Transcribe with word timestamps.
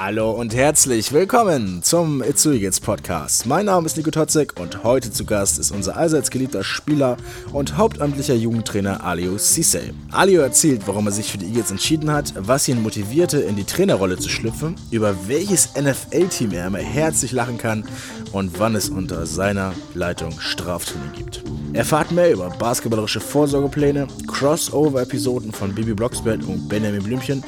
Hallo 0.00 0.30
und 0.30 0.54
herzlich 0.54 1.12
willkommen 1.12 1.82
zum 1.82 2.22
Itzuigits 2.22 2.78
Podcast. 2.78 3.46
Mein 3.46 3.66
Name 3.66 3.84
ist 3.84 3.96
Nico 3.96 4.12
Totzek 4.12 4.54
und 4.60 4.84
heute 4.84 5.10
zu 5.10 5.24
Gast 5.24 5.58
ist 5.58 5.72
unser 5.72 5.96
allseits 5.96 6.30
geliebter 6.30 6.62
Spieler 6.62 7.16
und 7.52 7.76
hauptamtlicher 7.76 8.36
Jugendtrainer 8.36 9.02
Alio 9.02 9.38
Sisei. 9.38 9.92
Alio 10.12 10.42
erzählt, 10.42 10.82
warum 10.86 11.06
er 11.06 11.12
sich 11.12 11.32
für 11.32 11.38
die 11.38 11.46
Eagles 11.46 11.72
entschieden 11.72 12.12
hat, 12.12 12.32
was 12.38 12.68
ihn 12.68 12.80
motivierte, 12.80 13.40
in 13.40 13.56
die 13.56 13.64
Trainerrolle 13.64 14.18
zu 14.18 14.28
schlüpfen, 14.28 14.76
über 14.92 15.16
welches 15.26 15.70
NFL-Team 15.74 16.52
er 16.52 16.68
immer 16.68 16.78
herzlich 16.78 17.32
lachen 17.32 17.58
kann 17.58 17.84
und 18.30 18.60
wann 18.60 18.76
es 18.76 18.90
unter 18.90 19.26
seiner 19.26 19.72
Leitung 19.94 20.38
Straftraining 20.38 21.10
gibt. 21.16 21.42
Erfahrt 21.72 22.12
mehr 22.12 22.32
über 22.32 22.50
basketballerische 22.50 23.20
Vorsorgepläne, 23.20 24.06
Crossover-Episoden 24.28 25.50
von 25.50 25.74
Bibi 25.74 25.94
Blocksberg 25.94 26.46
und 26.46 26.68
Benjamin 26.68 27.02
Blümchen 27.02 27.42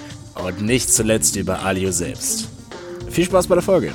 und 0.44 0.62
nicht 0.62 0.92
zuletzt 0.92 1.36
über 1.36 1.62
Alio 1.62 1.90
selbst. 1.92 2.48
Viel 3.08 3.24
Spaß 3.24 3.46
bei 3.46 3.56
der 3.56 3.62
Folge. 3.62 3.92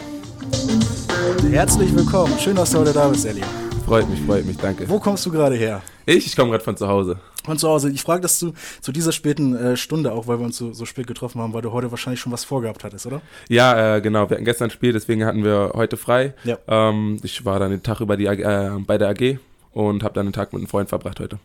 Herzlich 1.50 1.96
willkommen. 1.96 2.34
Schön, 2.40 2.56
dass 2.56 2.72
du 2.72 2.80
heute 2.80 2.94
da 2.94 3.08
bist, 3.08 3.26
Elio. 3.26 3.46
Freut 3.86 4.10
mich, 4.10 4.20
freut 4.22 4.46
mich, 4.46 4.58
danke. 4.58 4.88
Wo 4.90 5.00
kommst 5.00 5.26
du 5.26 5.32
gerade 5.32 5.56
her? 5.56 5.82
Ich, 6.06 6.26
ich 6.26 6.36
komme 6.36 6.52
gerade 6.52 6.64
von 6.64 6.76
zu 6.76 6.88
Hause. 6.88 7.20
Von 7.44 7.58
zu 7.58 7.68
Hause. 7.68 7.92
Ich 7.92 8.02
frage 8.02 8.22
das 8.22 8.40
zu, 8.40 8.54
zu 8.82 8.92
dieser 8.92 9.12
späten 9.12 9.56
äh, 9.56 9.78
Stunde 9.78 10.12
auch, 10.12 10.28
weil 10.28 10.40
wir 10.40 10.46
uns 10.46 10.58
so, 10.58 10.74
so 10.74 10.86
spät 10.86 11.08
getroffen 11.08 11.40
haben, 11.42 11.54
weil 11.54 11.62
du 11.62 11.72
heute 11.72 11.92
wahrscheinlich 11.92 12.20
schon 12.20 12.32
was 12.32 12.44
vorgehabt 12.44 12.84
hattest, 12.84 13.06
oder? 13.06 13.22
Ja, 13.48 13.98
äh, 13.98 14.02
genau. 14.02 14.30
Wir 14.30 14.36
hatten 14.36 14.46
gestern 14.46 14.70
ein 14.70 14.72
Spiel, 14.72 14.94
deswegen 14.94 15.26
hatten 15.26 15.44
wir 15.44 15.72
heute 15.76 15.98
frei. 15.98 16.34
Ja. 16.44 16.58
Ähm, 16.68 17.20
ich 17.22 17.46
war 17.46 17.60
dann 17.60 17.72
den 17.72 17.84
Tag 17.84 18.02
über 18.02 18.18
die, 18.18 18.26
äh, 18.26 18.72
bei 18.86 18.98
der 18.98 19.10
AG 19.10 19.38
und 19.76 20.04
habe 20.04 20.14
dann 20.14 20.26
einen 20.26 20.34
Tag 20.34 20.54
mit 20.54 20.62
einem 20.62 20.70
Freund 20.70 20.88
verbracht 20.88 21.20
heute. 21.20 21.38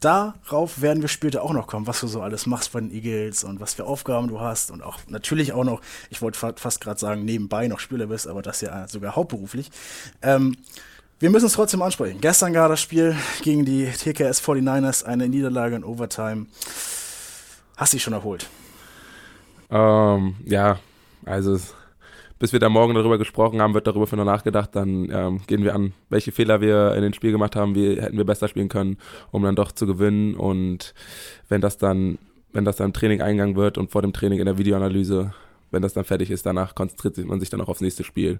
Darauf 0.00 0.80
werden 0.80 1.02
wir 1.02 1.08
später 1.08 1.42
auch 1.42 1.52
noch 1.52 1.66
kommen, 1.66 1.86
was 1.86 2.00
du 2.00 2.06
so 2.06 2.22
alles 2.22 2.46
machst 2.46 2.72
bei 2.72 2.80
den 2.80 2.90
Eagles 2.90 3.44
und 3.44 3.60
was 3.60 3.74
für 3.74 3.84
Aufgaben 3.84 4.28
du 4.28 4.40
hast 4.40 4.70
und 4.70 4.82
auch 4.82 4.98
natürlich 5.08 5.52
auch 5.52 5.62
noch, 5.62 5.82
ich 6.08 6.22
wollte 6.22 6.38
fa 6.38 6.54
fast 6.56 6.80
gerade 6.80 6.98
sagen, 6.98 7.26
nebenbei 7.26 7.68
noch 7.68 7.78
Spieler 7.78 8.06
bist, 8.06 8.28
aber 8.28 8.40
das 8.40 8.62
ja 8.62 8.88
sogar 8.88 9.14
hauptberuflich. 9.14 9.70
Ähm, 10.22 10.56
wir 11.18 11.28
müssen 11.28 11.46
es 11.46 11.52
trotzdem 11.52 11.82
ansprechen. 11.82 12.18
Gestern 12.22 12.54
gar 12.54 12.70
das 12.70 12.80
Spiel 12.80 13.14
gegen 13.42 13.66
die 13.66 13.84
TKS 13.86 14.42
49ers, 14.42 15.04
eine 15.04 15.28
Niederlage 15.28 15.76
in 15.76 15.84
Overtime. 15.84 16.46
Hast 17.76 17.92
dich 17.92 18.02
schon 18.02 18.14
erholt? 18.14 18.48
Ähm, 19.70 20.36
ja, 20.46 20.78
also 21.26 21.60
bis 22.38 22.52
wir 22.52 22.60
da 22.60 22.68
morgen 22.68 22.94
darüber 22.94 23.18
gesprochen 23.18 23.62
haben, 23.62 23.74
wird 23.74 23.86
darüber 23.86 24.06
für 24.06 24.16
noch 24.16 24.24
nachgedacht, 24.24 24.70
dann 24.74 25.10
ähm, 25.10 25.40
gehen 25.46 25.64
wir 25.64 25.74
an, 25.74 25.92
welche 26.10 26.32
Fehler 26.32 26.60
wir 26.60 26.94
in 26.94 27.02
den 27.02 27.14
Spiel 27.14 27.32
gemacht 27.32 27.56
haben, 27.56 27.74
wie 27.74 28.00
hätten 28.00 28.16
wir 28.16 28.24
besser 28.24 28.48
spielen 28.48 28.68
können, 28.68 28.98
um 29.30 29.42
dann 29.42 29.56
doch 29.56 29.72
zu 29.72 29.86
gewinnen. 29.86 30.34
Und 30.34 30.94
wenn 31.48 31.60
das 31.60 31.78
dann, 31.78 32.18
wenn 32.52 32.64
das 32.64 32.76
dann 32.76 32.88
im 32.88 32.92
Training 32.92 33.22
eingegangen 33.22 33.56
wird 33.56 33.78
und 33.78 33.90
vor 33.90 34.02
dem 34.02 34.12
Training 34.12 34.38
in 34.38 34.46
der 34.46 34.58
Videoanalyse, 34.58 35.32
wenn 35.70 35.82
das 35.82 35.94
dann 35.94 36.04
fertig 36.04 36.30
ist, 36.30 36.46
danach 36.46 36.74
konzentriert 36.74 37.26
man 37.26 37.40
sich 37.40 37.50
dann 37.50 37.60
auch 37.60 37.68
aufs 37.68 37.80
nächste 37.80 38.04
Spiel. 38.04 38.38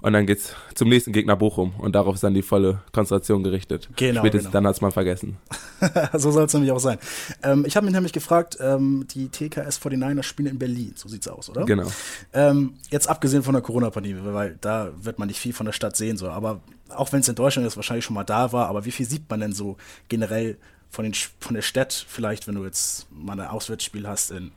Und 0.00 0.12
dann 0.12 0.26
geht's 0.26 0.54
zum 0.74 0.88
nächsten 0.88 1.12
Gegner 1.12 1.36
Bochum 1.36 1.74
und 1.78 1.94
darauf 1.94 2.14
ist 2.14 2.24
dann 2.24 2.34
die 2.34 2.42
volle 2.42 2.82
Konzentration 2.92 3.42
gerichtet. 3.42 3.88
Genau. 3.96 4.20
Spätestens 4.20 4.50
genau. 4.50 4.52
dann 4.52 4.66
hat's 4.66 4.80
mal 4.80 4.90
vergessen. 4.90 5.38
so 6.12 6.30
soll 6.30 6.44
es 6.44 6.54
nämlich 6.54 6.70
auch 6.72 6.78
sein. 6.78 6.98
Ähm, 7.42 7.64
ich 7.66 7.76
habe 7.76 7.86
mich 7.86 7.94
nämlich 7.94 8.12
gefragt, 8.12 8.58
ähm, 8.60 9.06
die 9.12 9.28
TKS 9.28 9.80
49ers 9.80 10.22
spielen 10.22 10.50
in 10.50 10.58
Berlin, 10.58 10.92
so 10.96 11.08
sieht's 11.08 11.28
aus, 11.28 11.48
oder? 11.50 11.64
Genau. 11.64 11.90
Ähm, 12.32 12.74
jetzt 12.90 13.08
abgesehen 13.08 13.42
von 13.42 13.54
der 13.54 13.62
Corona-Pandemie, 13.62 14.20
weil 14.24 14.58
da 14.60 14.90
wird 15.00 15.18
man 15.18 15.28
nicht 15.28 15.40
viel 15.40 15.52
von 15.52 15.66
der 15.66 15.72
Stadt 15.72 15.96
sehen, 15.96 16.16
so. 16.16 16.28
Aber 16.28 16.60
auch 16.90 17.12
wenn 17.12 17.20
es 17.20 17.28
in 17.28 17.34
Deutschland 17.34 17.66
jetzt 17.66 17.76
wahrscheinlich 17.76 18.04
schon 18.04 18.14
mal 18.14 18.24
da 18.24 18.52
war, 18.52 18.68
aber 18.68 18.84
wie 18.84 18.92
viel 18.92 19.06
sieht 19.06 19.28
man 19.28 19.40
denn 19.40 19.52
so 19.52 19.76
generell 20.08 20.56
von, 20.90 21.04
den, 21.04 21.14
von 21.40 21.54
der 21.54 21.62
Stadt, 21.62 22.06
vielleicht, 22.08 22.46
wenn 22.46 22.54
du 22.54 22.64
jetzt 22.64 23.06
mal 23.10 23.38
ein 23.38 23.48
Auswärtsspiel 23.48 24.06
hast 24.06 24.30
in 24.30 24.52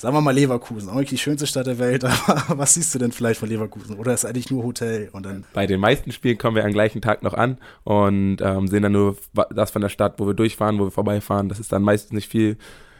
sagen 0.00 0.16
wir 0.16 0.22
mal 0.22 0.34
Leverkusen, 0.34 0.88
auch 0.88 0.94
nicht 0.94 1.10
die 1.10 1.18
schönste 1.18 1.46
Stadt 1.46 1.66
der 1.66 1.78
Welt, 1.78 2.04
aber 2.26 2.56
was 2.56 2.72
siehst 2.72 2.94
du 2.94 2.98
denn 2.98 3.12
vielleicht 3.12 3.38
von 3.38 3.50
Leverkusen? 3.50 3.98
Oder 3.98 4.14
ist 4.14 4.24
eigentlich 4.24 4.50
nur 4.50 4.64
Hotel 4.64 5.10
und 5.12 5.26
dann. 5.26 5.44
Bei 5.52 5.66
den 5.66 5.78
meisten 5.78 6.10
Spielen 6.10 6.38
kommen 6.38 6.56
wir 6.56 6.64
am 6.64 6.72
gleichen 6.72 7.02
Tag 7.02 7.22
noch 7.22 7.34
an 7.34 7.58
und 7.84 8.38
ähm, 8.40 8.66
sehen 8.66 8.82
dann 8.82 8.92
nur 8.92 9.16
das 9.54 9.70
von 9.70 9.82
der 9.82 9.90
Stadt, 9.90 10.14
wo 10.16 10.26
wir 10.26 10.32
durchfahren, 10.32 10.78
wo 10.78 10.84
wir 10.84 10.90
vorbeifahren. 10.90 11.50
Das 11.50 11.60
ist 11.60 11.70
dann 11.70 11.82
meistens 11.82 12.12
nicht 12.12 12.28
viel. 12.28 12.56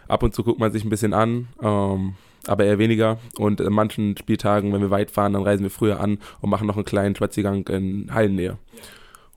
Ab 0.08 0.22
und 0.22 0.34
zu 0.34 0.44
guckt 0.44 0.60
man 0.60 0.72
sich 0.72 0.84
ein 0.84 0.90
bisschen 0.90 1.14
an, 1.14 1.48
ähm, 1.62 2.16
aber 2.46 2.66
eher 2.66 2.78
weniger. 2.78 3.18
Und 3.38 3.62
in 3.62 3.72
manchen 3.72 4.18
Spieltagen, 4.18 4.70
wenn 4.74 4.82
wir 4.82 4.90
weit 4.90 5.10
fahren, 5.10 5.32
dann 5.32 5.42
reisen 5.42 5.62
wir 5.62 5.70
früher 5.70 6.00
an 6.00 6.18
und 6.42 6.50
machen 6.50 6.66
noch 6.66 6.76
einen 6.76 6.84
kleinen 6.84 7.16
Spaziergang 7.16 7.66
in 7.68 8.12
Hallennähe. 8.12 8.58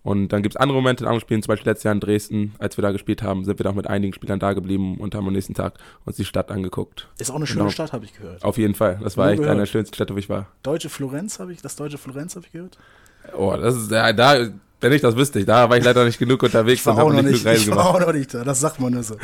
Und 0.04 0.30
dann 0.30 0.44
gibt 0.44 0.56
es 0.56 0.60
andere 0.62 0.78
Momente 0.78 1.04
in 1.04 1.08
anderen 1.08 1.22
Spielen, 1.22 1.42
zum 1.42 1.48
Beispiel 1.54 1.70
letztes 1.72 1.84
Jahr 1.86 1.94
in 1.94 2.02
Dresden, 2.02 2.54
als 2.60 2.78
wir 2.78 2.82
da 2.82 2.92
gespielt 2.92 3.24
haben, 3.24 3.46
sind 3.46 3.58
wir 3.58 3.66
auch 3.70 3.74
mit 3.74 3.88
einigen 3.88 4.14
Spielern 4.14 4.38
da 4.40 4.52
geblieben 4.52 4.98
und 4.98 5.16
haben 5.16 5.26
am 5.26 5.34
nächsten 5.34 5.54
Tag 5.54 5.76
uns 6.06 6.18
die 6.18 6.26
Stadt 6.26 6.52
angeguckt. 6.52 7.08
Ist 7.20 7.32
auch 7.32 7.36
eine 7.36 7.48
schöne 7.48 7.60
Genau. 7.62 7.72
Stadt, 7.72 7.94
habe 7.94 8.04
ich 8.04 8.14
gehört. 8.14 8.44
Auf 8.44 8.58
jeden 8.58 8.76
Fall. 8.76 9.00
Das 9.02 9.16
war 9.16 9.30
echt 9.30 9.38
gehört. 9.38 9.52
eine 9.52 9.62
der 9.62 9.66
schönsten 9.68 9.96
Städte, 9.96 10.14
wo 10.14 10.18
ich 10.18 10.28
war. 10.30 10.48
Deutsche 10.62 10.90
Florenz 10.90 11.40
habe 11.40 11.54
ich, 11.54 11.62
das 11.62 11.76
deutsche 11.78 11.98
Florenz 11.98 12.36
habe 12.36 12.46
ich 12.46 12.52
gehört. 12.52 12.78
Oh, 13.38 13.56
das 13.58 13.76
ist, 13.78 13.92
ja, 13.92 14.12
da, 14.12 14.50
wenn 14.82 14.92
ich 14.92 15.02
das 15.02 15.16
wüsste 15.16 15.40
ich, 15.40 15.46
da 15.46 15.70
war 15.70 15.78
ich 15.78 15.86
leider 15.86 16.04
nicht 16.04 16.20
genug 16.20 16.44
unterwegs 16.44 16.86
und 16.86 16.98
habe 16.98 17.14
nicht 17.14 17.24
nicht, 17.24 17.32
genug 17.44 17.46
Reisen 17.46 17.62
ich 17.64 17.70
war 17.70 17.84
gemacht. 17.86 18.02
auch 18.02 18.08
noch 18.08 18.14
nicht 18.14 18.34
da, 18.34 18.44
das 18.44 18.60
sagt 18.60 18.82
man 18.82 18.92
nur 18.92 19.04
so. 19.04 19.16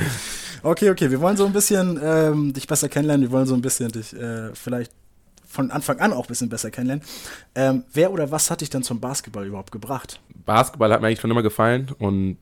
Okay, 0.63 0.90
okay, 0.90 1.11
wir 1.11 1.19
wollen 1.19 1.35
so 1.35 1.46
ein 1.46 1.51
bisschen 1.51 2.00
ähm, 2.01 2.53
dich 2.53 2.67
besser 2.67 2.88
kennenlernen, 2.88 3.28
wir 3.28 3.31
wollen 3.31 3.46
so 3.46 3.53
ein 3.56 3.61
bisschen 3.61 3.91
dich 3.91 4.13
äh, 4.16 4.53
vielleicht 4.53 4.94
von 5.50 5.72
Anfang 5.72 6.00
an 6.00 6.14
auch 6.14 6.26
ein 6.26 6.28
bisschen 6.28 6.50
besser 6.50 6.72
kennenlernen. 6.72 7.04
Ähm, 7.56 7.84
wer 7.92 8.12
oder 8.12 8.32
was 8.32 8.52
hat 8.52 8.62
dich 8.62 8.70
dann 8.70 8.84
zum 8.84 9.00
Basketball 9.00 9.46
überhaupt 9.46 9.72
gebracht? 9.72 10.22
Basketball 10.46 10.94
hat 10.94 11.02
mir 11.02 11.08
eigentlich 11.08 11.20
schon 11.22 11.32
immer 11.32 11.44
gefallen 11.44 11.90
und 11.98 12.38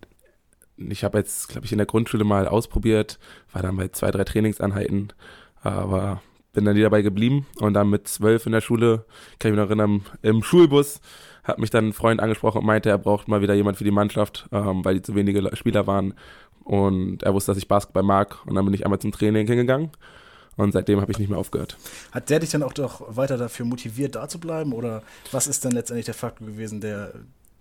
ich 0.77 1.03
habe 1.03 1.17
jetzt, 1.17 1.49
glaube 1.49 1.65
ich, 1.65 1.71
in 1.71 1.79
der 1.79 1.87
Grundschule 1.87 2.23
mal 2.23 2.47
ausprobiert, 2.47 3.17
war 3.51 3.63
dann 3.63 3.77
bei 3.77 3.87
zwei, 3.87 4.11
drei 4.11 4.25
Trainingseinheiten, 4.25 5.13
aber 5.61 6.21
bin 6.53 6.65
dann 6.65 6.75
nie 6.75 6.81
dabei 6.81 7.01
geblieben 7.01 7.47
und 7.59 7.73
dann 7.73 7.89
mit 7.89 8.07
zwölf 8.07 8.45
in 8.45 8.51
der 8.51 8.61
Schule, 8.61 9.05
kann 9.39 9.51
ich 9.51 9.57
mich 9.57 9.63
noch 9.63 9.69
erinnern, 9.69 10.01
im 10.21 10.43
Schulbus 10.43 11.01
hat 11.43 11.59
mich 11.59 11.69
dann 11.69 11.87
ein 11.87 11.93
Freund 11.93 12.19
angesprochen 12.19 12.59
und 12.59 12.65
meinte, 12.65 12.89
er 12.89 12.97
braucht 12.97 13.27
mal 13.27 13.41
wieder 13.41 13.53
jemand 13.53 13.77
für 13.77 13.83
die 13.83 13.91
Mannschaft, 13.91 14.47
ähm, 14.51 14.83
weil 14.83 14.95
die 14.95 15.01
zu 15.01 15.15
wenige 15.15 15.39
Le- 15.39 15.55
Spieler 15.55 15.87
waren 15.87 16.13
und 16.63 17.23
er 17.23 17.33
wusste, 17.33 17.51
dass 17.51 17.57
ich 17.57 17.67
Basketball 17.67 18.03
mag 18.03 18.45
und 18.45 18.55
dann 18.55 18.65
bin 18.65 18.73
ich 18.73 18.85
einmal 18.85 18.99
zum 18.99 19.11
Training 19.11 19.47
hingegangen 19.47 19.91
und 20.57 20.71
seitdem 20.71 20.99
habe 20.99 21.11
ich 21.11 21.19
nicht 21.19 21.29
mehr 21.29 21.39
aufgehört. 21.39 21.77
Hat 22.11 22.29
der 22.29 22.39
dich 22.39 22.49
dann 22.49 22.63
auch 22.63 22.73
doch 22.73 23.15
weiter 23.15 23.37
dafür 23.37 23.65
motiviert, 23.65 24.15
da 24.15 24.27
zu 24.27 24.39
bleiben? 24.39 24.73
Oder 24.73 25.03
was 25.31 25.47
ist 25.47 25.63
dann 25.63 25.71
letztendlich 25.71 26.05
der 26.05 26.15
Faktor 26.15 26.47
gewesen, 26.47 26.81
der 26.81 27.13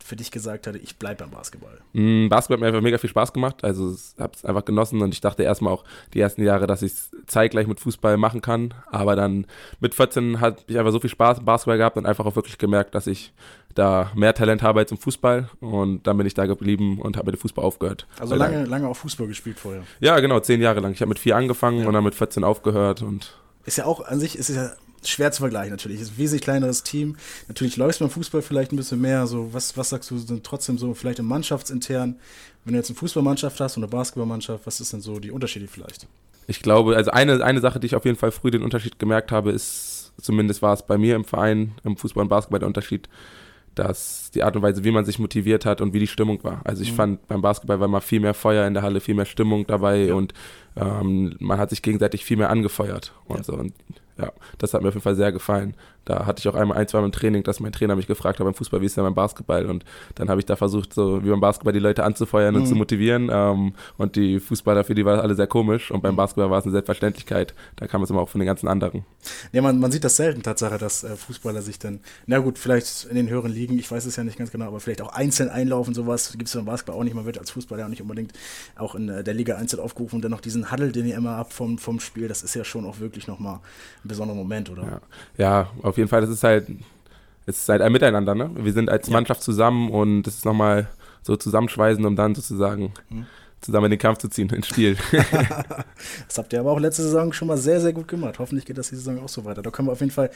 für 0.06 0.16
dich 0.16 0.30
gesagt 0.30 0.66
hatte, 0.66 0.78
ich 0.78 0.96
bleibe 0.96 1.24
beim 1.24 1.30
Basketball? 1.32 1.78
Mm, 1.92 2.28
Basketball 2.28 2.56
hat 2.56 2.60
mir 2.60 2.66
einfach 2.68 2.82
mega 2.82 2.98
viel 2.98 3.10
Spaß 3.10 3.32
gemacht. 3.32 3.64
Also 3.64 3.92
ich 3.92 4.20
habe 4.20 4.32
es 4.34 4.44
einfach 4.44 4.64
genossen 4.64 5.02
und 5.02 5.12
ich 5.12 5.20
dachte 5.20 5.42
erstmal 5.42 5.72
auch 5.72 5.84
die 6.14 6.20
ersten 6.20 6.42
Jahre, 6.42 6.66
dass 6.66 6.82
ich 6.82 6.92
es 6.92 7.10
zeitgleich 7.26 7.66
mit 7.66 7.80
Fußball 7.80 8.16
machen 8.16 8.40
kann. 8.40 8.72
Aber 8.90 9.16
dann 9.16 9.46
mit 9.80 9.94
14 9.94 10.40
hatte 10.40 10.62
ich 10.68 10.78
einfach 10.78 10.92
so 10.92 11.00
viel 11.00 11.10
Spaß 11.10 11.38
im 11.40 11.44
Basketball 11.44 11.78
gehabt 11.78 11.96
und 11.96 12.06
einfach 12.06 12.24
auch 12.24 12.36
wirklich 12.36 12.58
gemerkt, 12.58 12.94
dass 12.94 13.06
ich 13.06 13.32
da 13.74 14.10
mehr 14.14 14.32
Talent 14.34 14.62
habe 14.62 14.80
als 14.80 14.90
im 14.90 14.98
Fußball. 14.98 15.50
Und 15.60 16.06
dann 16.06 16.16
bin 16.16 16.26
ich 16.26 16.34
da 16.34 16.46
geblieben 16.46 17.00
und 17.00 17.16
habe 17.16 17.26
mit 17.30 17.34
dem 17.38 17.40
Fußball 17.40 17.64
aufgehört. 17.64 18.06
Also 18.18 18.32
Weil 18.32 18.38
lange, 18.38 18.64
lange 18.64 18.88
auch 18.88 18.96
Fußball 18.96 19.26
gespielt 19.26 19.58
vorher. 19.58 19.82
Ja, 20.00 20.18
genau, 20.20 20.40
zehn 20.40 20.62
Jahre 20.62 20.80
lang. 20.80 20.92
Ich 20.92 21.00
habe 21.00 21.08
mit 21.10 21.18
vier 21.18 21.36
angefangen 21.36 21.80
Ja. 21.80 21.86
und 21.88 21.92
dann 21.92 22.04
mit 22.04 22.14
14 22.14 22.44
aufgehört 22.44 23.02
und 23.02 23.36
Ist 23.64 23.76
ja 23.78 23.84
auch 23.84 24.06
an 24.06 24.20
sich, 24.20 24.38
ist 24.38 24.48
ja 24.48 24.70
schwer 25.04 25.32
zu 25.32 25.40
vergleichen 25.42 25.70
natürlich. 25.70 26.00
Ist 26.00 26.12
ein 26.12 26.18
wesentlich 26.18 26.42
kleineres 26.42 26.82
Team. 26.82 27.16
Natürlich 27.48 27.76
läufst 27.76 28.00
du 28.00 28.04
beim 28.04 28.10
Fußball 28.10 28.42
vielleicht 28.42 28.72
ein 28.72 28.76
bisschen 28.76 29.00
mehr. 29.00 29.26
So, 29.26 29.52
was, 29.52 29.76
was 29.76 29.90
sagst 29.90 30.10
du 30.10 30.18
denn 30.18 30.42
trotzdem 30.42 30.78
so, 30.78 30.94
vielleicht 30.94 31.18
im 31.18 31.26
Mannschaftsintern, 31.26 32.16
wenn 32.64 32.72
du 32.72 32.78
jetzt 32.78 32.90
eine 32.90 32.96
Fußballmannschaft 32.98 33.60
hast 33.60 33.76
und 33.76 33.84
eine 33.84 33.90
Basketballmannschaft, 33.90 34.66
was 34.66 34.80
ist 34.80 34.92
denn 34.92 35.00
so 35.00 35.18
die 35.20 35.30
Unterschiede 35.30 35.68
vielleicht? 35.68 36.06
Ich 36.48 36.60
glaube, 36.60 36.96
also 36.96 37.10
eine, 37.10 37.42
eine 37.44 37.60
Sache, 37.60 37.80
die 37.80 37.86
ich 37.86 37.94
auf 37.96 38.04
jeden 38.04 38.16
Fall 38.18 38.30
früh 38.32 38.50
den 38.50 38.62
Unterschied 38.62 38.98
gemerkt 38.98 39.32
habe, 39.32 39.50
ist, 39.52 40.12
zumindest 40.20 40.62
war 40.62 40.72
es 40.74 40.84
bei 40.86 40.96
mir 40.98 41.16
im 41.16 41.24
Verein, 41.24 41.72
im 41.84 41.96
Fußball 41.96 42.22
und 42.22 42.28
Basketball 42.28 42.60
der 42.60 42.68
Unterschied, 42.68 43.08
dass 43.74 44.30
die 44.32 44.42
Art 44.42 44.56
und 44.56 44.62
Weise, 44.62 44.84
wie 44.84 44.90
man 44.90 45.04
sich 45.04 45.18
motiviert 45.18 45.66
hat 45.66 45.80
und 45.80 45.92
wie 45.92 45.98
die 45.98 46.06
Stimmung 46.06 46.42
war. 46.44 46.62
Also 46.64 46.82
ich 46.82 46.92
Mhm. 46.92 46.96
fand, 46.96 47.28
beim 47.28 47.42
Basketball 47.42 47.78
war 47.78 47.88
mal 47.88 48.00
viel 48.00 48.20
mehr 48.20 48.32
Feuer 48.32 48.66
in 48.66 48.72
der 48.74 48.82
Halle, 48.82 49.00
viel 49.00 49.14
mehr 49.14 49.26
Stimmung 49.26 49.66
dabei 49.66 50.06
Ja. 50.06 50.14
und 50.14 50.32
ähm, 50.76 51.34
man 51.40 51.58
hat 51.58 51.70
sich 51.70 51.82
gegenseitig 51.82 52.24
viel 52.24 52.36
mehr 52.38 52.48
angefeuert 52.50 53.12
und 53.26 53.38
Ja. 53.38 53.44
so. 53.44 53.52
Und 53.54 53.74
ja, 54.18 54.32
das 54.58 54.74
hat 54.74 54.82
mir 54.82 54.88
auf 54.88 54.94
jeden 54.94 55.02
Fall 55.04 55.14
sehr 55.14 55.32
gefallen. 55.32 55.74
Da 56.06 56.24
hatte 56.24 56.40
ich 56.40 56.48
auch 56.48 56.54
einmal 56.54 56.78
ein, 56.78 56.88
zwei 56.88 57.00
Mal 57.00 57.06
im 57.06 57.12
Training, 57.12 57.42
dass 57.42 57.60
mein 57.60 57.72
Trainer 57.72 57.94
mich 57.96 58.06
gefragt 58.06 58.38
hat 58.38 58.44
beim 58.46 58.54
Fußball, 58.54 58.80
wie 58.80 58.86
ist 58.86 58.96
denn 58.96 59.04
beim 59.04 59.14
Basketball? 59.14 59.66
Und 59.66 59.84
dann 60.14 60.30
habe 60.30 60.40
ich 60.40 60.46
da 60.46 60.56
versucht, 60.56 60.94
so 60.94 61.22
wie 61.22 61.28
beim 61.30 61.40
Basketball 61.40 61.72
die 61.74 61.78
Leute 61.80 62.04
anzufeuern 62.04 62.54
und 62.56 62.62
Mhm. 62.62 62.66
zu 62.66 62.74
motivieren. 62.76 63.28
Ähm, 63.30 63.74
und 63.98 64.16
die 64.16 64.40
Fußballer, 64.40 64.84
für 64.84 64.94
die 64.94 65.04
war 65.04 65.16
das 65.16 65.22
alle 65.24 65.34
sehr 65.34 65.46
komisch. 65.46 65.90
Und 65.90 66.02
beim 66.02 66.14
Mhm. 66.14 66.16
Basketball 66.16 66.48
war 66.50 66.58
es 66.58 66.64
eine 66.64 66.72
Selbstverständlichkeit. 66.72 67.54
Da 67.76 67.86
kam 67.86 68.02
es 68.02 68.10
immer 68.10 68.20
auch 68.22 68.28
von 68.28 68.38
den 68.40 68.46
ganzen 68.46 68.68
anderen. 68.68 69.04
Ja, 69.52 69.60
man, 69.62 69.78
man 69.80 69.90
sieht 69.90 70.04
das 70.04 70.16
selten, 70.16 70.42
Tatsache, 70.42 70.78
dass 70.78 71.04
äh, 71.04 71.16
Fußballer 71.16 71.60
sich 71.60 71.78
dann, 71.78 72.00
na 72.26 72.38
gut, 72.38 72.58
vielleicht 72.58 73.04
in 73.10 73.16
den 73.16 73.28
höheren 73.28 73.50
Ligen, 73.52 73.78
ich 73.78 73.90
weiß 73.90 74.06
es 74.06 74.16
ja 74.16 74.24
nicht 74.24 74.38
ganz 74.38 74.50
genau, 74.52 74.66
aber 74.66 74.80
vielleicht 74.80 75.02
auch 75.02 75.12
einzeln 75.12 75.48
einlaufen, 75.48 75.92
sowas 75.92 76.32
gibt 76.32 76.46
es 76.48 76.54
beim 76.54 76.64
Basketball 76.66 76.96
auch 77.00 77.04
nicht. 77.04 77.14
Man 77.14 77.26
wird 77.26 77.38
als 77.38 77.50
Fußballer 77.50 77.84
auch 77.84 77.88
nicht 77.90 78.00
unbedingt 78.02 78.32
auch 78.76 78.94
in 78.94 79.08
äh, 79.08 79.24
der 79.24 79.34
Liga 79.34 79.56
einzeln 79.56 79.80
aufgerufen 79.80 80.16
und 80.16 80.22
dann 80.22 80.30
noch 80.30 80.40
diesen 80.40 80.70
Huddle, 80.70 80.92
den 80.92 81.06
ihr 81.06 81.16
immer 81.16 81.36
habt 81.36 81.52
vom, 81.52 81.78
vom 81.78 81.98
Spiel, 81.98 82.28
das 82.28 82.42
ist 82.44 82.54
ja 82.54 82.62
schon 82.64 82.84
auch 82.86 83.00
wirklich 83.00 83.26
nochmal 83.26 83.56
ein 84.04 84.08
besonderer 84.08 84.36
Moment, 84.36 84.70
oder? 84.70 84.82
Ja. 84.84 85.00
ja, 85.36 85.70
auf 85.82 85.95
jeden 85.96 86.08
Fall, 86.08 86.20
das 86.20 86.30
ist 86.30 86.42
halt, 86.44 86.68
es 87.46 87.58
ist 87.58 87.68
halt 87.68 87.82
ein 87.82 87.92
Miteinander, 87.92 88.34
ne? 88.34 88.50
Wir 88.54 88.72
sind 88.72 88.88
als 88.90 89.06
Ja. 89.08 89.12
Mannschaft 89.12 89.42
zusammen 89.42 89.90
und 89.90 90.26
es 90.26 90.36
ist 90.36 90.44
nochmal 90.44 90.88
so 91.22 91.36
zusammenschweißen, 91.36 92.04
um 92.04 92.16
dann 92.16 92.34
sozusagen 92.34 92.92
Mhm. 93.10 93.26
zusammen 93.60 93.86
in 93.86 93.90
den 93.92 93.98
Kampf 93.98 94.18
zu 94.18 94.28
ziehen, 94.28 94.48
ins 94.50 94.68
Spiel. 94.68 94.96
das 96.28 96.38
habt 96.38 96.52
ihr 96.52 96.60
aber 96.60 96.72
auch 96.72 96.80
letzte 96.80 97.02
Saison 97.02 97.32
schon 97.32 97.48
mal 97.48 97.56
sehr, 97.58 97.80
sehr 97.80 97.92
gut 97.92 98.08
gemacht. 98.08 98.38
Hoffentlich 98.38 98.64
geht 98.64 98.78
das 98.78 98.88
die 98.90 98.96
Saison 98.96 99.18
auch 99.20 99.28
so 99.28 99.44
weiter. 99.44 99.62
Da 99.62 99.70
kommen 99.70 99.88
wir 99.88 99.92
auf 99.92 100.00
jeden 100.00 100.12
Fall 100.12 100.30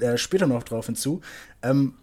äh, 0.00 0.16
später 0.16 0.46
noch 0.46 0.62
drauf 0.62 0.86
hinzu. 0.86 1.20
Ähm, 1.62 1.94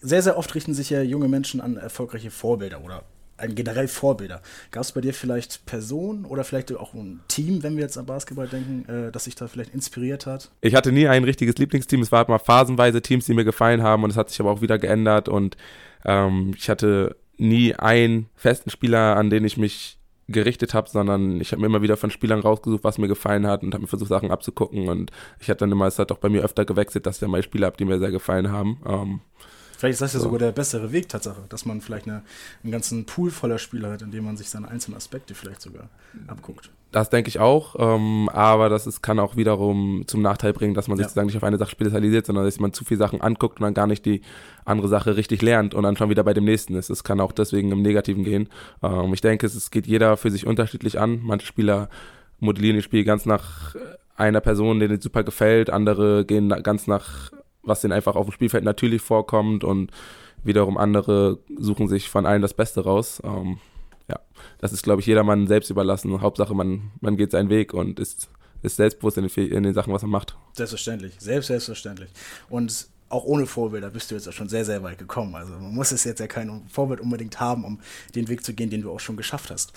sehr, 0.00 0.22
sehr 0.22 0.38
oft 0.38 0.54
richten 0.54 0.72
sich 0.74 0.90
ja 0.90 1.02
junge 1.02 1.28
Menschen 1.28 1.60
an 1.60 1.76
erfolgreiche 1.76 2.30
Vorbilder 2.30 2.80
oder 2.82 3.02
generell 3.48 3.88
Vorbilder. 3.88 4.42
Gab 4.70 4.82
es 4.82 4.92
bei 4.92 5.00
dir 5.00 5.14
vielleicht 5.14 5.66
Personen 5.66 6.24
oder 6.24 6.44
vielleicht 6.44 6.74
auch 6.76 6.94
ein 6.94 7.20
Team, 7.28 7.62
wenn 7.62 7.76
wir 7.76 7.82
jetzt 7.82 7.98
an 7.98 8.06
Basketball 8.06 8.48
denken, 8.48 8.88
äh, 8.88 9.12
das 9.12 9.24
sich 9.24 9.34
da 9.34 9.48
vielleicht 9.48 9.74
inspiriert 9.74 10.26
hat? 10.26 10.50
Ich 10.60 10.74
hatte 10.74 10.92
nie 10.92 11.08
ein 11.08 11.24
richtiges 11.24 11.56
Lieblingsteam. 11.56 12.02
Es 12.02 12.12
waren 12.12 12.26
mal 12.28 12.38
phasenweise 12.38 13.02
Teams, 13.02 13.26
die 13.26 13.34
mir 13.34 13.44
gefallen 13.44 13.82
haben 13.82 14.04
und 14.04 14.10
es 14.10 14.16
hat 14.16 14.30
sich 14.30 14.40
aber 14.40 14.50
auch 14.50 14.60
wieder 14.60 14.78
geändert 14.78 15.28
und 15.28 15.56
ähm, 16.04 16.54
ich 16.56 16.68
hatte 16.70 17.16
nie 17.36 17.74
einen 17.74 18.28
festen 18.36 18.70
Spieler, 18.70 19.16
an 19.16 19.30
den 19.30 19.44
ich 19.44 19.56
mich 19.56 19.98
gerichtet 20.28 20.74
habe, 20.74 20.88
sondern 20.88 21.40
ich 21.40 21.52
habe 21.52 21.60
mir 21.60 21.66
immer 21.66 21.82
wieder 21.82 21.96
von 21.96 22.10
Spielern 22.10 22.40
rausgesucht, 22.40 22.84
was 22.84 22.98
mir 22.98 23.08
gefallen 23.08 23.46
hat 23.46 23.62
und 23.62 23.74
habe 23.74 23.82
mir 23.82 23.88
versucht, 23.88 24.08
Sachen 24.08 24.30
abzugucken. 24.30 24.88
Und 24.88 25.10
ich 25.40 25.48
hatte 25.50 25.60
dann 25.60 25.72
immer, 25.72 25.86
es 25.86 25.98
hat 25.98 26.12
auch 26.12 26.18
bei 26.18 26.28
mir 26.28 26.42
öfter 26.42 26.64
gewechselt, 26.64 27.06
dass 27.06 27.16
ich 27.16 27.20
dann 27.20 27.30
mal 27.30 27.42
Spieler 27.42 27.66
habe, 27.66 27.76
die 27.76 27.84
mir 27.84 27.98
sehr 27.98 28.10
gefallen 28.10 28.50
haben. 28.52 28.80
Ähm, 28.86 29.20
Vielleicht 29.80 29.94
ist 29.94 30.02
das 30.02 30.12
ja 30.12 30.18
so. 30.18 30.24
sogar 30.24 30.40
der 30.40 30.52
bessere 30.52 30.92
Weg, 30.92 31.08
Tatsache, 31.08 31.40
dass 31.48 31.64
man 31.64 31.80
vielleicht 31.80 32.06
eine, 32.06 32.20
einen 32.62 32.70
ganzen 32.70 33.06
Pool 33.06 33.30
voller 33.30 33.58
Spieler 33.58 33.92
hat, 33.92 34.02
in 34.02 34.10
dem 34.10 34.24
man 34.24 34.36
sich 34.36 34.50
seine 34.50 34.68
einzelnen 34.68 34.98
Aspekte 34.98 35.34
vielleicht 35.34 35.62
sogar 35.62 35.88
abguckt. 36.26 36.68
Das 36.92 37.08
denke 37.08 37.28
ich 37.28 37.38
auch, 37.38 37.76
ähm, 37.78 38.28
aber 38.28 38.68
das 38.68 38.86
ist, 38.86 39.00
kann 39.00 39.18
auch 39.18 39.36
wiederum 39.36 40.04
zum 40.06 40.20
Nachteil 40.20 40.52
bringen, 40.52 40.74
dass 40.74 40.86
man 40.86 40.98
sich 40.98 41.04
ja. 41.04 41.08
sozusagen 41.08 41.28
nicht 41.28 41.36
auf 41.38 41.44
eine 41.44 41.56
Sache 41.56 41.70
spezialisiert, 41.70 42.26
sondern 42.26 42.44
dass 42.44 42.60
man 42.60 42.74
zu 42.74 42.84
viele 42.84 42.98
Sachen 42.98 43.22
anguckt 43.22 43.58
und 43.58 43.64
dann 43.64 43.72
gar 43.72 43.86
nicht 43.86 44.04
die 44.04 44.20
andere 44.66 44.88
Sache 44.88 45.16
richtig 45.16 45.40
lernt 45.40 45.72
und 45.72 45.84
dann 45.84 45.96
schon 45.96 46.10
wieder 46.10 46.24
bei 46.24 46.34
dem 46.34 46.44
nächsten 46.44 46.74
ist. 46.74 46.90
Es 46.90 47.02
kann 47.02 47.18
auch 47.18 47.32
deswegen 47.32 47.72
im 47.72 47.80
Negativen 47.80 48.22
gehen. 48.22 48.50
Ähm, 48.82 49.14
ich 49.14 49.22
denke, 49.22 49.46
es, 49.46 49.54
es 49.54 49.70
geht 49.70 49.86
jeder 49.86 50.18
für 50.18 50.30
sich 50.30 50.46
unterschiedlich 50.46 51.00
an. 51.00 51.20
Manche 51.22 51.46
Spieler 51.46 51.88
modellieren 52.38 52.76
ihr 52.76 52.82
Spiel 52.82 53.04
ganz 53.04 53.24
nach 53.24 53.74
einer 54.14 54.42
Person, 54.42 54.78
denen 54.78 54.98
es 54.98 55.02
super 55.02 55.24
gefällt, 55.24 55.70
andere 55.70 56.26
gehen 56.26 56.50
ganz 56.62 56.86
nach 56.86 57.30
was 57.62 57.80
denen 57.80 57.92
einfach 57.92 58.16
auf 58.16 58.26
dem 58.26 58.32
Spielfeld 58.32 58.64
natürlich 58.64 59.02
vorkommt 59.02 59.64
und 59.64 59.90
wiederum 60.42 60.76
andere 60.76 61.38
suchen 61.58 61.88
sich 61.88 62.08
von 62.08 62.26
allen 62.26 62.42
das 62.42 62.54
Beste 62.54 62.82
raus. 62.82 63.20
Ähm, 63.24 63.58
ja, 64.08 64.18
das 64.58 64.72
ist, 64.72 64.82
glaube 64.82 65.00
ich, 65.00 65.06
jedermann 65.06 65.46
selbst 65.46 65.70
überlassen. 65.70 66.20
Hauptsache, 66.20 66.54
man, 66.54 66.90
man 67.00 67.16
geht 67.16 67.32
seinen 67.32 67.50
Weg 67.50 67.74
und 67.74 68.00
ist, 68.00 68.28
ist 68.62 68.76
selbstbewusst 68.76 69.18
in 69.18 69.28
den, 69.28 69.52
in 69.52 69.62
den 69.62 69.74
Sachen, 69.74 69.92
was 69.92 70.02
man 70.02 70.10
macht. 70.10 70.36
Selbstverständlich, 70.52 71.14
selbst 71.18 71.48
selbstverständlich. 71.48 72.10
Und 72.48 72.88
auch 73.08 73.24
ohne 73.24 73.44
Vorbilder 73.44 73.90
bist 73.90 74.10
du 74.10 74.14
jetzt 74.14 74.28
auch 74.28 74.32
schon 74.32 74.48
sehr, 74.48 74.64
sehr 74.64 74.82
weit 74.82 74.98
gekommen. 74.98 75.34
Also 75.34 75.52
man 75.54 75.74
muss 75.74 75.90
es 75.90 76.04
jetzt 76.04 76.20
ja 76.20 76.28
kein 76.28 76.62
Vorbild 76.68 77.00
unbedingt 77.00 77.40
haben, 77.40 77.64
um 77.64 77.80
den 78.14 78.28
Weg 78.28 78.44
zu 78.44 78.54
gehen, 78.54 78.70
den 78.70 78.82
du 78.82 78.90
auch 78.90 79.00
schon 79.00 79.16
geschafft 79.16 79.50
hast 79.50 79.72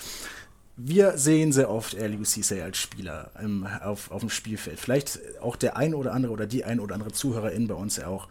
wir 0.76 1.16
sehen 1.18 1.52
sehr 1.52 1.70
oft 1.70 1.96
Aliou 1.96 2.24
Cisse 2.24 2.62
als 2.62 2.78
Spieler 2.78 3.30
im, 3.40 3.66
auf, 3.66 4.10
auf 4.10 4.20
dem 4.20 4.30
Spielfeld. 4.30 4.80
Vielleicht 4.80 5.20
auch 5.40 5.56
der 5.56 5.76
ein 5.76 5.94
oder 5.94 6.12
andere 6.12 6.32
oder 6.32 6.46
die 6.46 6.64
ein 6.64 6.80
oder 6.80 6.94
andere 6.94 7.12
Zuhörerin 7.12 7.68
bei 7.68 7.74
uns 7.74 7.96
ja 7.96 8.08
auch 8.08 8.28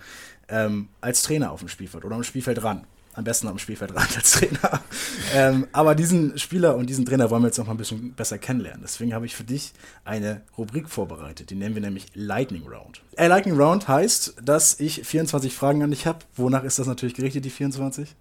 ähm, 0.49 0.89
als 0.99 1.23
Trainer 1.23 1.51
auf 1.51 1.59
dem 1.59 1.69
Spielfeld 1.69 2.03
oder 2.03 2.15
am 2.15 2.23
Spielfeld 2.23 2.63
ran. 2.63 2.85
Am 3.15 3.23
besten 3.23 3.47
am 3.47 3.59
Spielfeld 3.59 3.95
ran 3.95 4.07
als 4.15 4.31
Trainer. 4.31 4.81
ähm, 5.35 5.67
aber 5.71 5.93
diesen 5.93 6.37
Spieler 6.39 6.75
und 6.75 6.89
diesen 6.89 7.05
Trainer 7.05 7.29
wollen 7.29 7.43
wir 7.43 7.47
jetzt 7.47 7.59
noch 7.59 7.67
mal 7.67 7.75
ein 7.75 7.77
bisschen 7.77 8.13
besser 8.13 8.39
kennenlernen. 8.39 8.81
Deswegen 8.81 9.13
habe 9.13 9.25
ich 9.25 9.35
für 9.35 9.43
dich 9.43 9.71
eine 10.03 10.41
Rubrik 10.57 10.89
vorbereitet. 10.89 11.51
Die 11.51 11.55
nennen 11.55 11.75
wir 11.75 11.81
nämlich 11.81 12.07
Lightning 12.15 12.67
Round. 12.67 13.01
Äh, 13.15 13.27
Lightning 13.27 13.55
Round 13.55 13.87
heißt, 13.87 14.35
dass 14.43 14.79
ich 14.79 15.05
24 15.05 15.53
Fragen 15.53 15.83
an 15.83 15.91
dich 15.91 16.07
habe. 16.07 16.19
Wonach 16.35 16.63
ist 16.63 16.79
das 16.79 16.87
natürlich 16.87 17.13
gerichtet, 17.13 17.45
die 17.45 17.51
24? 17.51 18.15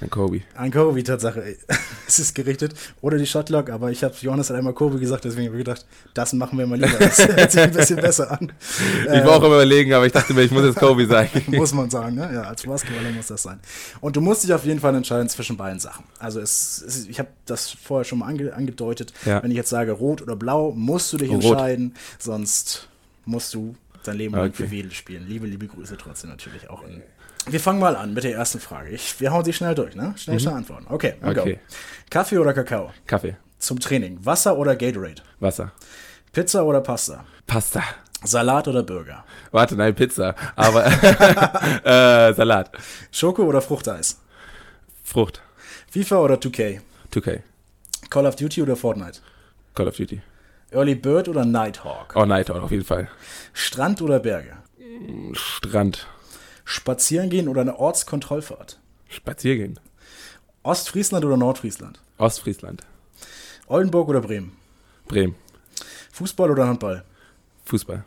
An 0.00 0.10
Kobe. 0.10 0.42
An 0.54 0.70
Kobe, 0.72 1.02
Tatsache. 1.04 1.56
es 2.08 2.18
ist 2.18 2.34
gerichtet. 2.34 2.74
Oder 3.00 3.16
die 3.16 3.26
Shotlock, 3.26 3.70
aber 3.70 3.90
ich 3.90 4.02
habe 4.02 4.14
Johannes 4.20 4.50
hat 4.50 4.56
einmal 4.56 4.72
Kobe 4.72 4.98
gesagt, 4.98 5.24
deswegen 5.24 5.46
habe 5.46 5.56
ich 5.56 5.64
gedacht, 5.64 5.86
das 6.14 6.32
machen 6.32 6.58
wir 6.58 6.66
mal 6.66 6.80
lieber. 6.80 6.98
Das 6.98 7.18
hört 7.28 7.52
sich 7.52 7.60
ein 7.60 7.70
bisschen 7.70 7.96
besser 7.96 8.30
an. 8.30 8.52
Ich 9.04 9.24
war 9.24 9.36
auch 9.36 9.44
immer 9.44 9.54
überlegen, 9.54 9.92
aber 9.92 10.06
ich 10.06 10.12
dachte 10.12 10.34
mir, 10.34 10.42
ich 10.42 10.50
muss 10.50 10.64
jetzt 10.64 10.78
Kobe 10.78 11.06
sagen. 11.06 11.42
muss 11.46 11.72
man 11.72 11.90
sagen, 11.90 12.16
ne? 12.16 12.30
Ja, 12.34 12.42
als 12.42 12.64
Basketballer 12.64 13.10
muss 13.12 13.28
das 13.28 13.42
sein. 13.42 13.60
Und 14.00 14.16
du 14.16 14.20
musst 14.20 14.42
dich 14.42 14.52
auf 14.52 14.64
jeden 14.64 14.80
Fall 14.80 14.94
entscheiden 14.94 15.28
zwischen 15.28 15.56
beiden 15.56 15.78
Sachen. 15.78 16.04
Also 16.18 16.40
es, 16.40 16.82
es 16.86 17.06
ich 17.06 17.18
habe 17.18 17.28
das 17.46 17.70
vorher 17.70 18.04
schon 18.04 18.18
mal 18.18 18.26
ange, 18.26 18.52
angedeutet. 18.52 19.12
Ja. 19.24 19.42
Wenn 19.42 19.50
ich 19.50 19.56
jetzt 19.56 19.70
sage 19.70 19.92
rot 19.92 20.22
oder 20.22 20.34
blau, 20.34 20.72
musst 20.72 21.12
du 21.12 21.18
dich 21.18 21.30
rot. 21.30 21.44
entscheiden, 21.44 21.94
sonst 22.18 22.88
musst 23.26 23.54
du 23.54 23.76
dein 24.02 24.16
Leben 24.16 24.34
lang 24.34 24.48
okay. 24.48 24.64
für 24.64 24.70
Wedel 24.70 24.92
spielen. 24.92 25.26
Liebe, 25.28 25.46
liebe 25.46 25.66
Grüße 25.66 25.96
trotzdem 25.96 26.30
natürlich 26.30 26.68
auch 26.68 26.82
in 26.86 27.02
wir 27.46 27.60
fangen 27.60 27.78
mal 27.78 27.96
an 27.96 28.14
mit 28.14 28.24
der 28.24 28.34
ersten 28.34 28.60
Frage. 28.60 28.90
Ich, 28.90 29.20
wir 29.20 29.32
hauen 29.32 29.44
sie 29.44 29.52
schnell 29.52 29.74
durch, 29.74 29.94
ne? 29.94 30.14
Schnell, 30.16 30.36
mhm. 30.36 30.40
schnell 30.40 30.54
antworten. 30.54 30.86
Okay, 30.88 31.14
okay. 31.22 31.54
Go. 31.54 31.60
Kaffee 32.10 32.38
oder 32.38 32.52
Kakao? 32.52 32.92
Kaffee. 33.06 33.36
Zum 33.58 33.80
Training. 33.80 34.18
Wasser 34.24 34.56
oder 34.56 34.76
Gatorade? 34.76 35.22
Wasser. 35.40 35.72
Pizza 36.32 36.64
oder 36.64 36.80
Pasta? 36.80 37.24
Pasta. 37.46 37.82
Salat 38.24 38.68
oder 38.68 38.82
Burger? 38.82 39.24
Warte, 39.52 39.76
nein, 39.76 39.94
Pizza. 39.94 40.34
Aber 40.56 40.84
äh, 41.84 42.32
Salat. 42.34 42.72
Schoko 43.10 43.44
oder 43.44 43.60
Fruchteis? 43.60 44.20
Frucht. 45.02 45.42
FIFA 45.90 46.18
oder 46.20 46.34
2K? 46.36 46.80
2K. 47.12 47.42
Call 48.10 48.26
of 48.26 48.36
Duty 48.36 48.62
oder 48.62 48.76
Fortnite? 48.76 49.20
Call 49.74 49.88
of 49.88 49.96
Duty. 49.96 50.22
Early 50.72 50.94
Bird 50.94 51.28
oder 51.28 51.44
Nighthawk? 51.44 52.14
Oh, 52.16 52.24
Nighthawk, 52.24 52.62
auf 52.62 52.70
jeden 52.70 52.84
Fall. 52.84 53.08
Strand 53.52 54.02
oder 54.02 54.18
Berge? 54.18 54.56
Strand. 55.34 56.06
Spazieren 56.64 57.30
gehen 57.30 57.48
oder 57.48 57.60
eine 57.60 57.78
Ortskontrollfahrt? 57.78 58.78
Spazieren 59.08 59.58
gehen. 59.58 59.80
Ostfriesland 60.62 61.24
oder 61.24 61.36
Nordfriesland? 61.36 62.00
Ostfriesland. 62.18 62.82
Oldenburg 63.66 64.08
oder 64.08 64.20
Bremen? 64.20 64.52
Bremen. 65.06 65.34
Fußball 66.12 66.50
oder 66.50 66.66
Handball? 66.66 67.04
Fußball. 67.64 68.04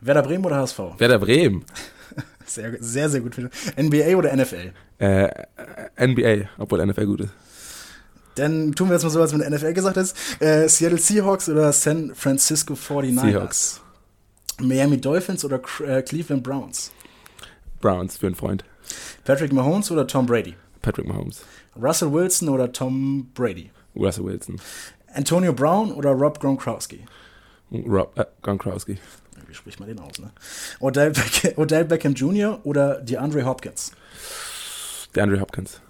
Werder 0.00 0.22
Bremen 0.22 0.44
oder 0.44 0.56
HSV? 0.56 0.78
Werder 0.98 1.18
Bremen. 1.18 1.64
Sehr, 2.48 2.76
sehr, 2.80 3.10
sehr 3.10 3.20
gut. 3.20 3.36
NBA 3.76 4.16
oder 4.16 4.34
NFL? 4.34 4.72
Äh, 4.98 5.28
NBA, 5.98 6.48
obwohl 6.58 6.86
NFL 6.86 7.04
gut 7.06 7.20
ist. 7.22 7.30
Dann 8.36 8.72
tun 8.72 8.88
wir 8.88 8.94
jetzt 8.94 9.02
mal 9.02 9.10
so, 9.10 9.20
als 9.20 9.36
wenn 9.36 9.52
NFL 9.52 9.72
gesagt 9.72 9.96
ist. 9.96 10.16
Äh, 10.40 10.68
Seattle 10.68 10.98
Seahawks 10.98 11.48
oder 11.48 11.72
San 11.72 12.14
Francisco 12.14 12.74
49ers? 12.74 13.20
Seahawks. 13.20 13.80
Miami 14.60 15.00
Dolphins 15.00 15.44
oder 15.44 15.60
äh, 15.84 16.02
Cleveland 16.02 16.44
Browns? 16.44 16.92
Browns 17.86 18.16
für 18.16 18.26
einen 18.26 18.34
Freund. 18.34 18.64
Patrick 19.24 19.52
Mahomes 19.52 19.92
oder 19.92 20.08
Tom 20.08 20.26
Brady? 20.26 20.56
Patrick 20.82 21.06
Mahomes. 21.06 21.44
Russell 21.80 22.12
Wilson 22.12 22.48
oder 22.48 22.72
Tom 22.72 23.30
Brady? 23.32 23.70
Russell 23.94 24.24
Wilson. 24.24 24.60
Antonio 25.14 25.52
Brown 25.52 25.92
oder 25.92 26.10
Rob 26.10 26.40
Gronkowski? 26.40 27.06
Rob 27.70 28.18
äh, 28.18 28.24
Gronkowski. 28.42 28.98
Wie 29.46 29.54
spricht 29.54 29.78
man 29.78 29.88
den 29.88 30.00
aus, 30.00 30.18
ne? 30.18 30.32
Odell, 30.80 31.12
Beck 31.12 31.56
Odell 31.58 31.84
Beckham 31.84 32.14
Jr. 32.14 32.58
oder 32.64 33.00
DeAndre 33.02 33.44
Hopkins? 33.44 33.92
DeAndre 35.14 35.38
Hopkins. 35.38 35.80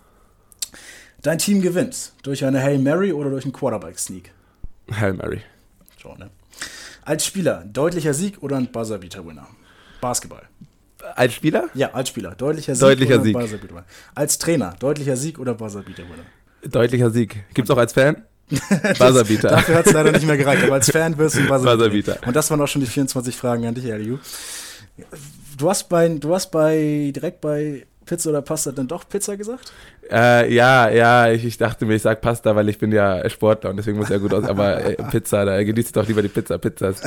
Dein 1.23 1.39
Team 1.39 1.63
gewinnt 1.63 2.13
durch 2.25 2.45
eine 2.45 2.61
Hail 2.61 2.79
Mary 2.79 3.15
oder 3.15 3.31
durch 3.31 3.45
einen 3.45 3.55
Quarterback-Sneak? 3.55 4.33
Hail 4.93 5.15
Mary. 5.15 5.41
Schon, 5.97 6.19
ne? 6.19 6.29
Als 7.07 7.25
Spieler, 7.25 7.65
deutlicher 7.65 8.13
Sieg 8.13 8.43
oder 8.43 8.59
ein 8.59 8.71
Buzzer-Beater-Winner? 8.71 9.47
Basketball. 10.03 10.43
Als 11.15 11.35
Spieler? 11.35 11.69
Ja, 11.75 11.93
als 11.93 12.09
Spieler. 12.09 12.35
Deutlicher 12.35 12.75
Sieg 12.75 12.81
deutlicher 12.81 13.17
oder 13.17 13.47
Sieg. 13.47 13.61
Als 14.15 14.39
Trainer, 14.39 14.75
deutlicher 14.79 15.17
Sieg 15.17 15.39
oder 15.39 15.55
Buzzerbeater? 15.55 16.03
Deutlicher 16.65 17.11
Sieg. 17.11 17.45
Gibt's 17.55 17.71
auch 17.71 17.77
als 17.79 17.93
Fan? 17.93 18.23
Buzzerbeater. 18.51 19.49
Dafür 19.49 19.75
hat 19.77 19.87
es 19.87 19.93
leider 19.93 20.13
nicht 20.13 20.27
mehr 20.27 20.37
gereicht, 20.37 20.65
aber 20.65 20.75
als 20.75 20.91
Fan 20.91 21.17
wirst 21.19 21.37
du 21.37 21.41
Buzzerbeater. 21.41 21.77
Buzzerbeater. 21.77 22.27
Und 22.27 22.37
das 22.37 22.51
waren 22.51 22.61
auch 22.61 22.69
schon 22.69 22.81
die 22.81 22.87
24 22.87 23.37
Fragen 23.37 23.67
an 23.67 23.75
dich, 23.75 23.85
Eliu. 23.85 24.19
Du 25.59 25.71
hast 25.71 25.89
bei, 25.89 26.09
du 26.09 26.35
hast 26.35 26.51
bei, 26.51 27.13
direkt 27.15 27.41
bei 27.41 27.87
Pizza 28.07 28.31
oder 28.31 28.41
Pasta 28.41 28.73
dann 28.73 28.89
doch 28.89 29.09
Pizza 29.09 29.37
gesagt? 29.37 29.73
Äh, 30.11 30.55
ja, 30.55 30.89
ja, 30.89 31.31
ich, 31.33 31.45
ich, 31.45 31.59
dachte 31.59 31.85
mir, 31.85 31.97
ich 31.97 32.03
sag 32.03 32.21
Pasta, 32.21 32.55
weil 32.55 32.69
ich 32.69 32.79
bin 32.79 32.93
ja 32.93 33.29
Sportler 33.29 33.71
und 33.71 33.77
deswegen 33.77 33.99
muss 33.99 34.09
ja 34.09 34.19
gut 34.19 34.33
aus. 34.33 34.45
Aber 34.45 34.85
äh, 34.85 34.95
Pizza, 35.11 35.45
da 35.45 35.63
genießt 35.63 35.97
doch 35.97 36.07
lieber 36.07 36.23
die 36.23 36.29
Pizza. 36.29 36.59
Pizza 36.59 36.91
ist, 36.91 37.03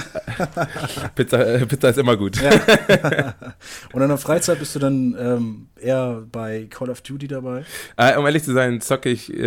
Pizza, 1.16 1.46
äh, 1.46 1.66
Pizza 1.66 1.90
ist 1.90 1.98
immer 1.98 2.18
gut. 2.18 2.42
Ja. 2.42 2.52
und 3.94 4.02
in 4.02 4.10
der 4.10 4.18
Freizeit 4.18 4.60
bist 4.60 4.76
du 4.76 4.80
dann 4.80 5.16
ähm, 5.18 5.68
eher 5.80 6.24
bei 6.30 6.68
Call 6.70 6.90
of 6.90 7.02
Duty 7.02 7.28
dabei? 7.28 7.64
Äh, 7.96 8.18
um 8.18 8.26
ehrlich 8.26 8.44
zu 8.44 8.54
sein, 8.54 8.82
zocke 8.82 9.10
ich 9.10 9.34
äh, 9.34 9.46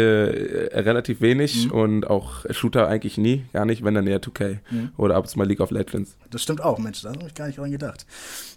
relativ 0.72 1.20
wenig 1.20 1.66
mhm. 1.66 1.72
und 1.72 2.06
auch 2.06 2.46
Shooter 2.50 2.88
eigentlich 2.88 3.18
nie, 3.18 3.44
gar 3.52 3.66
nicht, 3.66 3.84
wenn 3.84 3.94
dann 3.94 4.06
eher 4.06 4.22
2K 4.22 4.58
mhm. 4.70 4.92
oder 4.96 5.16
ab 5.16 5.24
und 5.24 5.28
zu 5.28 5.38
mal 5.38 5.46
League 5.46 5.60
of 5.60 5.70
Legends. 5.70 6.16
Das 6.30 6.42
stimmt 6.42 6.62
auch, 6.62 6.78
Mensch, 6.78 7.02
da 7.02 7.10
habe 7.10 7.24
ich 7.26 7.34
gar 7.34 7.46
nicht 7.46 7.58
dran 7.58 7.70
gedacht. 7.70 8.06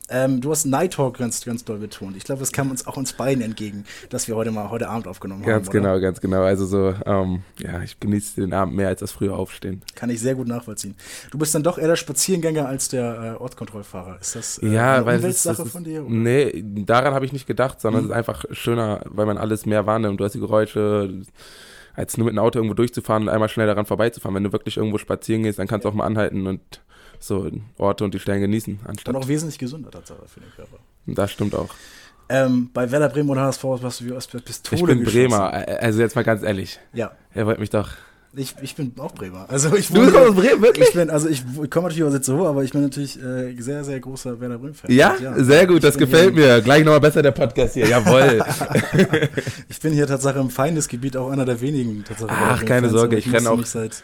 Ähm, 0.10 0.40
du 0.40 0.52
hast 0.52 0.66
Nighthawk 0.66 1.18
ganz, 1.18 1.44
ganz 1.44 1.64
doll 1.64 1.80
betont. 1.80 2.16
Ich 2.16 2.24
glaube, 2.24 2.44
es 2.44 2.52
kam 2.52 2.70
uns 2.70 2.86
auch 2.86 2.96
uns 2.96 3.14
beiden 3.14 3.44
entgegen, 3.44 3.86
dass 4.10 4.28
wir 4.28 4.36
heute 4.36 4.52
mal 4.52 4.70
heute 4.70 4.88
Abend 4.88 5.08
aufgenommen 5.08 5.42
ganz 5.42 5.68
haben. 5.68 5.74
Ganz 5.74 5.74
genau, 5.74 6.00
ganz 6.00 6.22
genau. 6.22 6.44
Also 6.44 6.66
so, 6.68 6.94
ähm, 7.06 7.42
ja, 7.60 7.82
ich 7.82 8.00
genieße 8.00 8.42
den 8.42 8.54
Abend 8.54 8.76
mehr 8.76 8.90
als 8.90 9.00
das 9.00 9.12
frühe 9.12 9.34
Aufstehen. 9.34 9.82
Kann 9.96 10.12
ich 10.12 10.20
sehr 10.20 10.36
gut 10.36 10.48
nachvollziehen. 10.48 10.96
Du 11.32 11.40
bist 11.40 11.56
dann 11.56 11.64
doch 11.64 11.80
eher 11.80 11.88
der 11.88 11.96
Spaziergänger 11.96 12.68
als 12.68 12.90
der 12.90 13.38
äh, 13.38 13.42
Ortskontrollfahrer. 13.42 14.20
Ist 14.22 14.36
das 14.36 14.58
äh, 14.60 14.68
ja, 14.68 14.98
eine 14.98 15.18
Umweltsache 15.18 15.66
von 15.66 15.84
dir? 15.84 16.06
Oder? 16.06 16.14
Nee, 16.14 16.64
daran 16.64 17.16
habe 17.16 17.26
ich 17.26 17.34
nicht 17.34 17.48
gedacht, 17.48 17.82
sondern 17.82 18.04
mhm. 18.04 18.10
es 18.10 18.12
ist 18.12 18.18
einfach 18.18 18.46
schöner, 18.52 19.02
weil 19.06 19.26
man 19.26 19.40
alles 19.40 19.66
mehr 19.66 19.88
wahrnimmt. 19.88 20.20
Du 20.20 20.24
hast 20.24 20.34
die 20.34 20.40
Geräusche, 20.40 21.24
als 21.96 22.18
nur 22.18 22.26
mit 22.26 22.34
einem 22.34 22.46
Auto 22.46 22.60
irgendwo 22.60 22.76
durchzufahren 22.76 23.24
und 23.24 23.30
einmal 23.30 23.50
schnell 23.50 23.68
daran 23.68 23.88
vorbeizufahren. 23.88 24.36
Wenn 24.36 24.44
du 24.44 24.52
wirklich 24.52 24.78
irgendwo 24.78 25.00
spazieren 25.00 25.44
gehst, 25.44 25.58
dann 25.58 25.68
kannst 25.68 25.86
du 25.86 25.90
auch 25.90 25.96
mal 25.96 26.06
anhalten 26.06 26.46
und 26.46 26.62
so 27.20 27.50
Orte 27.78 28.04
und 28.04 28.14
die 28.14 28.20
Stellen 28.20 28.42
genießen. 28.42 28.80
Anstatt 28.86 29.16
und 29.16 29.24
auch 29.24 29.28
wesentlich 29.28 29.58
gesünder 29.58 29.92
Tatsache 29.92 30.24
für 30.28 30.40
den 30.40 30.52
Körper. 30.52 30.78
Das 31.06 31.32
stimmt 31.32 31.56
auch. 31.56 31.70
Ähm, 32.28 32.70
bei 32.74 32.90
Werder 32.90 33.10
Bremen 33.10 33.30
oder 33.30 33.42
HSV 33.42 33.64
warst 33.64 34.02
du 34.02 34.06
wie 34.06 34.14
aus 34.14 34.28
Pistole 34.28 34.82
Ich 34.82 34.86
bin 34.86 35.04
Bremer, 35.04 35.54
also 35.54 36.02
jetzt 36.02 36.16
mal 36.16 36.24
ganz 36.24 36.42
ehrlich. 36.42 36.80
Ja. 36.94 37.12
Er 37.34 37.46
wollte 37.46 37.60
mich 37.60 37.70
doch 37.70 37.90
ich, 38.38 38.54
ich 38.62 38.76
bin 38.76 38.92
auch 39.00 39.14
Bremer. 39.14 39.46
Also 39.50 39.74
ich 39.76 39.88
du 39.88 40.02
bist 40.02 40.16
aus 40.16 40.36
Bremen, 40.36 40.62
wirklich? 40.62 40.90
Ich 40.90 40.94
bin, 40.94 41.10
also 41.10 41.30
ich, 41.30 41.42
ich 41.64 41.70
komme 41.70 41.88
natürlich 41.88 42.04
aus 42.04 42.14
Itzehoe, 42.14 42.48
aber 42.48 42.64
ich 42.64 42.72
bin 42.72 42.82
natürlich 42.82 43.22
äh, 43.22 43.56
sehr, 43.60 43.84
sehr 43.84 44.00
großer 44.00 44.40
Werder 44.40 44.58
Bremen-Fan. 44.58 44.92
Ja? 44.92 45.16
ja? 45.22 45.42
sehr 45.42 45.66
gut, 45.66 45.84
das 45.84 45.98
gefällt 45.98 46.36
mir. 46.36 46.62
Gleich 46.62 46.84
nochmal 46.84 47.00
besser 47.00 47.22
der 47.22 47.32
Podcast 47.32 47.76
hier, 47.76 47.88
jawohl. 47.88 48.44
ich 49.70 49.80
bin 49.80 49.94
hier 49.94 50.06
tatsächlich 50.06 50.44
im 50.44 50.50
Feindesgebiet 50.50 51.16
auch 51.16 51.30
einer 51.32 51.46
der 51.46 51.62
wenigen. 51.62 52.04
Ach, 52.28 52.66
keine 52.66 52.90
Sorge, 52.90 53.16
ich 53.16 53.32
renne 53.32 53.50
auch 53.50 53.66
seit 53.66 54.04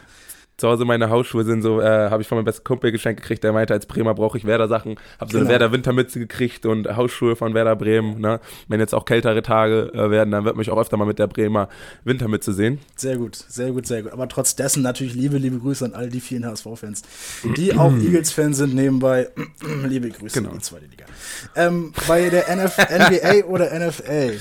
zu 0.56 0.68
Hause 0.68 0.84
meine 0.84 1.10
Hausschuhe 1.10 1.44
sind 1.44 1.62
so, 1.62 1.80
äh, 1.80 2.10
habe 2.10 2.22
ich 2.22 2.28
von 2.28 2.36
meinem 2.36 2.44
besten 2.44 2.64
Kumpel 2.64 2.92
geschenkt 2.92 3.22
gekriegt, 3.22 3.42
der 3.42 3.52
meinte, 3.52 3.74
als 3.74 3.86
Bremer 3.86 4.14
brauche 4.14 4.38
ich 4.38 4.44
Werder-Sachen. 4.44 4.96
Habe 5.18 5.32
so 5.32 5.38
genau. 5.38 5.40
eine 5.40 5.48
Werder-Wintermütze 5.48 6.18
gekriegt 6.18 6.66
und 6.66 6.94
Hausschuhe 6.96 7.36
von 7.36 7.54
Werder 7.54 7.74
Bremen. 7.74 8.20
Ne? 8.20 8.40
Wenn 8.68 8.80
jetzt 8.80 8.94
auch 8.94 9.04
kältere 9.04 9.42
Tage 9.42 9.90
äh, 9.94 10.10
werden, 10.10 10.30
dann 10.30 10.44
wird 10.44 10.56
mich 10.56 10.70
auch 10.70 10.78
öfter 10.78 10.96
mal 10.96 11.06
mit 11.06 11.18
der 11.18 11.26
Bremer 11.26 11.68
Wintermütze 12.04 12.52
sehen. 12.52 12.78
Sehr 12.96 13.16
gut, 13.16 13.36
sehr 13.36 13.72
gut, 13.72 13.86
sehr 13.86 14.02
gut. 14.02 14.12
Aber 14.12 14.28
trotz 14.28 14.54
dessen 14.54 14.82
natürlich 14.82 15.14
liebe, 15.14 15.38
liebe 15.38 15.58
Grüße 15.58 15.84
an 15.84 15.94
all 15.94 16.08
die 16.08 16.20
vielen 16.20 16.46
HSV-Fans, 16.46 17.02
die 17.56 17.74
auch 17.74 17.92
Eagles-Fans 17.92 18.56
sind 18.56 18.74
nebenbei. 18.74 19.28
liebe 19.84 20.10
Grüße 20.10 20.38
genau. 20.38 20.50
in 20.50 20.58
die 20.58 20.62
zweite 20.62 20.86
Liga. 20.86 21.06
Ähm, 21.56 21.92
bei 22.06 22.28
der 22.28 22.48
NF 22.48 22.76
NBA 22.78 23.46
oder 23.46 23.70
NFL 23.78 24.38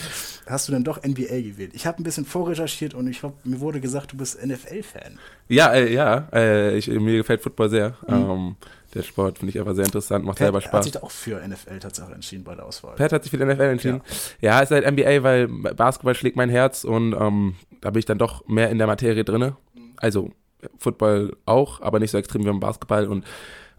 hast 0.52 0.68
du 0.68 0.72
dann 0.72 0.84
doch 0.84 1.02
NBA 1.04 1.42
gewählt. 1.42 1.72
Ich 1.74 1.86
habe 1.88 2.00
ein 2.00 2.04
bisschen 2.04 2.26
vorrecherchiert 2.26 2.94
und 2.94 3.08
ich 3.08 3.24
hab, 3.24 3.46
mir 3.46 3.60
wurde 3.60 3.80
gesagt, 3.80 4.12
du 4.12 4.18
bist 4.18 4.44
NFL-Fan. 4.46 5.20
Ja, 5.48 5.74
äh, 5.74 5.92
ja, 5.92 6.28
äh, 6.34 6.78
ich, 6.78 6.88
mir 6.88 7.18
gefällt 7.18 7.42
Football 7.42 7.70
sehr. 7.70 7.98
Mhm. 8.08 8.14
Ähm, 8.14 8.56
der 8.94 9.04
Sport 9.04 9.40
finde 9.40 9.52
ich 9.52 9.60
einfach 9.60 9.74
sehr 9.74 9.86
interessant, 9.86 10.26
macht 10.26 10.38
Pat 10.38 10.46
selber 10.46 10.62
Spaß. 10.62 10.74
hat 10.74 10.84
sich 10.84 11.02
auch 11.02 11.12
für 11.12 11.40
NFL 11.48 11.80
tatsächlich 11.80 12.16
entschieden 12.16 12.44
bei 12.44 12.56
der 12.56 12.66
Auswahl. 12.66 12.96
Pat 12.96 13.14
hat 13.14 13.24
sich 13.24 13.32
für 13.32 13.38
die 13.38 13.46
NFL 13.46 13.62
entschieden. 13.62 14.02
Ja, 14.42 14.52
ja 14.52 14.60
ist 14.60 14.72
halt 14.72 14.90
NBA, 14.90 15.24
weil 15.24 15.48
Basketball 15.48 16.16
schlägt 16.16 16.36
mein 16.36 16.50
Herz 16.50 16.84
und 16.84 17.14
ähm, 17.14 17.56
da 17.80 17.90
bin 17.92 18.00
ich 18.00 18.06
dann 18.06 18.18
doch 18.18 18.46
mehr 18.48 18.70
in 18.70 18.78
der 18.78 18.88
Materie 18.88 19.24
drin. 19.24 19.54
Also 19.98 20.32
Football 20.78 21.38
auch, 21.46 21.82
aber 21.82 22.00
nicht 22.00 22.12
so 22.12 22.18
extrem 22.18 22.44
wie 22.44 22.48
beim 22.48 22.60
Basketball 22.60 23.08
und 23.08 23.26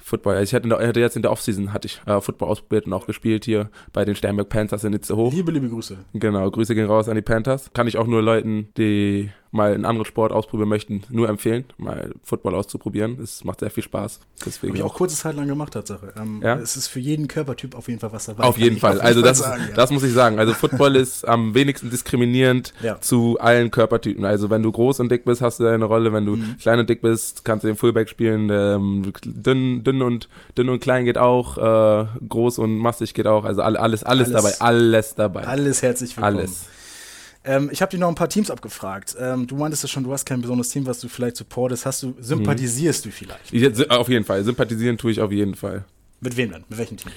Football. 0.03 0.37
Also 0.37 0.45
ich 0.45 0.55
hatte, 0.55 0.87
hatte, 0.87 1.01
jetzt 1.01 1.17
in 1.17 1.23
der 1.23 1.31
Offseason 1.31 1.73
hatte 1.73 1.87
ich 1.87 2.01
äh, 2.07 2.21
Football 2.21 2.49
ausprobiert 2.49 2.87
und 2.87 2.93
auch 2.93 3.07
gespielt 3.07 3.45
hier 3.45 3.71
bei 3.93 4.05
den 4.05 4.15
Sternberg 4.15 4.49
Panthers 4.49 4.85
in 4.85 4.93
Itzehoe. 4.93 5.31
Liebe, 5.31 5.53
liebe 5.53 5.69
Grüße. 5.69 5.97
Genau, 6.15 6.51
Grüße 6.51 6.75
gehen 6.75 6.87
raus 6.87 7.09
an 7.09 7.17
die 7.17 7.23
Panthers. 7.23 7.71
Kann 7.73 7.87
ich 7.87 7.97
auch 7.99 8.07
nur 8.07 8.23
Leuten, 8.23 8.69
die 8.77 9.31
mal 9.53 9.75
einen 9.75 9.85
anderen 9.85 10.07
Sport 10.07 10.33
ausprobieren 10.33 10.71
möchten, 10.71 11.03
nur 11.11 11.29
empfehlen, 11.29 11.65
mal 11.77 12.15
Football 12.25 12.55
auszuprobieren. 12.55 13.21
Es 13.23 13.45
macht 13.45 13.61
sehr 13.61 13.71
viel 13.71 13.83
Spaß. 13.83 14.21
Deswegen 14.47 14.73
Habe 14.73 14.79
ich 14.79 14.83
auch 14.83 14.95
kurze 14.95 15.15
Zeit 15.15 15.37
lang 15.37 15.47
gemacht, 15.47 15.75
Tatsache. 15.75 16.15
Ähm, 16.17 16.41
ja? 16.43 16.57
Es 16.57 16.75
ist 16.75 16.89
für 16.89 17.01
jeden 17.01 17.29
Körpertyp 17.29 17.75
auf 17.75 17.87
jeden 17.87 18.01
Fall 18.01 18.13
was 18.13 18.25
dabei. 18.25 18.45
Auf 18.45 18.57
jeden 18.57 18.79
Fall. 18.79 18.99
Auf 18.99 19.05
also 19.05 19.21
das, 19.21 19.39
sagen, 19.39 19.63
ja. 19.69 19.75
das 19.75 19.91
muss 19.91 20.03
ich 20.05 20.15
sagen. 20.15 20.39
Also 20.39 20.55
Football 20.55 20.97
ist 20.97 21.29
am 21.29 21.55
wenigsten 21.55 21.91
diskriminierend 21.91 22.73
ja. 22.83 22.99
zu 23.03 23.39
allen 23.41 23.71
Körpertypen. 23.71 24.25
Also 24.25 24.49
wenn 24.49 24.63
du 24.63 24.73
groß 24.73 25.01
und 25.01 25.13
dick 25.13 25.27
bist, 25.27 25.43
hast 25.43 25.61
du 25.61 25.65
deine 25.65 25.85
Rolle. 25.85 26.15
Wenn 26.15 26.25
du 26.25 26.37
mhm. 26.37 26.57
klein 26.59 26.79
und 26.79 26.89
dick 26.89 27.03
bist, 27.03 27.45
kannst 27.45 27.65
du 27.65 27.69
den 27.69 27.77
Fullback 27.77 28.09
spielen. 28.09 28.49
Ähm, 28.51 29.13
dünn, 29.23 29.85
dünn 29.85 30.01
und 30.01 30.31
dünn 30.57 30.71
und 30.71 30.81
klein 30.81 31.05
geht 31.05 31.19
auch. 31.19 31.59
Äh, 31.59 32.07
groß 32.27 32.59
und 32.59 32.79
massig 32.79 33.13
geht 33.13 33.27
auch. 33.27 33.45
Also 33.45 33.61
alles, 33.61 33.79
alles, 33.79 34.03
alles 34.03 34.33
dabei. 34.33 34.55
Alles 34.61 35.15
dabei. 35.15 35.47
Alles 35.47 35.83
herzlich 35.83 36.17
willkommen. 36.17 36.39
Alles. 36.39 36.67
Ähm, 37.45 37.71
ich 37.73 37.83
habe 37.83 37.91
dir 37.91 37.99
noch 37.99 38.09
ein 38.09 38.15
paar 38.15 38.29
Teams 38.29 38.51
abgefragt. 38.51 39.17
Ähm, 39.19 39.47
du 39.47 39.57
meintest 39.57 39.83
ja 39.83 39.89
schon, 39.89 40.05
du 40.05 40.13
hast 40.13 40.25
kein 40.25 40.41
besonderes 40.41 40.69
Team, 40.69 40.87
was 40.87 41.01
du 41.01 41.09
vielleicht 41.09 41.37
supportest. 41.37 41.87
Hast 41.87 42.03
du, 42.03 42.15
sympathisierst 42.21 43.05
mhm. 43.05 43.11
du 43.11 43.17
vielleicht? 43.17 43.53
Ich, 43.53 43.91
auf 43.91 44.09
jeden 44.09 44.25
Fall. 44.25 44.45
Sympathisieren 44.45 44.97
tue 44.97 45.11
ich 45.11 45.21
auf 45.21 45.33
jeden 45.33 45.55
Fall. 45.55 45.85
Mit 46.21 46.37
wem 46.37 46.53
denn? 46.53 46.65
Mit 46.69 46.79
welchem 46.79 46.97
Team? 46.97 47.11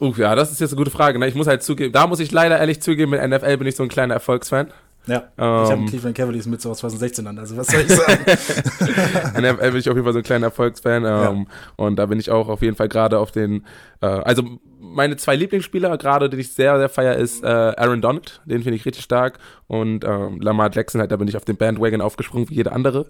Uh, 0.00 0.12
ja, 0.16 0.34
das 0.34 0.50
ist 0.50 0.60
jetzt 0.60 0.70
eine 0.70 0.78
gute 0.78 0.90
Frage. 0.90 1.18
Ne? 1.18 1.28
Ich 1.28 1.34
muss 1.34 1.46
halt 1.46 1.62
zugeben, 1.62 1.92
da 1.92 2.06
muss 2.06 2.20
ich 2.20 2.32
leider 2.32 2.58
ehrlich 2.58 2.80
zugeben, 2.80 3.10
mit 3.10 3.22
NFL 3.22 3.58
bin 3.58 3.66
ich 3.66 3.76
so 3.76 3.82
ein 3.82 3.88
kleiner 3.88 4.14
Erfolgsfan. 4.14 4.72
Ja, 5.06 5.24
ähm, 5.36 5.64
ich 5.64 5.70
habe 5.70 5.84
Cleveland 5.86 6.16
Cavaliers 6.16 6.46
mit 6.46 6.60
so 6.62 6.70
aus 6.70 6.78
2016 6.78 7.26
an, 7.26 7.38
also 7.38 7.56
was 7.56 7.66
soll 7.66 7.82
ich 7.82 7.92
sagen? 7.92 8.24
NFL 9.42 9.70
bin 9.70 9.76
ich 9.76 9.88
auf 9.88 9.96
jeden 9.96 10.04
Fall 10.04 10.12
so 10.14 10.20
ein 10.20 10.24
kleiner 10.24 10.46
Erfolgsfan 10.46 11.04
ähm, 11.04 11.06
ja. 11.06 11.46
und 11.76 11.96
da 11.96 12.06
bin 12.06 12.18
ich 12.18 12.30
auch 12.30 12.48
auf 12.48 12.62
jeden 12.62 12.76
Fall 12.76 12.88
gerade 12.88 13.18
auf 13.18 13.30
den, 13.30 13.66
äh, 14.00 14.06
also 14.06 14.42
meine 14.94 15.16
zwei 15.16 15.36
Lieblingsspieler 15.36 15.98
gerade, 15.98 16.30
den 16.30 16.40
ich 16.40 16.52
sehr, 16.52 16.78
sehr 16.78 16.88
feier, 16.88 17.16
ist 17.16 17.42
äh, 17.42 17.46
Aaron 17.46 18.00
Donald, 18.00 18.40
den 18.44 18.62
finde 18.62 18.76
ich 18.76 18.86
richtig 18.86 19.02
stark. 19.02 19.38
Und 19.66 20.04
ähm, 20.04 20.40
Lamar 20.40 20.70
Jackson, 20.72 21.00
halt, 21.00 21.10
da 21.10 21.16
bin 21.16 21.26
ich 21.26 21.36
auf 21.36 21.44
den 21.44 21.56
Bandwagon 21.56 22.00
aufgesprungen 22.00 22.48
wie 22.48 22.54
jeder 22.54 22.72
andere. 22.72 23.06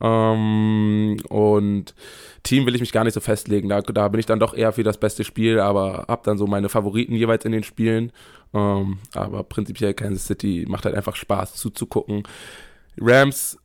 Ähm, 0.00 1.18
und 1.28 1.94
Team 2.42 2.66
will 2.66 2.74
ich 2.74 2.80
mich 2.80 2.92
gar 2.92 3.04
nicht 3.04 3.14
so 3.14 3.20
festlegen, 3.20 3.68
da, 3.68 3.80
da 3.80 4.08
bin 4.08 4.18
ich 4.18 4.26
dann 4.26 4.40
doch 4.40 4.54
eher 4.54 4.72
für 4.72 4.82
das 4.82 4.98
beste 4.98 5.24
Spiel, 5.24 5.60
aber 5.60 6.06
habe 6.08 6.22
dann 6.24 6.38
so 6.38 6.46
meine 6.46 6.68
Favoriten 6.68 7.14
jeweils 7.14 7.44
in 7.44 7.52
den 7.52 7.62
Spielen 7.62 8.12
ähm, 8.52 8.98
aber 9.14 9.44
prinzipiell 9.44 9.94
Kansas 9.94 10.26
City 10.26 10.66
macht 10.68 10.84
halt 10.84 10.94
einfach 10.94 11.16
Spaß 11.16 11.54
zuzugucken. 11.54 12.24
Rams 12.98 13.58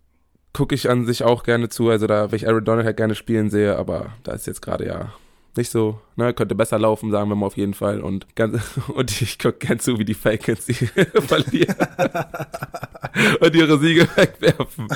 gucke 0.53 0.75
ich 0.75 0.89
an 0.89 1.05
sich 1.05 1.23
auch 1.23 1.43
gerne 1.43 1.69
zu, 1.69 1.89
also 1.89 2.07
da 2.07 2.31
will 2.31 2.37
ich 2.37 2.47
Aaron 2.47 2.63
Donald 2.63 2.85
halt 2.85 2.97
gerne 2.97 3.15
spielen 3.15 3.49
sehe, 3.49 3.77
aber 3.77 4.13
da 4.23 4.33
ist 4.33 4.47
jetzt 4.47 4.61
gerade 4.61 4.85
ja 4.85 5.13
nicht 5.57 5.71
so, 5.71 5.99
ne, 6.15 6.33
könnte 6.33 6.55
besser 6.55 6.79
laufen, 6.79 7.11
sagen 7.11 7.29
wir 7.29 7.35
mal 7.35 7.47
auf 7.47 7.57
jeden 7.57 7.73
Fall. 7.73 8.01
Und, 8.01 8.35
ganz, 8.35 8.61
und 8.87 9.21
ich 9.21 9.39
gucke 9.39 9.57
gern 9.59 9.79
zu, 9.79 9.99
wie 9.99 10.05
die 10.05 10.13
Falcons 10.13 10.65
die 10.65 10.73
verlieren 11.27 11.75
und 13.39 13.55
ihre 13.55 13.79
Siege 13.79 14.07
wegwerfen. 14.15 14.87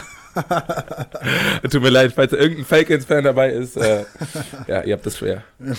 Tut 1.70 1.82
mir 1.82 1.90
leid, 1.90 2.14
falls 2.14 2.34
irgendein 2.34 2.66
Falcons-Fan 2.66 3.24
dabei 3.24 3.52
ist. 3.52 3.78
Äh, 3.78 4.06
ja, 4.68 4.84
ihr 4.84 4.94
habt 4.94 5.06
das 5.06 5.18
schwer. 5.18 5.44
Wir 5.58 5.76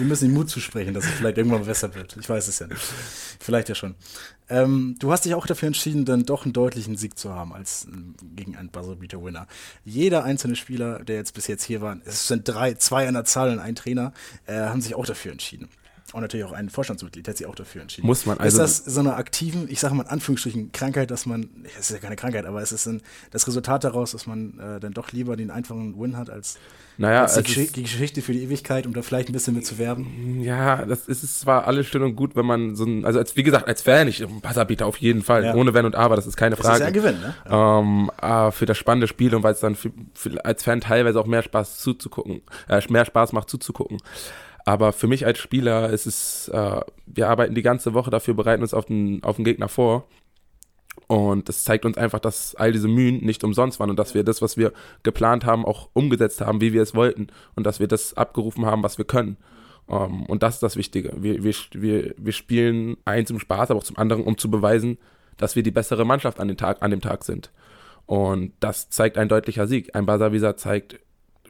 müssen 0.00 0.26
den 0.28 0.34
Mut 0.34 0.50
zusprechen, 0.50 0.92
dass 0.92 1.04
es 1.04 1.10
vielleicht 1.10 1.38
irgendwann 1.38 1.64
besser 1.64 1.94
wird. 1.94 2.16
Ich 2.20 2.28
weiß 2.28 2.48
es 2.48 2.58
ja 2.58 2.66
nicht. 2.66 2.80
Vielleicht 3.40 3.68
ja 3.68 3.74
schon. 3.74 3.94
Ähm, 4.52 4.96
du 4.98 5.10
hast 5.10 5.24
dich 5.24 5.34
auch 5.34 5.46
dafür 5.46 5.68
entschieden, 5.68 6.04
dann 6.04 6.24
doch 6.24 6.44
einen 6.44 6.52
deutlichen 6.52 6.96
Sieg 6.96 7.18
zu 7.18 7.34
haben 7.34 7.54
als 7.54 7.86
äh, 7.86 7.90
gegen 8.36 8.54
einen 8.54 8.68
Buzzer-Beater-Winner. 8.68 9.46
Jeder 9.86 10.24
einzelne 10.24 10.56
Spieler, 10.56 11.02
der 11.02 11.16
jetzt 11.16 11.32
bis 11.32 11.46
jetzt 11.46 11.64
hier 11.64 11.80
war, 11.80 11.96
es 12.04 12.28
sind 12.28 12.46
drei, 12.46 12.74
zwei 12.74 13.08
an 13.08 13.14
der 13.14 13.24
Zahl 13.24 13.50
und 13.50 13.60
ein 13.60 13.74
Trainer, 13.74 14.12
äh, 14.44 14.54
haben 14.54 14.82
sich 14.82 14.94
auch 14.94 15.06
dafür 15.06 15.32
entschieden. 15.32 15.70
Und 16.12 16.20
natürlich 16.20 16.44
auch 16.44 16.52
ein 16.52 16.68
Vorstandsmitglied 16.68 17.26
hat 17.26 17.36
sich 17.38 17.46
auch 17.46 17.54
dafür 17.54 17.82
entschieden. 17.82 18.06
Muss 18.06 18.26
man 18.26 18.38
also. 18.38 18.62
Ist 18.62 18.84
das 18.84 18.94
so 18.94 19.00
eine 19.00 19.14
aktiven, 19.14 19.66
ich 19.70 19.80
sage 19.80 19.94
mal 19.94 20.02
in 20.02 20.08
Anführungsstrichen, 20.08 20.70
Krankheit, 20.72 21.10
dass 21.10 21.24
man, 21.24 21.48
es 21.64 21.88
ist 21.88 21.90
ja 21.90 21.98
keine 21.98 22.16
Krankheit, 22.16 22.44
aber 22.44 22.60
es 22.60 22.70
ist 22.72 22.86
ein, 22.86 23.00
das 23.30 23.46
Resultat 23.46 23.84
daraus, 23.84 24.12
dass 24.12 24.26
man 24.26 24.58
äh, 24.58 24.78
dann 24.78 24.92
doch 24.92 25.12
lieber 25.12 25.36
den 25.36 25.50
einfachen 25.50 25.98
Win 25.98 26.18
hat 26.18 26.28
als, 26.28 26.58
naja, 26.98 27.22
als 27.22 27.34
die, 27.42 27.66
die, 27.68 27.82
Geschichte 27.82 28.20
für 28.20 28.32
die 28.32 28.42
Ewigkeit, 28.42 28.86
um 28.86 28.92
da 28.92 29.00
vielleicht 29.00 29.30
ein 29.30 29.32
bisschen 29.32 29.54
mit 29.54 29.64
zu 29.64 29.78
werben? 29.78 30.40
Ja, 30.42 30.84
das 30.84 31.08
ist 31.08 31.40
zwar 31.40 31.66
alles 31.66 31.86
schön 31.86 32.02
und 32.02 32.14
gut, 32.14 32.36
wenn 32.36 32.44
man 32.44 32.76
so 32.76 32.84
ein, 32.84 33.06
also 33.06 33.18
als, 33.18 33.34
wie 33.36 33.42
gesagt, 33.42 33.66
als 33.66 33.80
Fan, 33.80 34.06
ich, 34.06 34.22
ein 34.22 34.42
Passerbieter 34.42 34.86
auf 34.86 34.98
jeden 34.98 35.22
Fall, 35.22 35.44
ja. 35.44 35.54
ohne 35.54 35.72
Wenn 35.72 35.86
und 35.86 35.96
Aber, 35.96 36.16
das 36.16 36.26
ist 36.26 36.36
keine 36.36 36.56
Frage. 36.56 36.68
Das 36.68 36.76
ist 36.76 36.80
ja 36.80 36.86
ein 36.88 36.92
Gewinn, 36.92 37.20
ne? 37.20 37.34
Ja. 37.48 37.78
Ähm, 37.78 38.10
ah, 38.18 38.50
für 38.50 38.66
das 38.66 38.76
spannende 38.76 39.08
Spiel 39.08 39.34
und 39.34 39.42
weil 39.42 39.54
es 39.54 39.60
dann 39.60 39.76
für, 39.76 39.90
für, 40.12 40.44
als 40.44 40.62
Fan 40.62 40.82
teilweise 40.82 41.18
auch 41.18 41.26
mehr 41.26 41.42
Spaß 41.42 41.78
zuzugucken, 41.78 42.42
äh, 42.68 42.82
mehr 42.90 43.06
Spaß 43.06 43.32
macht 43.32 43.48
zuzugucken. 43.48 43.98
Aber 44.64 44.92
für 44.92 45.06
mich 45.06 45.26
als 45.26 45.38
Spieler 45.38 45.90
ist 45.90 46.06
es, 46.06 46.48
äh, 46.48 46.80
wir 47.06 47.28
arbeiten 47.28 47.54
die 47.54 47.62
ganze 47.62 47.94
Woche 47.94 48.10
dafür, 48.10 48.34
bereiten 48.34 48.62
uns 48.62 48.74
auf 48.74 48.86
den, 48.86 49.22
auf 49.24 49.36
den 49.36 49.44
Gegner 49.44 49.68
vor. 49.68 50.06
Und 51.06 51.48
das 51.48 51.64
zeigt 51.64 51.84
uns 51.84 51.96
einfach, 51.96 52.20
dass 52.20 52.54
all 52.54 52.72
diese 52.72 52.88
Mühen 52.88 53.24
nicht 53.24 53.44
umsonst 53.44 53.80
waren 53.80 53.90
und 53.90 53.98
dass 53.98 54.14
wir 54.14 54.24
das, 54.24 54.42
was 54.42 54.56
wir 54.56 54.72
geplant 55.02 55.44
haben, 55.44 55.64
auch 55.64 55.88
umgesetzt 55.94 56.40
haben, 56.40 56.60
wie 56.60 56.72
wir 56.72 56.82
es 56.82 56.94
wollten. 56.94 57.28
Und 57.54 57.64
dass 57.66 57.80
wir 57.80 57.88
das 57.88 58.14
abgerufen 58.16 58.66
haben, 58.66 58.82
was 58.82 58.98
wir 58.98 59.04
können. 59.04 59.36
Um, 59.86 59.96
ähm, 59.96 60.26
und 60.26 60.42
das 60.42 60.54
ist 60.54 60.62
das 60.62 60.76
Wichtige. 60.76 61.12
Wir, 61.16 61.42
wir, 61.42 61.54
wir, 61.72 62.14
wir 62.16 62.32
spielen 62.32 62.96
eins 63.04 63.28
zum 63.28 63.40
Spaß, 63.40 63.70
aber 63.70 63.78
auch 63.78 63.84
zum 63.84 63.98
anderen, 63.98 64.22
um 64.24 64.38
zu 64.38 64.50
beweisen, 64.50 64.98
dass 65.38 65.56
wir 65.56 65.62
die 65.62 65.70
bessere 65.70 66.04
Mannschaft 66.04 66.38
an, 66.38 66.48
den 66.48 66.56
Tag, 66.56 66.82
an 66.82 66.90
dem 66.90 67.00
Tag 67.00 67.24
sind. 67.24 67.50
Und 68.06 68.52
das 68.60 68.90
zeigt 68.90 69.18
ein 69.18 69.28
deutlicher 69.28 69.66
Sieg. 69.66 69.94
Ein 69.94 70.06
Basavisa 70.06 70.56
zeigt, 70.56 71.00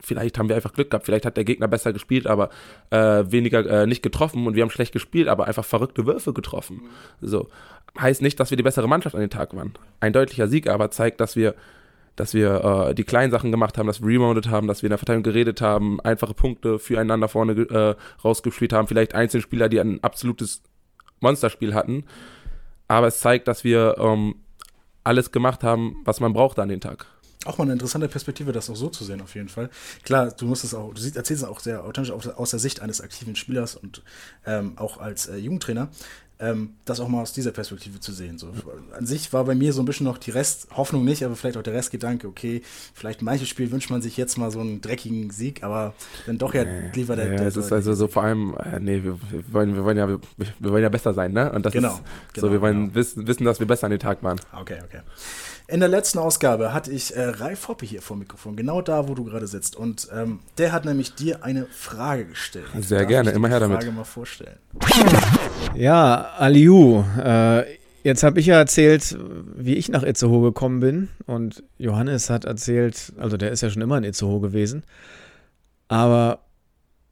vielleicht 0.03 0.39
haben 0.39 0.49
wir 0.49 0.57
einfach 0.57 0.73
Glück 0.73 0.91
gehabt, 0.91 1.07
vielleicht 1.07 1.27
hat 1.27 1.37
der 1.37 1.45
Gegner 1.45 1.69
besser 1.69 1.93
gespielt, 1.93 2.27
aber 2.27 2.51
äh, 2.91 3.25
weniger 3.27 3.65
äh, 3.67 3.87
nicht 3.87 4.03
getroffen 4.03 4.47
und 4.47 4.55
wir 4.55 4.63
haben 4.63 4.71
schlecht 4.71 4.93
gespielt, 4.93 5.29
aber 5.29 5.47
einfach 5.47 5.65
verrückte 5.65 6.07
Würfe 6.07 6.33
getroffen. 6.33 6.83
So 7.21 7.49
heißt 7.99 8.23
nicht, 8.23 8.41
dass 8.41 8.51
wir 8.51 8.57
die 8.57 8.63
bessere 8.63 8.89
Mannschaft 8.89 9.15
an 9.15 9.21
den 9.21 9.31
Tag 9.31 9.55
waren. 9.55 9.75
Ein 10.01 10.13
deutlicher 10.13 10.49
Sieg 10.49 10.69
aber 10.69 10.91
zeigt, 10.91 11.21
dass 11.21 11.37
wir 11.37 11.55
dass 12.17 12.35
wir 12.35 12.89
äh, 12.91 12.95
die 12.95 13.05
kleinen 13.05 13.31
Sachen 13.31 13.51
gemacht 13.51 13.79
haben, 13.79 13.87
dass 13.87 14.03
wir 14.03 14.09
remounted 14.09 14.49
haben, 14.49 14.67
dass 14.67 14.83
wir 14.83 14.89
in 14.89 14.91
der 14.91 14.99
Verteidigung 14.99 15.23
geredet 15.23 15.63
haben, 15.63 15.99
einfache 16.01 16.35
Punkte 16.35 16.79
füreinander 16.79 17.29
vorne 17.29 17.53
äh, 17.53 17.95
rausgespielt 18.23 18.73
haben, 18.73 18.87
vielleicht 18.87 19.15
einzelne 19.15 19.43
Spieler, 19.43 19.71
die 19.71 19.81
ein 19.81 20.03
absolutes 20.05 20.63
Monsterspiel 21.21 21.75
hatten. 21.75 22.05
Aber 22.87 23.07
es 23.07 23.21
zeigt, 23.21 23.49
dass 23.49 23.65
wir 23.65 23.97
ähm, 23.99 24.35
alles 25.05 25.33
gemacht 25.33 25.63
haben, 25.63 25.97
was 26.05 26.21
man 26.21 26.33
brauchte 26.33 26.63
an 26.63 26.69
den 26.69 26.81
Tag. 26.81 27.07
Auch 27.45 27.59
mal 27.59 27.65
eine 27.65 27.73
interessante 27.73 28.09
Perspektive, 28.09 28.53
das 28.53 28.71
auch 28.71 28.77
so 28.77 28.89
zu 28.89 29.05
sehen, 29.05 29.21
auf 29.21 29.35
jeden 29.35 29.49
Fall. 29.49 29.69
Klar, 30.05 30.31
du 30.31 30.47
musst 30.47 30.63
es 30.63 30.75
auch, 30.75 30.95
du 30.95 31.03
erzählst 31.03 31.43
es 31.43 31.45
auch 31.45 31.59
sehr 31.59 31.85
authentisch 31.85 32.13
aus 32.13 32.51
der 32.51 32.61
Sicht 32.61 32.81
eines 32.81 33.01
aktiven 33.01 33.35
Spielers 33.35 33.75
und 33.75 34.03
ähm, 34.47 34.75
auch 34.77 34.99
als 34.99 35.27
äh, 35.27 35.37
Jugendtrainer. 35.37 35.89
Ähm, 36.43 36.71
das 36.85 36.99
auch 36.99 37.07
mal 37.07 37.23
aus 37.23 37.33
dieser 37.33 37.53
Perspektive 37.53 38.01
zu 38.01 38.13
sehen. 38.13 38.37
So, 38.37 38.53
an 38.99 39.07
sich 39.07 39.33
war 39.33 39.45
bei 39.45 39.55
mir 39.55 39.73
so 39.73 39.81
ein 39.81 39.85
bisschen 39.85 40.05
noch 40.05 40.19
die 40.19 40.33
Rest, 40.33 40.67
Hoffnung 40.77 41.05
nicht, 41.05 41.25
aber 41.25 41.37
vielleicht 41.37 41.57
auch 41.57 41.63
der 41.63 41.75
Restgedanke, 41.75 42.27
okay, 42.27 42.63
vielleicht 42.95 43.23
manches 43.23 43.49
Spiel 43.49 43.71
wünscht 43.71 43.91
man 43.91 44.03
sich 44.03 44.17
jetzt 44.17 44.37
mal 44.37 44.51
so 44.51 44.59
einen 44.59 44.81
dreckigen 44.81 45.31
Sieg, 45.31 45.63
aber 45.63 45.95
dann 46.27 46.39
doch 46.39 46.53
ja 46.53 46.65
nee, 46.65 46.91
lieber 46.95 47.15
der. 47.15 47.31
Ja, 47.31 47.37
der 47.37 47.47
es 47.47 47.57
ist 47.57 47.73
also 47.73 47.95
so 47.95 48.09
vor 48.09 48.25
allem, 48.25 48.57
äh, 48.57 48.81
nee, 48.81 49.05
wir, 49.05 49.19
wir, 49.31 49.53
wollen, 49.53 49.77
wir, 49.77 49.85
wollen 49.85 49.97
ja, 49.97 50.09
wir, 50.09 50.21
wir, 50.37 50.71
wollen 50.73 50.83
ja 50.83 50.89
besser 50.89 51.15
sein, 51.15 51.33
ne? 51.33 51.53
Und 51.53 51.65
das 51.65 51.73
genau, 51.73 51.95
ist 51.95 52.03
genau, 52.35 52.47
so, 52.49 52.53
wir 52.53 52.61
wollen 52.61 52.87
genau. 52.87 52.95
wissen, 52.97 53.27
wissen, 53.27 53.45
dass 53.45 53.61
wir 53.61 53.67
besser 53.69 53.85
an 53.85 53.93
den 53.93 54.01
Tag 54.01 54.23
waren. 54.25 54.41
Okay, 54.53 54.79
okay. 54.85 55.01
In 55.69 55.79
der 55.81 55.89
letzten 55.89 56.19
Ausgabe 56.19 56.75
hatte 56.75 56.91
ich 56.91 57.17
äh, 57.17 57.23
Ralf 57.23 57.69
Hoppe 57.69 57.87
hier 57.87 58.03
vor 58.03 58.17
dem 58.17 58.21
Mikrofon, 58.21 58.57
genau 58.57 58.83
da, 58.83 59.09
wo 59.09 59.15
du 59.15 59.25
gerade 59.25 59.47
sitzt. 59.47 59.77
Und 59.77 60.09
ähm, 60.13 60.41
der 60.59 60.73
hat 60.73 60.85
nämlich 60.85 61.15
dir 61.15 61.45
eine 61.45 61.67
Frage 61.67 62.27
gestellt. 62.27 62.67
Sehr 62.81 63.01
Darf 63.01 63.09
gerne, 63.09 63.31
immer 63.31 63.49
her 63.49 63.61
damit. 63.61 63.79
Frage 63.79 63.93
mal 63.93 64.05
vorstellen. 64.05 64.59
Ja, 65.75 66.33
Aliu, 66.39 67.03
äh, 67.19 67.65
jetzt 68.03 68.23
habe 68.23 68.41
ich 68.41 68.47
ja 68.47 68.57
erzählt, 68.57 69.17
wie 69.57 69.75
ich 69.75 69.89
nach 69.89 70.03
Itzehoe 70.03 70.43
gekommen 70.43 70.81
bin. 70.81 71.09
Und 71.27 71.63
Johannes 71.79 72.31
hat 72.31 72.45
erzählt, 72.45 73.13
also 73.19 73.37
der 73.37 73.51
ist 73.51 73.63
ja 73.63 73.71
schon 73.71 73.83
immer 73.83 73.99
in 73.99 74.05
Itzehoe 74.05 74.41
gewesen. 74.41 74.85
Aber 75.89 76.41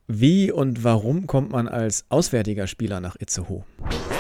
wie 0.06 0.50
und 0.50 0.84
warum 0.84 1.26
kommt 1.26 1.52
man 1.52 1.68
als 1.68 2.04
auswärtiger 2.08 2.66
Spieler 2.66 3.00
nach 3.00 3.16
Itzehoe? 3.18 3.64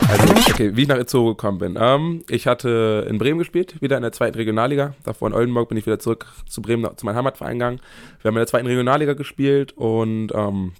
Also, 0.08 0.34
okay, 0.50 0.74
wie 0.74 0.82
ich 0.82 0.88
nach 0.88 0.98
Itzehoe 0.98 1.30
gekommen 1.30 1.58
bin. 1.58 1.78
Ähm, 1.80 2.24
ich 2.28 2.46
hatte 2.46 3.06
in 3.08 3.18
Bremen 3.18 3.38
gespielt, 3.38 3.80
wieder 3.82 3.96
in 3.96 4.02
der 4.02 4.12
zweiten 4.12 4.36
Regionalliga. 4.36 4.94
Davor 5.04 5.28
in 5.28 5.34
Oldenburg 5.34 5.68
bin 5.68 5.78
ich 5.78 5.86
wieder 5.86 5.98
zurück 5.98 6.26
zu 6.48 6.62
Bremen, 6.62 6.88
zu 6.96 7.06
meinem 7.06 7.16
Heimatverein 7.16 7.58
gegangen. 7.58 7.80
Wir 8.22 8.28
haben 8.28 8.36
in 8.36 8.40
der 8.40 8.46
zweiten 8.46 8.66
Regionalliga 8.66 9.12
gespielt 9.12 9.72
und 9.72 10.32
ähm, 10.34 10.72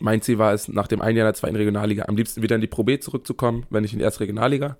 mein 0.00 0.22
Ziel 0.22 0.38
war 0.38 0.52
es, 0.52 0.68
nach 0.68 0.88
dem 0.88 1.00
einen 1.00 1.16
Jahr 1.16 1.26
in 1.26 1.32
der 1.32 1.34
zweiten 1.34 1.56
Regionalliga 1.56 2.04
am 2.06 2.16
liebsten 2.16 2.42
wieder 2.42 2.54
in 2.54 2.60
die 2.60 2.66
Pro 2.66 2.84
B 2.84 2.98
zurückzukommen, 2.98 3.66
wenn 3.70 3.82
nicht 3.82 3.92
in 3.92 3.98
die 3.98 4.04
erste 4.04 4.20
Regionalliga. 4.20 4.76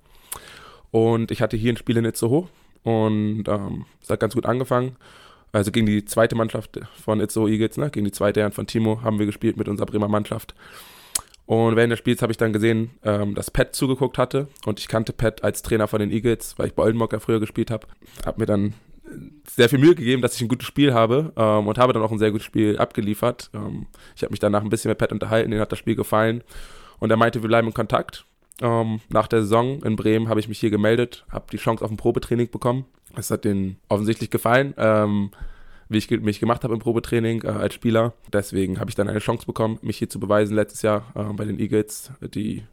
Und 0.91 1.31
ich 1.31 1.41
hatte 1.41 1.57
hier 1.57 1.73
ein 1.73 1.77
Spiel 1.77 1.97
in 1.97 2.05
Itzehoe 2.05 2.47
und 2.83 3.45
ähm, 3.47 3.85
es 4.01 4.09
hat 4.09 4.19
ganz 4.19 4.33
gut 4.33 4.45
angefangen. 4.45 4.95
Also 5.51 5.71
gegen 5.71 5.85
die 5.85 6.05
zweite 6.05 6.35
Mannschaft 6.35 6.79
von 7.03 7.19
Itzehoe 7.19 7.49
Eagles, 7.49 7.77
ne? 7.77 7.89
gegen 7.89 8.05
die 8.05 8.11
zweite 8.11 8.41
Herren 8.41 8.51
von 8.51 8.67
Timo 8.67 9.01
haben 9.01 9.19
wir 9.19 9.25
gespielt 9.25 9.57
mit 9.57 9.67
unserer 9.67 9.87
Bremer 9.87 10.07
Mannschaft. 10.07 10.53
Und 11.45 11.77
während 11.77 11.91
des 11.91 11.99
Spiels 11.99 12.21
habe 12.21 12.31
ich 12.31 12.37
dann 12.37 12.51
gesehen, 12.51 12.91
ähm, 13.03 13.33
dass 13.33 13.49
Pat 13.49 13.73
zugeguckt 13.73 14.17
hatte. 14.17 14.49
Und 14.65 14.79
ich 14.79 14.89
kannte 14.89 15.13
Pat 15.13 15.43
als 15.43 15.61
Trainer 15.61 15.87
von 15.87 16.01
den 16.01 16.11
Eagles, 16.11 16.59
weil 16.59 16.67
ich 16.67 16.73
bei 16.73 16.83
Oldenburg 16.83 17.13
ja 17.13 17.19
früher 17.19 17.39
gespielt 17.39 17.71
habe. 17.71 17.87
Habe 18.25 18.41
mir 18.41 18.45
dann 18.45 18.73
sehr 19.45 19.69
viel 19.69 19.79
Mühe 19.79 19.95
gegeben, 19.95 20.21
dass 20.21 20.35
ich 20.35 20.41
ein 20.41 20.47
gutes 20.47 20.67
Spiel 20.67 20.93
habe 20.93 21.31
ähm, 21.35 21.67
und 21.67 21.77
habe 21.77 21.93
dann 21.93 22.03
auch 22.03 22.11
ein 22.11 22.19
sehr 22.19 22.31
gutes 22.31 22.45
Spiel 22.45 22.77
abgeliefert. 22.77 23.49
Ähm, 23.53 23.87
ich 24.15 24.23
habe 24.23 24.31
mich 24.31 24.39
danach 24.39 24.61
ein 24.61 24.69
bisschen 24.69 24.89
mit 24.89 24.97
Pat 24.97 25.11
unterhalten, 25.11 25.51
denen 25.51 25.61
hat 25.61 25.71
das 25.71 25.79
Spiel 25.79 25.95
gefallen. 25.95 26.43
Und 26.99 27.11
er 27.11 27.17
meinte, 27.17 27.41
wir 27.41 27.47
bleiben 27.47 27.67
in 27.67 27.73
Kontakt. 27.73 28.25
Ähm, 28.61 29.01
nach 29.09 29.27
der 29.27 29.41
Saison 29.41 29.81
in 29.83 29.95
Bremen 29.95 30.29
habe 30.29 30.39
ich 30.39 30.47
mich 30.47 30.59
hier 30.59 30.71
gemeldet, 30.71 31.25
habe 31.29 31.45
die 31.51 31.57
Chance 31.57 31.85
auf 31.85 31.91
ein 31.91 31.97
Probetraining 31.97 32.49
bekommen. 32.49 32.85
Es 33.15 33.31
hat 33.31 33.45
denen 33.45 33.77
offensichtlich 33.87 34.29
gefallen. 34.29 34.73
Ähm, 34.77 35.31
wie 35.89 35.97
ich 35.97 36.09
mich 36.09 36.39
gemacht 36.39 36.63
habe 36.63 36.73
im 36.73 36.79
Probetraining 36.79 37.43
äh, 37.43 37.47
als 37.47 37.73
Spieler. 37.73 38.13
Deswegen 38.31 38.79
habe 38.79 38.89
ich 38.89 38.95
dann 38.95 39.07
eine 39.07 39.19
Chance 39.19 39.45
bekommen, 39.45 39.79
mich 39.81 39.97
hier 39.97 40.09
zu 40.09 40.19
beweisen 40.19 40.55
letztes 40.55 40.81
Jahr 40.81 41.05
äh, 41.15 41.33
bei 41.33 41.45
den 41.45 41.59
Eagles, 41.59 42.11
die, 42.21 42.63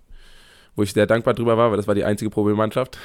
wo 0.74 0.82
ich 0.82 0.92
sehr 0.92 1.06
dankbar 1.06 1.34
drüber 1.34 1.56
war, 1.56 1.70
weil 1.70 1.76
das 1.76 1.86
war 1.86 1.94
die 1.94 2.04
einzige 2.04 2.30
Probemannschaft, 2.30 2.98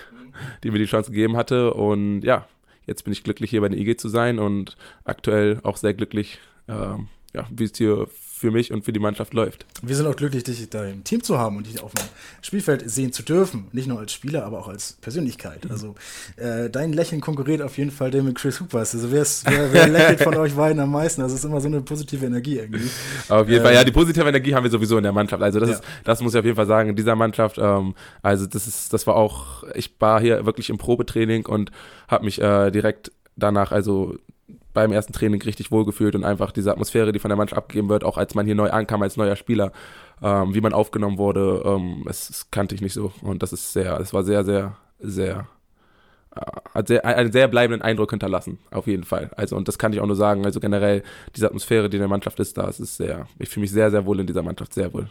die 0.64 0.72
mir 0.72 0.80
die 0.80 0.86
Chance 0.86 1.12
gegeben 1.12 1.38
hatte. 1.38 1.74
Und 1.74 2.22
ja, 2.22 2.48
jetzt 2.90 3.04
bin 3.04 3.14
ich 3.14 3.24
glücklich, 3.24 3.50
hier 3.50 3.62
bei 3.62 3.70
den 3.70 3.80
Eagles 3.80 3.98
zu 3.98 4.10
sein 4.10 4.40
und 4.40 4.76
aktuell 5.06 5.60
auch 5.64 5.78
sehr 5.78 5.94
glücklich, 5.94 6.40
äh, 6.68 6.74
ja, 7.34 7.48
wie 7.50 7.64
es 7.64 7.78
hier 7.78 8.08
für 8.40 8.52
mich 8.52 8.72
und 8.72 8.86
für 8.86 8.94
die 8.94 9.02
Mannschaft 9.02 9.34
läuft. 9.34 9.66
Wir 9.82 9.98
sind 9.98 10.08
auch 10.08 10.16
glücklich, 10.16 10.46
dich 10.46 10.70
da 10.70 10.86
im 10.86 11.04
Team 11.04 11.22
zu 11.22 11.38
haben 11.38 11.58
und 11.58 11.68
dich 11.68 11.84
auf 11.84 11.94
dem 11.94 12.06
Spielfeld 12.42 12.90
sehen 12.90 13.12
zu 13.12 13.22
dürfen. 13.22 13.68
Nicht 13.74 13.88
nur 13.88 14.00
als 14.00 14.14
Spieler, 14.14 14.46
aber 14.46 14.60
auch 14.60 14.70
als 14.70 14.94
Persönlichkeit. 15.02 15.66
Mhm. 15.66 15.72
Also 15.72 15.96
äh, 16.38 16.70
dein 16.70 16.94
Lächeln 16.94 17.20
konkurriert 17.20 17.62
auf 17.62 17.78
jeden 17.78 17.92
Fall 17.92 18.12
dem 18.12 18.26
mit 18.26 18.36
Chris 18.36 18.62
Hoopers. 18.62 18.96
Also 18.96 19.12
wer, 19.12 19.26
wer 19.74 19.88
lächelt 19.90 20.22
von 20.22 20.38
euch 20.38 20.54
beiden 20.54 20.80
am 20.80 20.92
meisten? 20.92 21.20
Das 21.20 21.34
ist 21.34 21.44
immer 21.44 21.60
so 21.60 21.68
eine 21.68 21.82
positive 21.82 22.26
Energie 22.26 22.60
irgendwie. 22.60 22.90
Auf 23.28 23.50
jeden 23.50 23.60
äh, 23.60 23.64
Fall, 23.64 23.74
ja, 23.74 23.84
die 23.84 23.92
positive 23.92 24.26
Energie 24.26 24.56
haben 24.56 24.64
wir 24.64 24.72
sowieso 24.72 24.96
in 24.96 25.04
der 25.04 25.12
Mannschaft. 25.12 25.44
Also 25.44 25.60
das 25.60 25.70
ja. 25.70 25.76
ist, 25.76 25.84
das 26.06 26.22
muss 26.22 26.34
ich 26.34 26.40
auf 26.40 26.46
jeden 26.46 26.56
Fall 26.56 26.68
sagen, 26.68 26.90
in 26.90 26.96
dieser 26.96 27.18
Mannschaft, 27.18 27.58
ähm, 27.58 27.94
also 28.22 28.46
das 28.46 28.68
ist, 28.68 28.94
das 28.94 29.06
war 29.06 29.18
auch, 29.18 29.64
ich 29.76 29.94
war 30.00 30.22
hier 30.22 30.46
wirklich 30.46 30.70
im 30.70 30.78
Probetraining 30.78 31.46
und 31.46 31.72
habe 32.08 32.24
mich 32.24 32.42
äh, 32.42 32.72
direkt 32.72 33.12
danach, 33.36 33.74
also 33.74 34.16
beim 34.74 34.92
ersten 34.92 35.14
Training 35.14 35.42
richtig 35.42 35.72
wohlgefühlt 35.72 36.16
und 36.16 36.24
einfach 36.24 36.52
diese 36.52 36.72
Atmosphäre, 36.72 37.12
die 37.12 37.20
von 37.20 37.30
der 37.30 37.38
Mannschaft 37.38 37.58
abgegeben 37.58 37.90
wird, 37.90 38.04
auch 38.04 38.18
als 38.18 38.36
man 38.36 38.46
hier 38.46 38.56
neu 38.56 38.70
ankam 38.70 39.02
als 39.02 39.18
neuer 39.18 39.36
Spieler, 39.36 39.72
ähm, 40.22 40.54
wie 40.54 40.62
man 40.62 40.74
aufgenommen 40.74 41.18
wurde, 41.18 41.64
ähm, 41.66 42.04
das, 42.06 42.28
das, 42.28 42.52
kannte 42.52 42.76
ich 42.76 42.82
nicht 42.82 42.94
so. 42.94 43.12
Und 43.22 43.42
das 43.42 43.54
ist 43.54 43.74
sehr, 43.74 44.00
es 44.00 44.14
war 44.14 44.24
sehr, 44.24 44.44
sehr, 44.44 44.78
sehr, 45.00 45.48
äh, 46.36 46.42
hat 46.74 46.88
sehr, 46.88 47.06
einen 47.06 47.32
sehr 47.32 47.48
bleibenden 47.48 47.82
Eindruck 47.82 48.12
hinterlassen, 48.12 48.60
auf 48.72 48.88
jeden 48.88 49.04
Fall. 49.04 49.32
Also, 49.36 49.56
und 49.56 49.68
das 49.68 49.78
kann 49.78 49.94
ich 49.94 50.00
auch 50.00 50.08
nur 50.08 50.16
sagen. 50.16 50.46
Also 50.46 50.60
generell, 50.60 51.04
diese 51.36 51.48
Atmosphäre, 51.48 51.90
die 51.90 51.98
in 51.98 52.02
der 52.02 52.10
Mannschaft 52.10 52.40
ist, 52.40 52.58
da, 52.58 52.68
es 52.68 52.80
ist 52.80 52.98
sehr, 52.98 53.28
ich 53.40 53.50
fühle 53.50 53.62
mich 53.62 53.72
sehr, 53.72 53.90
sehr 53.90 54.06
wohl 54.06 54.20
in 54.20 54.28
dieser 54.28 54.44
Mannschaft, 54.44 54.74
sehr 54.74 54.94
wohl. 54.94 55.10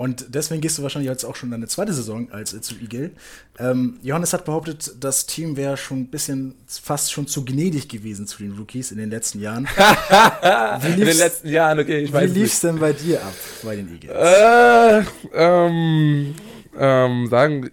Und 0.00 0.34
deswegen 0.34 0.62
gehst 0.62 0.78
du 0.78 0.82
wahrscheinlich 0.82 1.10
jetzt 1.10 1.24
auch 1.24 1.36
schon 1.36 1.50
deine 1.50 1.68
zweite 1.68 1.92
Saison 1.92 2.32
als 2.32 2.54
äh, 2.54 2.62
zu 2.62 2.74
Igel. 2.76 3.10
Ähm, 3.58 3.98
Johannes 4.00 4.32
hat 4.32 4.46
behauptet, 4.46 4.94
das 4.98 5.26
Team 5.26 5.58
wäre 5.58 5.76
schon 5.76 5.98
ein 5.98 6.06
bisschen 6.06 6.54
fast 6.66 7.12
schon 7.12 7.26
zu 7.26 7.44
gnädig 7.44 7.86
gewesen 7.86 8.26
zu 8.26 8.38
den 8.38 8.52
Rookies 8.52 8.92
in 8.92 8.96
den 8.96 9.10
letzten 9.10 9.40
Jahren. 9.40 9.68
in 10.96 11.04
den 11.04 11.18
letzten 11.18 11.50
Jahren, 11.50 11.80
okay, 11.80 11.98
ich 11.98 12.10
weiß 12.10 12.34
Wie 12.34 12.38
lief 12.38 12.50
es 12.50 12.60
denn 12.60 12.78
bei 12.78 12.94
dir 12.94 13.22
ab 13.22 13.34
bei 13.62 13.76
den 13.76 13.92
Eagles? 13.92 14.10
Äh, 14.10 15.04
ähm, 15.34 16.34
ähm, 16.78 17.26
sagen, 17.28 17.68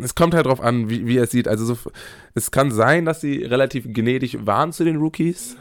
es 0.00 0.14
kommt 0.14 0.34
halt 0.34 0.46
drauf 0.46 0.60
an, 0.60 0.88
wie, 0.88 1.08
wie 1.08 1.16
er 1.16 1.24
es 1.24 1.32
sieht. 1.32 1.48
Also 1.48 1.64
so, 1.64 1.76
es 2.34 2.52
kann 2.52 2.70
sein, 2.70 3.04
dass 3.04 3.20
sie 3.20 3.42
relativ 3.42 3.92
gnädig 3.92 4.46
waren 4.46 4.72
zu 4.72 4.84
den 4.84 4.98
Rookies 4.98 5.56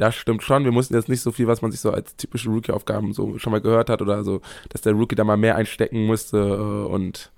das 0.00 0.14
stimmt 0.14 0.42
schon. 0.42 0.64
Wir 0.64 0.72
mussten 0.72 0.94
jetzt 0.94 1.08
nicht 1.08 1.20
so 1.20 1.30
viel, 1.30 1.46
was 1.46 1.60
man 1.60 1.70
sich 1.70 1.80
so 1.80 1.90
als 1.90 2.16
typische 2.16 2.48
Rookie-Aufgaben 2.48 3.12
so 3.12 3.38
schon 3.38 3.52
mal 3.52 3.60
gehört 3.60 3.90
hat 3.90 4.00
oder 4.00 4.24
so, 4.24 4.40
dass 4.70 4.80
der 4.80 4.94
Rookie 4.94 5.14
da 5.14 5.24
mal 5.24 5.36
mehr 5.36 5.56
einstecken 5.56 6.06
musste 6.06 6.38
äh, 6.38 6.92
und 6.92 7.30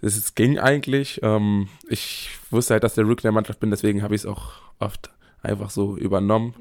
es 0.00 0.34
ging 0.34 0.58
eigentlich. 0.58 1.20
Ähm, 1.22 1.68
ich 1.88 2.30
wusste 2.50 2.74
halt, 2.74 2.84
dass 2.84 2.94
der 2.94 3.04
Rookie 3.04 3.22
der 3.22 3.32
Mannschaft 3.32 3.60
bin, 3.60 3.70
deswegen 3.70 4.02
habe 4.02 4.14
ich 4.14 4.22
es 4.22 4.26
auch 4.26 4.52
oft 4.78 5.10
einfach 5.42 5.70
so 5.70 5.96
übernommen 5.96 6.54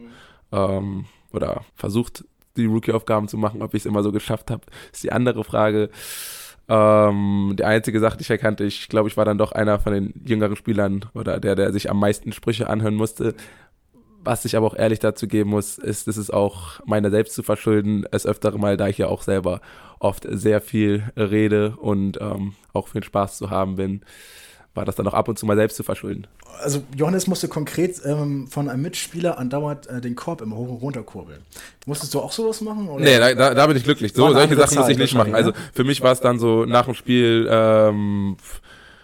mhm. 0.52 1.06
oder 1.32 1.64
versucht, 1.76 2.26
die 2.58 2.66
Rookie-Aufgaben 2.66 3.28
zu 3.28 3.38
machen. 3.38 3.62
Ob 3.62 3.76
ich 3.76 3.84
es 3.84 3.86
immer 3.86 4.02
so 4.02 4.12
geschafft 4.12 4.50
habe, 4.50 4.64
ist 4.92 5.04
die 5.04 5.12
andere 5.12 5.44
Frage. 5.44 5.92
Ähm, 6.68 7.56
die 7.58 7.64
einzige 7.64 8.00
Sache, 8.00 8.18
die 8.18 8.24
ich 8.24 8.30
erkannte, 8.30 8.64
ich 8.64 8.90
glaube, 8.90 9.10
ich 9.10 9.18
war 9.18 9.26
dann 9.26 9.38
doch 9.38 9.52
einer 9.52 9.80
von 9.80 9.94
den 9.94 10.14
jüngeren 10.26 10.56
Spielern 10.56 11.06
oder 11.14 11.40
der, 11.40 11.56
der 11.56 11.72
sich 11.74 11.90
am 11.90 12.00
meisten 12.00 12.32
Sprüche 12.32 12.70
anhören 12.70 12.96
musste, 12.96 13.36
was 14.24 14.46
ich 14.46 14.56
aber 14.56 14.68
auch 14.68 14.76
ehrlich 14.76 15.00
dazu 15.00 15.28
geben 15.28 15.50
muss, 15.50 15.78
ist, 15.78 16.08
es 16.08 16.18
ist 16.18 16.32
auch 16.32 16.80
meiner 16.86 17.10
selbst 17.10 17.34
zu 17.34 17.44
verschulden, 17.44 18.06
es 18.12 18.26
öftere 18.26 18.58
Mal, 18.58 18.78
da 18.78 18.88
ich 18.88 18.98
ja 18.98 19.08
auch 19.08 19.22
selber 19.22 19.62
oft 20.00 20.26
sehr 20.30 20.62
viel 20.62 21.04
rede 21.16 21.76
und 21.78 22.20
ähm, 22.22 22.54
auch 22.74 22.88
viel 22.88 23.04
Spaß 23.04 23.38
zu 23.38 23.50
haben 23.50 23.76
bin, 23.76 24.02
war 24.74 24.86
das 24.86 24.96
dann 24.96 25.08
auch 25.08 25.14
ab 25.14 25.28
und 25.28 25.38
zu 25.38 25.46
mal 25.46 25.58
selbst 25.58 25.76
zu 25.76 25.84
verschulden. 25.84 26.28
Also 26.62 26.84
Johannes 26.96 27.28
musste 27.28 27.48
konkret 27.48 28.02
ähm, 28.06 28.48
von 28.48 28.70
einem 28.70 28.84
Mitspieler 28.84 29.38
andauernd 29.38 29.88
äh, 29.88 30.00
den 30.00 30.16
Korb 30.16 30.42
immer 30.42 30.56
hoch 30.56 30.70
und 30.70 30.82
runter 30.82 31.04
kurbeln. 31.04 31.42
Musstest 31.86 32.14
du 32.14 32.20
auch 32.20 32.32
sowas 32.32 32.62
machen? 32.62 32.88
Oder? 32.88 33.04
Nee, 33.04 33.18
da, 33.18 33.34
da, 33.34 33.54
da 33.54 33.68
bin 33.68 33.78
ich 33.78 33.84
glücklich. 33.84 34.14
So, 34.14 34.32
solche 34.32 34.56
Sachen 34.56 34.78
muss 34.78 34.90
ich 34.90 34.98
nicht 34.98 35.16
machen. 35.16 35.36
Also 35.36 35.52
für 35.74 35.84
mich 35.84 36.02
war 36.02 36.12
es 36.12 36.20
dann 36.20 36.40
so 36.40 36.66
nach 36.66 36.86
dem 36.86 36.94
Spiel 36.94 37.48
ähm, 37.50 38.38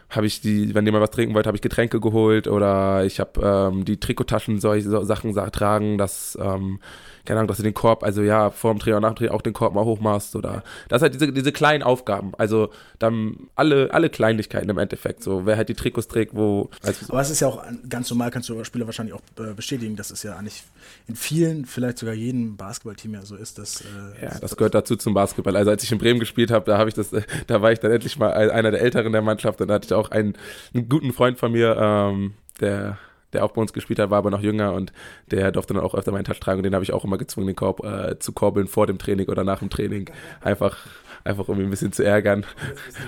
habe 0.09 0.25
ich 0.25 0.41
die, 0.41 0.73
wenn 0.73 0.85
jemand 0.85 1.03
was 1.03 1.11
trinken 1.11 1.35
wollte, 1.35 1.47
habe 1.47 1.57
ich 1.57 1.61
Getränke 1.61 1.99
geholt 1.99 2.47
oder 2.47 3.03
ich 3.05 3.19
habe 3.19 3.41
ähm, 3.73 3.83
die 3.83 3.97
Trikottaschen 3.97 4.59
solche 4.59 4.89
so 4.89 5.03
Sachen 5.03 5.33
tragen, 5.51 5.97
dass 5.97 6.37
ähm, 6.41 6.79
keine 7.27 7.41
Ahnung, 7.41 7.49
dass 7.49 7.57
du 7.57 7.63
den 7.63 7.73
Korb, 7.73 8.03
also 8.03 8.21
ja, 8.21 8.49
vor 8.49 8.73
dem 8.73 8.79
Dreh 8.79 8.93
und 8.93 9.01
nach 9.01 9.13
dem 9.13 9.15
Dreh 9.15 9.29
auch 9.29 9.41
den 9.41 9.53
Korb 9.53 9.73
mal 9.73 9.83
hochmachst 9.83 10.35
oder 10.35 10.63
das 10.87 11.01
halt 11.01 11.13
diese, 11.13 11.31
diese 11.33 11.51
kleinen 11.51 11.83
Aufgaben, 11.83 12.31
also 12.37 12.69
dann 12.99 13.49
alle, 13.55 13.93
alle 13.93 14.09
Kleinigkeiten 14.09 14.69
im 14.69 14.77
Endeffekt, 14.77 15.21
so 15.21 15.45
wer 15.45 15.57
halt 15.57 15.67
die 15.67 15.73
Trikots 15.73 16.07
trägt, 16.07 16.35
wo. 16.35 16.69
Also 16.83 17.05
Aber 17.09 17.21
es 17.21 17.29
ist 17.29 17.41
ja 17.41 17.47
auch 17.49 17.63
ganz 17.89 18.09
normal, 18.09 18.31
kannst 18.31 18.47
du 18.47 18.63
Spieler 18.63 18.85
wahrscheinlich 18.85 19.13
auch 19.13 19.21
äh, 19.39 19.53
bestätigen, 19.53 19.97
dass 19.97 20.09
es 20.09 20.23
ja 20.23 20.37
eigentlich 20.37 20.63
in 21.07 21.15
vielen, 21.15 21.65
vielleicht 21.65 21.97
sogar 21.97 22.15
jedem 22.15 22.55
Basketballteam 22.55 23.13
ja 23.13 23.21
so 23.23 23.35
ist, 23.35 23.59
dass. 23.59 23.81
Äh, 23.81 24.23
ja, 24.23 24.39
das 24.39 24.55
gehört 24.55 24.73
dazu 24.73 24.95
zum 24.95 25.13
Basketball. 25.13 25.55
Also 25.57 25.69
als 25.69 25.83
ich 25.83 25.91
in 25.91 25.97
Bremen 25.97 26.21
gespielt 26.21 26.49
habe, 26.49 26.65
da 26.65 26.77
habe 26.77 26.89
ich 26.89 26.95
das, 26.95 27.11
da 27.47 27.61
war 27.61 27.73
ich 27.73 27.79
dann 27.79 27.91
endlich 27.91 28.17
mal 28.17 28.31
einer 28.31 28.71
der 28.71 28.81
Älteren 28.81 29.11
der 29.11 29.21
Mannschaft 29.21 29.59
und 29.59 29.67
da 29.67 29.75
hatte 29.75 29.87
ich 29.87 29.93
auch 29.93 30.11
einen, 30.11 30.37
einen 30.73 30.87
guten 30.87 31.11
Freund 31.11 31.37
von 31.37 31.51
mir, 31.51 31.75
ähm, 31.77 32.33
der 32.61 32.97
der 33.37 33.45
auch 33.45 33.51
bei 33.51 33.61
uns 33.61 33.73
gespielt 33.73 33.99
hat, 33.99 34.09
war 34.09 34.17
aber 34.17 34.31
noch 34.31 34.41
jünger 34.41 34.73
und 34.73 34.91
der 35.31 35.51
durfte 35.51 35.73
dann 35.73 35.83
auch 35.83 35.95
öfter 35.95 36.11
meinen 36.11 36.25
Touch 36.25 36.39
tragen 36.39 36.59
und 36.59 36.63
den 36.63 36.73
habe 36.73 36.83
ich 36.83 36.93
auch 36.93 37.05
immer 37.05 37.17
gezwungen, 37.17 37.47
den 37.47 37.55
Korb 37.55 37.83
äh, 37.83 38.19
zu 38.19 38.31
korbeln 38.31 38.67
vor 38.67 38.87
dem 38.87 38.97
Training 38.97 39.27
oder 39.27 39.43
nach 39.43 39.59
dem 39.59 39.69
Training. 39.69 40.09
Einfach, 40.41 40.77
einfach 41.23 41.47
ihn 41.49 41.61
ein 41.61 41.69
bisschen 41.69 41.91
zu 41.91 42.03
ärgern 42.03 42.45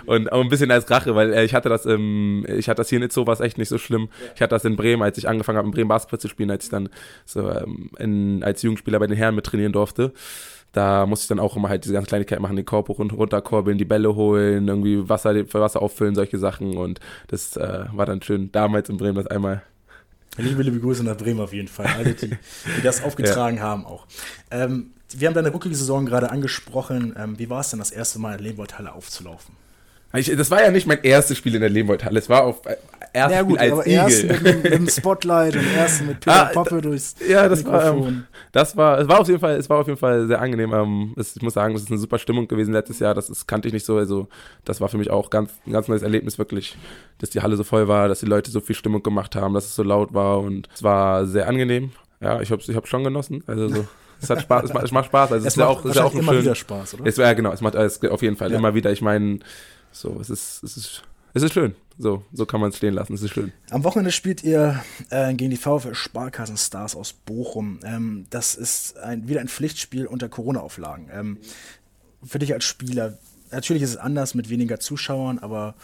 und 0.05 0.31
auch 0.31 0.41
ein 0.41 0.49
bisschen 0.49 0.71
als 0.71 0.89
Rache, 0.89 1.15
weil 1.15 1.33
äh, 1.33 1.43
ich 1.43 1.53
hatte 1.53 1.69
das 1.69 1.85
im, 1.85 2.45
ich 2.47 2.69
hatte 2.69 2.79
das 2.79 2.89
hier 2.89 2.99
nicht 2.99 3.11
so, 3.11 3.27
was 3.27 3.39
echt 3.39 3.57
nicht 3.57 3.69
so 3.69 3.77
schlimm. 3.77 4.09
Ich 4.35 4.41
hatte 4.41 4.55
das 4.55 4.65
in 4.65 4.75
Bremen, 4.75 5.01
als 5.01 5.17
ich 5.17 5.27
angefangen 5.27 5.57
habe, 5.57 5.67
in 5.67 5.73
Bremen 5.73 5.89
Basketball 5.89 6.19
zu 6.19 6.27
spielen, 6.27 6.51
als 6.51 6.65
ich 6.65 6.71
dann 6.71 6.89
so 7.25 7.49
ähm, 7.49 7.89
in, 7.97 8.43
als 8.43 8.61
Jugendspieler 8.61 8.99
bei 8.99 9.07
den 9.07 9.17
Herren 9.17 9.35
mit 9.35 9.45
trainieren 9.45 9.73
durfte 9.73 10.13
da 10.71 11.05
muss 11.05 11.23
ich 11.23 11.27
dann 11.27 11.39
auch 11.39 11.55
immer 11.55 11.69
halt 11.69 11.83
diese 11.83 11.93
ganz 11.93 12.07
Kleinigkeiten 12.07 12.41
machen, 12.41 12.55
den 12.55 12.65
Korb 12.65 12.89
hoch 12.89 12.99
und 12.99 13.13
runter 13.13 13.41
kurbeln, 13.41 13.77
die 13.77 13.85
Bälle 13.85 14.15
holen, 14.15 14.67
irgendwie 14.67 15.09
Wasser, 15.09 15.45
für 15.45 15.61
Wasser 15.61 15.81
auffüllen, 15.81 16.15
solche 16.15 16.37
Sachen. 16.37 16.77
Und 16.77 16.99
das 17.27 17.57
äh, 17.57 17.85
war 17.91 18.05
dann 18.05 18.21
schön, 18.21 18.51
damals 18.51 18.89
in 18.89 18.97
Bremen 18.97 19.15
das 19.15 19.27
einmal. 19.27 19.63
Liebe, 20.41 20.63
liebe 20.63 20.79
Grüße 20.79 21.03
nach 21.03 21.17
Bremen 21.17 21.39
auf 21.39 21.53
jeden 21.53 21.67
Fall. 21.67 21.87
Alle, 21.87 22.13
die, 22.13 22.29
die 22.29 22.81
das 22.83 23.03
aufgetragen 23.03 23.57
ja. 23.57 23.63
haben 23.63 23.85
auch. 23.85 24.05
Ähm, 24.51 24.91
wir 25.11 25.27
haben 25.27 25.35
deine 25.35 25.49
Rookie-Saison 25.49 26.05
gerade 26.05 26.29
angesprochen. 26.31 27.15
Ähm, 27.17 27.39
wie 27.39 27.49
war 27.49 27.61
es 27.61 27.69
denn 27.69 27.79
das 27.79 27.91
erste 27.91 28.19
Mal 28.19 28.31
in 28.33 28.37
der 28.43 28.51
Lehmwoldhalle 28.51 28.93
aufzulaufen? 28.93 29.55
Ich, 30.13 30.35
das 30.35 30.49
war 30.49 30.63
ja 30.63 30.71
nicht 30.71 30.87
mein 30.87 31.03
erstes 31.03 31.37
Spiel 31.37 31.53
in 31.53 31.61
der 31.61 31.69
Lehmwoldhalle. 31.69 32.17
Es 32.17 32.29
war 32.29 32.43
auf 32.43 32.65
äh, 32.65 32.75
erstes 33.13 33.37
ja, 33.37 33.41
gut, 33.43 33.59
Spiel 33.59 33.71
als 33.71 33.71
aber 33.73 33.87
Igel. 33.87 33.95
Erst 33.95 34.43
mit, 34.43 34.63
mit, 34.63 34.73
dem 34.73 34.87
Spotlight 34.89 35.55
und 35.55 35.65
erst 35.75 36.01
mit 36.01 36.19
Peter 36.19 36.47
ah, 36.47 36.51
Poppe 36.51 36.81
durchs 36.81 37.15
Ja, 37.27 37.47
das 37.47 37.63
Mikrofon. 37.63 38.01
war, 38.01 38.07
ähm, 38.07 38.23
das 38.51 38.75
war, 38.75 38.99
es 38.99 39.07
war 39.07 39.19
auf 39.19 39.27
jeden 39.27 39.39
Fall, 39.39 39.55
es 39.57 39.69
war 39.69 39.77
auf 39.77 39.87
jeden 39.87 39.99
Fall 39.99 40.27
sehr 40.27 40.41
angenehm. 40.41 40.73
Ähm, 40.73 41.13
es, 41.15 41.35
ich 41.35 41.41
muss 41.43 41.53
sagen, 41.53 41.75
es 41.75 41.83
ist 41.83 41.91
eine 41.91 41.99
super 41.99 42.17
Stimmung 42.17 42.47
gewesen 42.47 42.73
letztes 42.73 42.99
Jahr. 42.99 43.13
Das, 43.13 43.27
das 43.27 43.45
kannte 43.45 43.67
ich 43.67 43.73
nicht 43.73 43.85
so. 43.85 43.97
Also 43.97 44.27
das 44.65 44.81
war 44.81 44.89
für 44.89 44.97
mich 44.97 45.11
auch 45.11 45.29
ganz, 45.29 45.51
ein 45.67 45.73
ganz 45.73 45.87
neues 45.87 46.01
Erlebnis 46.01 46.39
wirklich, 46.39 46.75
dass 47.19 47.29
die 47.29 47.41
Halle 47.41 47.55
so 47.55 47.63
voll 47.63 47.87
war, 47.87 48.07
dass 48.07 48.21
die 48.21 48.25
Leute 48.25 48.49
so 48.49 48.61
viel 48.61 48.75
Stimmung 48.75 49.03
gemacht 49.03 49.35
haben, 49.35 49.53
dass 49.53 49.65
es 49.65 49.75
so 49.75 49.83
laut 49.83 50.13
war 50.13 50.39
und 50.39 50.67
es 50.73 50.81
war 50.81 51.27
sehr 51.27 51.47
angenehm. 51.47 51.91
Ja, 52.19 52.41
ich 52.41 52.51
habe 52.51 52.61
ich 52.65 52.75
hab 52.75 52.87
schon 52.87 53.03
genossen. 53.03 53.43
Also 53.45 53.69
so. 53.69 53.87
Es 54.21 54.29
hat 54.29 54.41
Spaß, 54.41 54.65
es 54.65 54.73
macht, 54.73 54.91
macht 54.91 55.05
Spaß. 55.05 55.31
Also 55.31 55.47
es, 55.47 55.53
es 55.53 55.53
ist 55.53 55.59
ja 55.59 55.67
auch, 55.67 55.85
ist 55.85 55.95
ja 55.95 56.03
auch 56.03 56.13
immer 56.13 56.33
schön, 56.33 56.41
wieder 56.41 56.55
Spaß, 56.55 56.95
oder? 56.95 57.05
Es, 57.05 57.17
ja, 57.17 57.31
genau, 57.33 57.53
es 57.53 57.61
macht 57.61 57.75
es, 57.75 58.03
auf 58.03 58.21
jeden 58.21 58.35
Fall 58.35 58.51
ja. 58.51 58.57
immer 58.57 58.73
wieder. 58.73 58.91
Ich 58.91 59.01
meine, 59.01 59.39
so, 59.99 60.17
es 60.21 60.29
ist, 60.29 60.63
es 60.63 60.77
ist, 60.77 61.03
es 61.33 61.43
ist 61.43 61.53
schön. 61.53 61.75
So, 61.97 62.23
so 62.31 62.45
kann 62.45 62.61
man 62.61 62.69
es 62.69 62.77
stehen 62.77 62.93
lassen. 62.93 63.13
Es 63.13 63.21
ist 63.21 63.33
schön. 63.33 63.51
Am 63.69 63.83
Wochenende 63.83 64.13
spielt 64.13 64.41
ihr 64.43 64.81
äh, 65.09 65.33
gegen 65.33 65.51
die 65.51 65.57
VfL 65.57 65.93
Sparkassen 65.93 66.55
Stars 66.55 66.95
aus 66.95 67.11
Bochum. 67.11 67.81
Ähm, 67.83 68.25
das 68.29 68.55
ist 68.55 68.97
ein, 68.97 69.27
wieder 69.27 69.41
ein 69.41 69.49
Pflichtspiel 69.49 70.07
unter 70.07 70.29
Corona-Auflagen. 70.29 71.09
Ähm, 71.11 71.37
für 72.23 72.39
dich 72.39 72.53
als 72.53 72.63
Spieler, 72.63 73.17
natürlich 73.51 73.83
ist 73.83 73.89
es 73.89 73.97
anders 73.97 74.33
mit 74.33 74.49
weniger 74.49 74.79
Zuschauern, 74.79 75.39
aber 75.39 75.75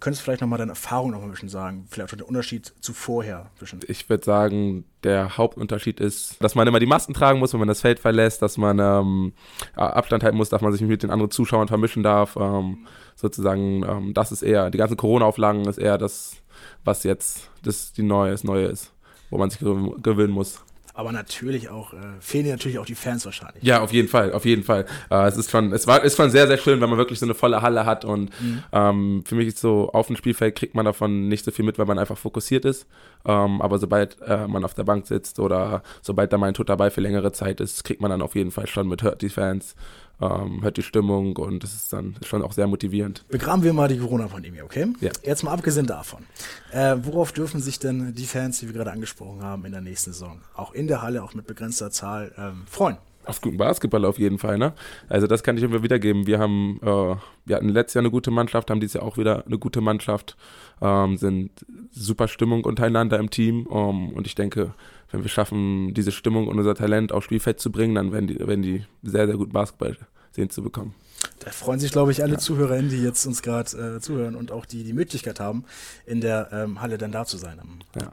Könntest 0.00 0.20
du 0.20 0.24
vielleicht 0.24 0.42
nochmal 0.42 0.58
deine 0.58 0.72
Erfahrung 0.72 1.12
noch 1.12 1.22
ein 1.22 1.30
bisschen 1.30 1.48
sagen? 1.48 1.86
Vielleicht 1.90 2.10
schon 2.10 2.18
den 2.18 2.28
Unterschied 2.28 2.72
zu 2.80 2.92
vorher. 2.92 3.50
Bisschen. 3.58 3.80
Ich 3.88 4.08
würde 4.08 4.24
sagen, 4.24 4.84
der 5.02 5.38
Hauptunterschied 5.38 5.98
ist, 5.98 6.42
dass 6.42 6.54
man 6.54 6.68
immer 6.68 6.78
die 6.78 6.86
Masken 6.86 7.14
tragen 7.14 7.38
muss, 7.38 7.52
wenn 7.52 7.60
man 7.60 7.68
das 7.68 7.80
Feld 7.80 7.98
verlässt, 7.98 8.42
dass 8.42 8.58
man 8.58 8.78
ähm, 8.78 9.32
Abstand 9.74 10.24
halten 10.24 10.36
muss, 10.36 10.50
dass 10.50 10.60
man 10.60 10.72
sich 10.72 10.82
mit 10.82 11.02
den 11.02 11.10
anderen 11.10 11.30
Zuschauern 11.30 11.68
vermischen 11.68 12.02
darf. 12.02 12.36
Ähm, 12.36 12.86
sozusagen, 13.16 13.82
ähm, 13.82 14.14
das 14.14 14.30
ist 14.30 14.42
eher, 14.42 14.70
die 14.70 14.78
ganzen 14.78 14.96
Corona-Auflagen 14.96 15.66
ist 15.66 15.78
eher 15.78 15.96
das, 15.96 16.36
was 16.84 17.04
jetzt 17.04 17.50
das, 17.62 17.92
die 17.92 18.02
neue, 18.02 18.32
das 18.32 18.44
Neue 18.44 18.66
ist, 18.66 18.92
wo 19.30 19.38
man 19.38 19.48
sich 19.48 19.58
gewöhnen 19.58 20.32
muss 20.32 20.62
aber 20.98 21.12
natürlich 21.12 21.68
auch, 21.68 21.92
äh, 21.92 21.98
fehlen 22.18 22.48
natürlich 22.48 22.80
auch 22.80 22.84
die 22.84 22.96
Fans 22.96 23.24
wahrscheinlich. 23.24 23.62
Ja, 23.62 23.82
auf 23.82 23.92
jeden 23.92 24.08
Fall, 24.08 24.32
auf 24.32 24.44
jeden 24.44 24.64
Fall. 24.64 24.84
Äh, 25.12 25.28
es 25.28 25.36
ist 25.36 25.48
schon, 25.48 25.72
es 25.72 25.86
war, 25.86 26.02
ist 26.02 26.16
schon 26.16 26.28
sehr, 26.30 26.48
sehr 26.48 26.58
schön, 26.58 26.80
wenn 26.80 26.88
man 26.90 26.98
wirklich 26.98 27.20
so 27.20 27.26
eine 27.26 27.34
volle 27.34 27.62
Halle 27.62 27.86
hat 27.86 28.04
und 28.04 28.30
mhm. 28.40 28.64
ähm, 28.72 29.22
für 29.24 29.36
mich 29.36 29.46
ist 29.46 29.60
so, 29.60 29.92
auf 29.92 30.08
dem 30.08 30.16
Spielfeld 30.16 30.56
kriegt 30.56 30.74
man 30.74 30.84
davon 30.84 31.28
nicht 31.28 31.44
so 31.44 31.52
viel 31.52 31.64
mit, 31.64 31.78
weil 31.78 31.86
man 31.86 32.00
einfach 32.00 32.18
fokussiert 32.18 32.64
ist. 32.64 32.88
Ähm, 33.24 33.62
aber 33.62 33.78
sobald 33.78 34.20
äh, 34.22 34.48
man 34.48 34.64
auf 34.64 34.74
der 34.74 34.82
Bank 34.82 35.06
sitzt 35.06 35.38
oder 35.38 35.84
sobald 36.02 36.32
da 36.32 36.38
mal 36.38 36.48
ein 36.48 36.54
Tod 36.54 36.68
dabei 36.68 36.90
für 36.90 37.00
längere 37.00 37.30
Zeit 37.30 37.60
ist, 37.60 37.84
kriegt 37.84 38.00
man 38.00 38.10
dann 38.10 38.20
auf 38.20 38.34
jeden 38.34 38.50
Fall 38.50 38.66
schon 38.66 38.88
mit, 38.88 39.04
hört 39.04 39.22
die 39.22 39.28
Fans 39.28 39.76
ähm, 40.20 40.62
hört 40.62 40.76
die 40.76 40.82
Stimmung 40.82 41.36
und 41.36 41.62
es 41.64 41.74
ist 41.74 41.92
dann 41.92 42.16
schon 42.24 42.42
auch 42.42 42.52
sehr 42.52 42.66
motivierend. 42.66 43.24
Begraben 43.28 43.62
wir 43.62 43.72
mal 43.72 43.88
die 43.88 43.98
Corona-Pandemie, 43.98 44.62
okay? 44.62 44.86
Ja. 45.00 45.10
Jetzt 45.22 45.42
mal 45.42 45.52
abgesehen 45.52 45.86
davon. 45.86 46.24
Äh, 46.72 46.96
worauf 47.02 47.32
dürfen 47.32 47.60
sich 47.60 47.78
denn 47.78 48.14
die 48.14 48.26
Fans, 48.26 48.60
die 48.60 48.66
wir 48.66 48.74
gerade 48.74 48.92
angesprochen 48.92 49.42
haben, 49.42 49.64
in 49.64 49.72
der 49.72 49.80
nächsten 49.80 50.12
Saison, 50.12 50.40
auch 50.54 50.72
in 50.72 50.88
der 50.88 51.02
Halle, 51.02 51.22
auch 51.22 51.34
mit 51.34 51.46
begrenzter 51.46 51.90
Zahl, 51.90 52.32
ähm, 52.36 52.62
freuen? 52.68 52.96
Auf 53.24 53.42
guten 53.42 53.58
Basketball 53.58 54.06
auf 54.06 54.18
jeden 54.18 54.38
Fall, 54.38 54.56
ne? 54.56 54.72
Also 55.10 55.26
das 55.26 55.42
kann 55.42 55.58
ich 55.58 55.62
immer 55.62 55.82
wiedergeben. 55.82 56.26
Wir 56.26 56.38
haben, 56.38 56.80
äh, 56.82 57.16
wir 57.44 57.56
hatten 57.56 57.68
letztes 57.68 57.94
Jahr 57.94 58.02
eine 58.02 58.10
gute 58.10 58.30
Mannschaft, 58.30 58.70
haben 58.70 58.80
dieses 58.80 58.94
Jahr 58.94 59.04
auch 59.04 59.18
wieder 59.18 59.44
eine 59.44 59.58
gute 59.58 59.82
Mannschaft, 59.82 60.38
ähm, 60.80 61.18
sind 61.18 61.50
super 61.90 62.26
Stimmung 62.26 62.64
untereinander 62.64 63.18
im 63.18 63.28
Team 63.28 63.68
ähm, 63.70 64.14
und 64.14 64.26
ich 64.26 64.34
denke, 64.34 64.72
wenn 65.10 65.22
wir 65.22 65.30
schaffen, 65.30 65.94
diese 65.94 66.12
Stimmung 66.12 66.48
und 66.48 66.58
unser 66.58 66.74
Talent 66.74 67.12
aufs 67.12 67.24
Spielfeld 67.24 67.60
zu 67.60 67.72
bringen, 67.72 67.94
dann 67.94 68.12
werden 68.12 68.26
die, 68.26 68.38
werden 68.38 68.62
die 68.62 68.84
sehr, 69.02 69.26
sehr 69.26 69.36
gut 69.36 69.52
Basketball 69.52 69.96
sehen 70.32 70.50
zu 70.50 70.62
bekommen. 70.62 70.94
Da 71.40 71.50
freuen 71.50 71.80
sich, 71.80 71.90
glaube 71.90 72.12
ich, 72.12 72.22
alle 72.22 72.34
ja. 72.34 72.38
Zuhörer, 72.38 72.80
die 72.82 73.02
jetzt 73.02 73.26
uns 73.26 73.42
gerade 73.42 73.96
äh, 73.96 74.00
zuhören 74.00 74.36
und 74.36 74.52
auch 74.52 74.66
die 74.66 74.84
die 74.84 74.92
Möglichkeit 74.92 75.40
haben, 75.40 75.64
in 76.06 76.20
der 76.20 76.50
ähm, 76.52 76.80
Halle 76.80 76.98
dann 76.98 77.12
da 77.12 77.24
zu 77.24 77.36
sein. 77.36 77.58
Ja. 78.00 78.12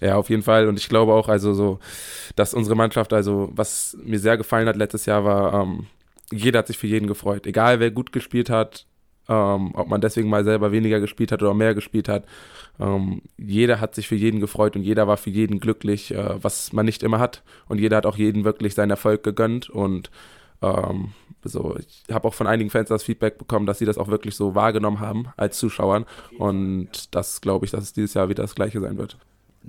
Ja, 0.00 0.16
auf 0.16 0.30
jeden 0.30 0.42
Fall. 0.42 0.66
Und 0.66 0.78
ich 0.78 0.88
glaube 0.88 1.12
auch, 1.12 1.28
also 1.28 1.52
so, 1.52 1.78
dass 2.34 2.54
unsere 2.54 2.74
Mannschaft, 2.74 3.12
also 3.12 3.50
was 3.52 3.96
mir 4.02 4.18
sehr 4.18 4.38
gefallen 4.38 4.66
hat 4.66 4.76
letztes 4.76 5.04
Jahr, 5.04 5.24
war, 5.24 5.62
ähm, 5.62 5.88
jeder 6.30 6.60
hat 6.60 6.68
sich 6.68 6.78
für 6.78 6.86
jeden 6.86 7.06
gefreut. 7.06 7.46
Egal 7.46 7.80
wer 7.80 7.90
gut 7.90 8.10
gespielt 8.10 8.48
hat, 8.48 8.86
ähm, 9.28 9.74
ob 9.74 9.88
man 9.88 10.00
deswegen 10.00 10.30
mal 10.30 10.44
selber 10.44 10.72
weniger 10.72 11.00
gespielt 11.00 11.32
hat 11.32 11.42
oder 11.42 11.54
mehr 11.54 11.74
gespielt 11.74 12.08
hat. 12.08 12.24
Ähm, 12.80 13.22
jeder 13.36 13.80
hat 13.80 13.94
sich 13.94 14.08
für 14.08 14.16
jeden 14.16 14.40
gefreut 14.40 14.74
und 14.74 14.82
jeder 14.82 15.06
war 15.06 15.16
für 15.16 15.30
jeden 15.30 15.60
glücklich, 15.60 16.12
äh, 16.12 16.42
was 16.42 16.72
man 16.72 16.86
nicht 16.86 17.02
immer 17.02 17.18
hat. 17.18 17.42
Und 17.68 17.78
jeder 17.78 17.98
hat 17.98 18.06
auch 18.06 18.16
jeden 18.16 18.44
wirklich 18.44 18.74
seinen 18.74 18.90
Erfolg 18.90 19.22
gegönnt. 19.22 19.68
Und 19.68 20.10
ähm, 20.62 21.12
so, 21.44 21.76
ich 21.78 22.04
habe 22.12 22.26
auch 22.26 22.34
von 22.34 22.46
einigen 22.46 22.70
Fans 22.70 22.88
das 22.88 23.02
Feedback 23.02 23.38
bekommen, 23.38 23.66
dass 23.66 23.78
sie 23.78 23.86
das 23.86 23.98
auch 23.98 24.08
wirklich 24.08 24.34
so 24.34 24.54
wahrgenommen 24.54 25.00
haben 25.00 25.28
als 25.36 25.58
Zuschauern. 25.58 26.06
Und 26.38 27.14
das 27.14 27.40
glaube 27.40 27.66
ich, 27.66 27.70
dass 27.70 27.84
es 27.84 27.92
dieses 27.92 28.14
Jahr 28.14 28.28
wieder 28.28 28.42
das 28.42 28.54
Gleiche 28.54 28.80
sein 28.80 28.98
wird 28.98 29.16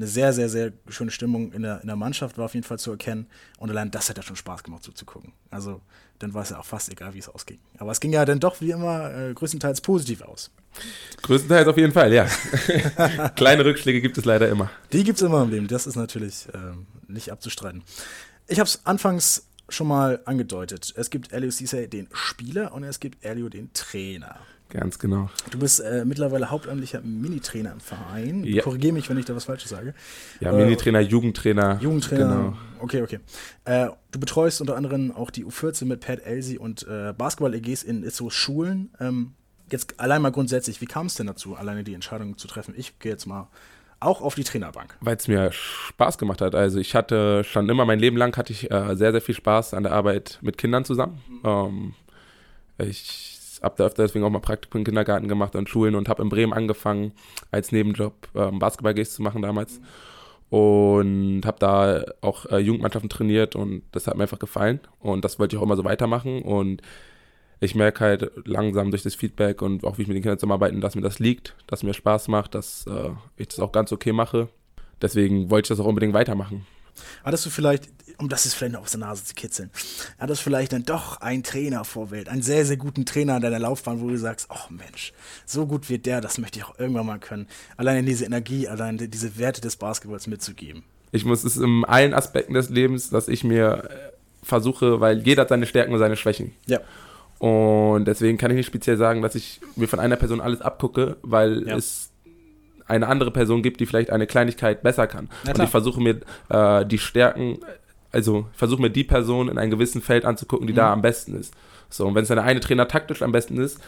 eine 0.01 0.07
sehr, 0.07 0.33
sehr, 0.33 0.49
sehr 0.49 0.73
schöne 0.89 1.11
Stimmung 1.11 1.51
in 1.51 1.61
der, 1.61 1.81
in 1.81 1.87
der 1.87 1.95
Mannschaft 1.95 2.37
war 2.37 2.45
auf 2.45 2.55
jeden 2.55 2.65
Fall 2.65 2.79
zu 2.79 2.91
erkennen. 2.91 3.27
Und 3.59 3.69
allein 3.69 3.91
das 3.91 4.09
hat 4.09 4.17
ja 4.17 4.23
schon 4.23 4.35
Spaß 4.35 4.63
gemacht 4.63 4.83
zuzugucken. 4.83 5.31
Also 5.51 5.79
dann 6.17 6.33
war 6.33 6.41
es 6.41 6.49
ja 6.49 6.59
auch 6.59 6.65
fast 6.65 6.91
egal, 6.91 7.13
wie 7.13 7.19
es 7.19 7.29
ausging. 7.29 7.59
Aber 7.77 7.91
es 7.91 7.99
ging 7.99 8.11
ja 8.11 8.25
dann 8.25 8.39
doch 8.39 8.61
wie 8.61 8.71
immer 8.71 9.13
äh, 9.13 9.33
größtenteils 9.33 9.81
positiv 9.81 10.23
aus. 10.23 10.49
Größtenteils 11.21 11.67
auf 11.67 11.77
jeden 11.77 11.93
Fall, 11.93 12.11
ja. 12.13 12.27
Kleine 13.35 13.63
Rückschläge 13.63 14.01
gibt 14.01 14.17
es 14.17 14.25
leider 14.25 14.49
immer. 14.49 14.71
Die 14.91 15.03
gibt 15.03 15.17
es 15.17 15.21
immer 15.23 15.43
im 15.43 15.51
Leben, 15.51 15.67
das 15.67 15.85
ist 15.85 15.95
natürlich 15.95 16.47
ähm, 16.53 16.87
nicht 17.07 17.31
abzustreiten. 17.31 17.83
Ich 18.47 18.59
habe 18.59 18.67
es 18.67 18.85
anfangs 18.85 19.47
schon 19.69 19.87
mal 19.87 20.19
angedeutet. 20.25 20.93
Es 20.97 21.09
gibt 21.09 21.31
Elio 21.31 21.51
Cisse, 21.51 21.87
den 21.87 22.07
Spieler, 22.11 22.73
und 22.73 22.83
es 22.83 22.99
gibt 22.99 23.23
Elio, 23.23 23.49
den 23.49 23.71
Trainer. 23.73 24.39
Ganz 24.71 24.99
genau. 24.99 25.29
Du 25.51 25.59
bist 25.59 25.81
äh, 25.81 26.05
mittlerweile 26.05 26.49
hauptamtlicher 26.49 27.01
Minitrainer 27.01 27.73
im 27.73 27.81
Verein. 27.81 28.43
Ja. 28.45 28.63
Korrigiere 28.63 28.93
mich, 28.93 29.09
wenn 29.09 29.17
ich 29.17 29.25
da 29.25 29.35
was 29.35 29.45
Falsches 29.45 29.69
sage. 29.69 29.93
Ja, 30.39 30.51
äh, 30.51 30.63
Minitrainer, 30.63 31.01
Jugendtrainer. 31.01 31.77
Jugendtrainer. 31.81 32.35
Genau. 32.35 32.57
Okay, 32.79 33.01
okay. 33.01 33.19
Äh, 33.65 33.89
du 34.11 34.19
betreust 34.19 34.61
unter 34.61 34.77
anderem 34.77 35.11
auch 35.11 35.29
die 35.29 35.45
U14 35.45 35.85
mit 35.85 35.99
Pat 35.99 36.19
Elsie 36.21 36.57
und 36.57 36.87
äh, 36.87 37.13
Basketball-EGs 37.17 37.83
in 37.83 38.09
so 38.09 38.29
Schulen. 38.29 38.91
Ähm, 38.99 39.33
jetzt 39.69 39.99
allein 39.99 40.21
mal 40.21 40.31
grundsätzlich, 40.31 40.79
wie 40.79 40.85
kam 40.85 41.07
es 41.07 41.15
denn 41.15 41.27
dazu, 41.27 41.55
alleine 41.55 41.83
die 41.83 41.93
Entscheidung 41.93 42.37
zu 42.37 42.47
treffen? 42.47 42.73
Ich 42.77 42.97
gehe 42.99 43.11
jetzt 43.11 43.25
mal 43.25 43.49
auch 43.99 44.21
auf 44.21 44.35
die 44.35 44.43
Trainerbank. 44.43 44.97
Weil 45.01 45.17
es 45.17 45.27
mir 45.27 45.51
Spaß 45.51 46.17
gemacht 46.17 46.41
hat. 46.41 46.55
Also 46.55 46.79
ich 46.79 46.95
hatte 46.95 47.43
schon 47.43 47.69
immer 47.69 47.85
mein 47.85 47.99
Leben 47.99 48.17
lang 48.17 48.35
hatte 48.37 48.53
ich 48.53 48.71
äh, 48.71 48.95
sehr, 48.95 49.11
sehr 49.11 49.21
viel 49.21 49.35
Spaß 49.35 49.73
an 49.73 49.83
der 49.83 49.91
Arbeit 49.91 50.39
mit 50.41 50.57
Kindern 50.57 50.85
zusammen. 50.85 51.21
Mhm. 51.29 51.41
Ähm, 51.43 51.93
ich 52.79 53.30
habe 53.61 53.75
da 53.77 53.85
öfter 53.85 54.03
deswegen 54.03 54.25
auch 54.25 54.29
mal 54.29 54.39
Praktikum 54.39 54.79
im 54.79 54.85
Kindergarten 54.85 55.27
gemacht 55.27 55.55
und 55.55 55.69
Schulen 55.69 55.95
und 55.95 56.09
habe 56.09 56.23
in 56.23 56.29
Bremen 56.29 56.53
angefangen, 56.53 57.13
als 57.51 57.71
Nebenjob 57.71 58.13
ähm, 58.35 58.59
Basketball-Gays 58.59 59.13
zu 59.13 59.21
machen 59.21 59.41
damals. 59.41 59.79
Und 60.49 61.43
habe 61.45 61.57
da 61.59 62.03
auch 62.19 62.45
äh, 62.47 62.57
Jugendmannschaften 62.57 63.09
trainiert 63.09 63.55
und 63.55 63.83
das 63.93 64.07
hat 64.07 64.17
mir 64.17 64.23
einfach 64.23 64.39
gefallen. 64.39 64.81
Und 64.99 65.23
das 65.23 65.39
wollte 65.39 65.55
ich 65.55 65.59
auch 65.59 65.65
immer 65.65 65.77
so 65.77 65.85
weitermachen. 65.85 66.41
Und 66.41 66.81
ich 67.61 67.75
merke 67.75 68.03
halt 68.03 68.31
langsam 68.45 68.89
durch 68.89 69.03
das 69.03 69.15
Feedback 69.15 69.61
und 69.61 69.85
auch 69.85 69.97
wie 69.97 70.01
ich 70.01 70.07
mit 70.07 70.15
den 70.17 70.23
Kindern 70.23 70.39
zusammenarbeiten, 70.39 70.81
dass 70.81 70.95
mir 70.95 71.01
das 71.01 71.19
liegt, 71.19 71.55
dass 71.67 71.83
mir 71.83 71.93
Spaß 71.93 72.27
macht, 72.27 72.55
dass 72.55 72.85
äh, 72.87 73.11
ich 73.37 73.47
das 73.47 73.59
auch 73.59 73.71
ganz 73.71 73.93
okay 73.93 74.11
mache. 74.11 74.49
Deswegen 75.01 75.49
wollte 75.49 75.67
ich 75.67 75.69
das 75.69 75.79
auch 75.79 75.87
unbedingt 75.87 76.13
weitermachen. 76.13 76.65
Hattest 77.23 77.45
du 77.45 77.49
vielleicht, 77.49 77.87
um 78.21 78.29
das 78.29 78.45
ist 78.45 78.53
vielleicht 78.53 78.73
noch 78.73 78.83
aus 78.83 78.91
der 78.91 78.99
Nase 78.99 79.25
zu 79.25 79.33
kitzeln, 79.33 79.71
hattest 80.19 80.41
du 80.41 80.43
vielleicht 80.43 80.73
dann 80.73 80.83
doch 80.83 81.19
einen 81.21 81.43
Trainer 81.43 81.83
vorwählt, 81.83 82.29
einen 82.29 82.43
sehr, 82.43 82.65
sehr 82.65 82.77
guten 82.77 83.05
Trainer 83.05 83.35
an 83.35 83.41
deiner 83.41 83.59
Laufbahn, 83.59 83.99
wo 83.99 84.07
du 84.07 84.17
sagst, 84.17 84.47
oh 84.49 84.69
Mensch, 84.69 85.11
so 85.45 85.65
gut 85.65 85.89
wird 85.89 86.05
der, 86.05 86.21
das 86.21 86.37
möchte 86.37 86.59
ich 86.59 86.65
auch 86.65 86.77
irgendwann 86.79 87.07
mal 87.07 87.19
können. 87.19 87.47
Allein 87.77 88.05
diese 88.05 88.25
Energie, 88.25 88.67
allein 88.67 88.97
diese 88.97 89.37
Werte 89.37 89.59
des 89.59 89.75
Basketballs 89.75 90.27
mitzugeben. 90.27 90.83
Ich 91.11 91.25
muss 91.25 91.43
es 91.43 91.57
in 91.57 91.83
allen 91.85 92.13
Aspekten 92.13 92.53
des 92.53 92.69
Lebens, 92.69 93.09
dass 93.09 93.27
ich 93.27 93.43
mir 93.43 93.89
äh, 93.89 94.45
versuche, 94.45 95.01
weil 95.01 95.19
jeder 95.19 95.41
hat 95.41 95.49
seine 95.49 95.65
Stärken 95.65 95.91
und 95.91 95.99
seine 95.99 96.15
Schwächen. 96.15 96.53
Ja. 96.67 96.79
Und 97.39 98.05
deswegen 98.05 98.37
kann 98.37 98.51
ich 98.51 98.57
nicht 98.57 98.67
speziell 98.67 98.97
sagen, 98.97 99.23
dass 99.23 99.33
ich 99.33 99.61
mir 99.75 99.87
von 99.87 99.99
einer 99.99 100.15
Person 100.15 100.39
alles 100.39 100.61
abgucke, 100.61 101.17
weil 101.23 101.67
ja. 101.67 101.75
es 101.75 102.11
eine 102.85 103.07
andere 103.07 103.31
Person 103.31 103.63
gibt, 103.63 103.79
die 103.79 103.85
vielleicht 103.85 104.11
eine 104.11 104.27
Kleinigkeit 104.27 104.83
besser 104.83 105.07
kann. 105.07 105.29
Und 105.47 105.59
ich 105.59 105.69
versuche 105.69 106.01
mir 106.01 106.19
äh, 106.49 106.85
die 106.85 106.99
Stärken 106.99 107.59
also 108.11 108.47
versuche 108.53 108.81
mir 108.81 108.89
die 108.89 109.03
Person 109.03 109.49
in 109.49 109.57
einem 109.57 109.71
gewissen 109.71 110.01
Feld 110.01 110.25
anzugucken, 110.25 110.67
die 110.67 110.73
mhm. 110.73 110.77
da 110.77 110.93
am 110.93 111.01
besten 111.01 111.35
ist. 111.35 111.53
So, 111.89 112.07
und 112.07 112.15
wenn 112.15 112.23
es 112.23 112.29
dann 112.29 112.37
der 112.37 112.45
eine 112.45 112.61
Trainer 112.61 112.87
taktisch 112.87 113.21
am 113.21 113.31
besten 113.31 113.57
ist, 113.57 113.79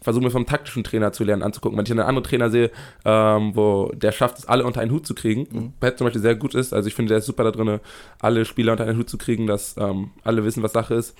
versuche 0.00 0.24
mir 0.24 0.30
vom 0.30 0.46
taktischen 0.46 0.84
Trainer 0.84 1.12
zu 1.12 1.24
lernen 1.24 1.42
anzugucken. 1.42 1.76
Wenn 1.76 1.84
ich 1.84 1.90
einen 1.90 2.00
anderen 2.00 2.24
Trainer 2.24 2.50
sehe, 2.50 2.70
ähm, 3.04 3.54
wo 3.54 3.90
der 3.94 4.12
schafft 4.12 4.38
es, 4.38 4.46
alle 4.46 4.64
unter 4.64 4.80
einen 4.80 4.92
Hut 4.92 5.06
zu 5.06 5.14
kriegen, 5.14 5.46
mhm. 5.50 5.72
Pet 5.80 5.98
zum 5.98 6.06
Beispiel 6.06 6.22
sehr 6.22 6.36
gut 6.36 6.54
ist, 6.54 6.72
also 6.72 6.86
ich 6.88 6.94
finde, 6.94 7.10
der 7.10 7.18
ist 7.18 7.26
super 7.26 7.44
da 7.44 7.50
drin, 7.50 7.80
alle 8.20 8.44
Spieler 8.44 8.72
unter 8.72 8.84
einen 8.84 8.98
Hut 8.98 9.10
zu 9.10 9.18
kriegen, 9.18 9.46
dass 9.46 9.76
ähm, 9.76 10.10
alle 10.24 10.44
wissen, 10.44 10.62
was 10.62 10.72
Sache 10.72 10.94
ist. 10.94 11.16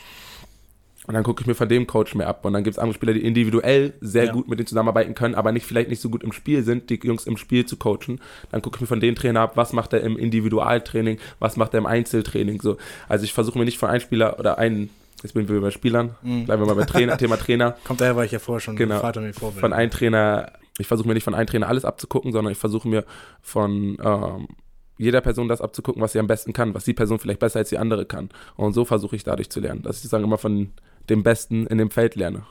Und 1.10 1.14
dann 1.14 1.24
gucke 1.24 1.40
ich 1.40 1.48
mir 1.48 1.56
von 1.56 1.68
dem 1.68 1.88
Coach 1.88 2.14
mehr 2.14 2.28
ab. 2.28 2.44
Und 2.44 2.52
dann 2.52 2.62
gibt 2.62 2.74
es 2.74 2.78
andere 2.78 2.94
Spieler, 2.94 3.12
die 3.12 3.24
individuell 3.24 3.94
sehr 4.00 4.26
ja. 4.26 4.32
gut 4.32 4.46
mit 4.46 4.60
denen 4.60 4.68
zusammenarbeiten 4.68 5.16
können, 5.16 5.34
aber 5.34 5.50
nicht 5.50 5.66
vielleicht 5.66 5.90
nicht 5.90 6.00
so 6.00 6.08
gut 6.08 6.22
im 6.22 6.30
Spiel 6.30 6.62
sind, 6.62 6.88
die 6.88 7.00
Jungs 7.02 7.26
im 7.26 7.36
Spiel 7.36 7.66
zu 7.66 7.76
coachen. 7.76 8.20
Dann 8.52 8.62
gucke 8.62 8.76
ich 8.76 8.80
mir 8.80 8.86
von 8.86 9.00
dem 9.00 9.16
Trainer 9.16 9.40
ab, 9.40 9.56
was 9.56 9.72
macht 9.72 9.92
er 9.92 10.02
im 10.02 10.16
Individualtraining, 10.16 11.18
was 11.40 11.56
macht 11.56 11.74
er 11.74 11.78
im 11.78 11.86
Einzeltraining. 11.86 12.62
So. 12.62 12.76
Also 13.08 13.24
ich 13.24 13.32
versuche 13.32 13.58
mir 13.58 13.64
nicht 13.64 13.76
von 13.76 13.88
einem 13.88 13.98
Spieler 13.98 14.38
oder 14.38 14.58
einen 14.58 14.90
Jetzt 15.20 15.34
bin 15.34 15.48
wir 15.48 15.60
bei 15.60 15.72
Spielern. 15.72 16.14
Mhm. 16.22 16.44
Bleiben 16.44 16.62
wir 16.62 16.66
mal 16.66 16.76
bei 16.76 16.84
Trainer, 16.84 17.18
Thema 17.18 17.36
Trainer. 17.36 17.76
Kommt 17.84 18.00
daher, 18.00 18.14
weil 18.14 18.26
ich 18.26 18.32
ja 18.32 18.38
vorher 18.38 18.60
schon 18.60 18.76
genau. 18.76 19.00
Vater 19.00 19.20
mir 19.20 19.34
Vorbild. 19.34 19.58
Von 19.58 19.72
einem 19.72 19.90
Trainer, 19.90 20.52
ich 20.78 20.86
versuche 20.86 21.08
mir 21.08 21.14
nicht 21.14 21.24
von 21.24 21.34
einem 21.34 21.48
Trainer 21.48 21.66
alles 21.66 21.84
abzugucken, 21.84 22.30
sondern 22.30 22.52
ich 22.52 22.58
versuche 22.58 22.86
mir 22.86 23.04
von 23.42 23.98
ähm, 24.00 24.46
jeder 25.00 25.22
Person 25.22 25.48
das 25.48 25.62
abzugucken, 25.62 26.02
was 26.02 26.12
sie 26.12 26.18
am 26.18 26.26
besten 26.26 26.52
kann, 26.52 26.74
was 26.74 26.84
die 26.84 26.92
Person 26.92 27.18
vielleicht 27.18 27.40
besser 27.40 27.58
als 27.58 27.70
die 27.70 27.78
andere 27.78 28.04
kann. 28.04 28.28
Und 28.56 28.74
so 28.74 28.84
versuche 28.84 29.16
ich 29.16 29.24
dadurch 29.24 29.48
zu 29.48 29.58
lernen, 29.58 29.80
dass 29.80 30.04
ich 30.04 30.10
sagen 30.10 30.24
immer 30.24 30.36
von 30.36 30.72
dem 31.08 31.22
Besten 31.22 31.66
in 31.66 31.78
dem 31.78 31.90
Feld 31.90 32.14
lerne. 32.14 32.44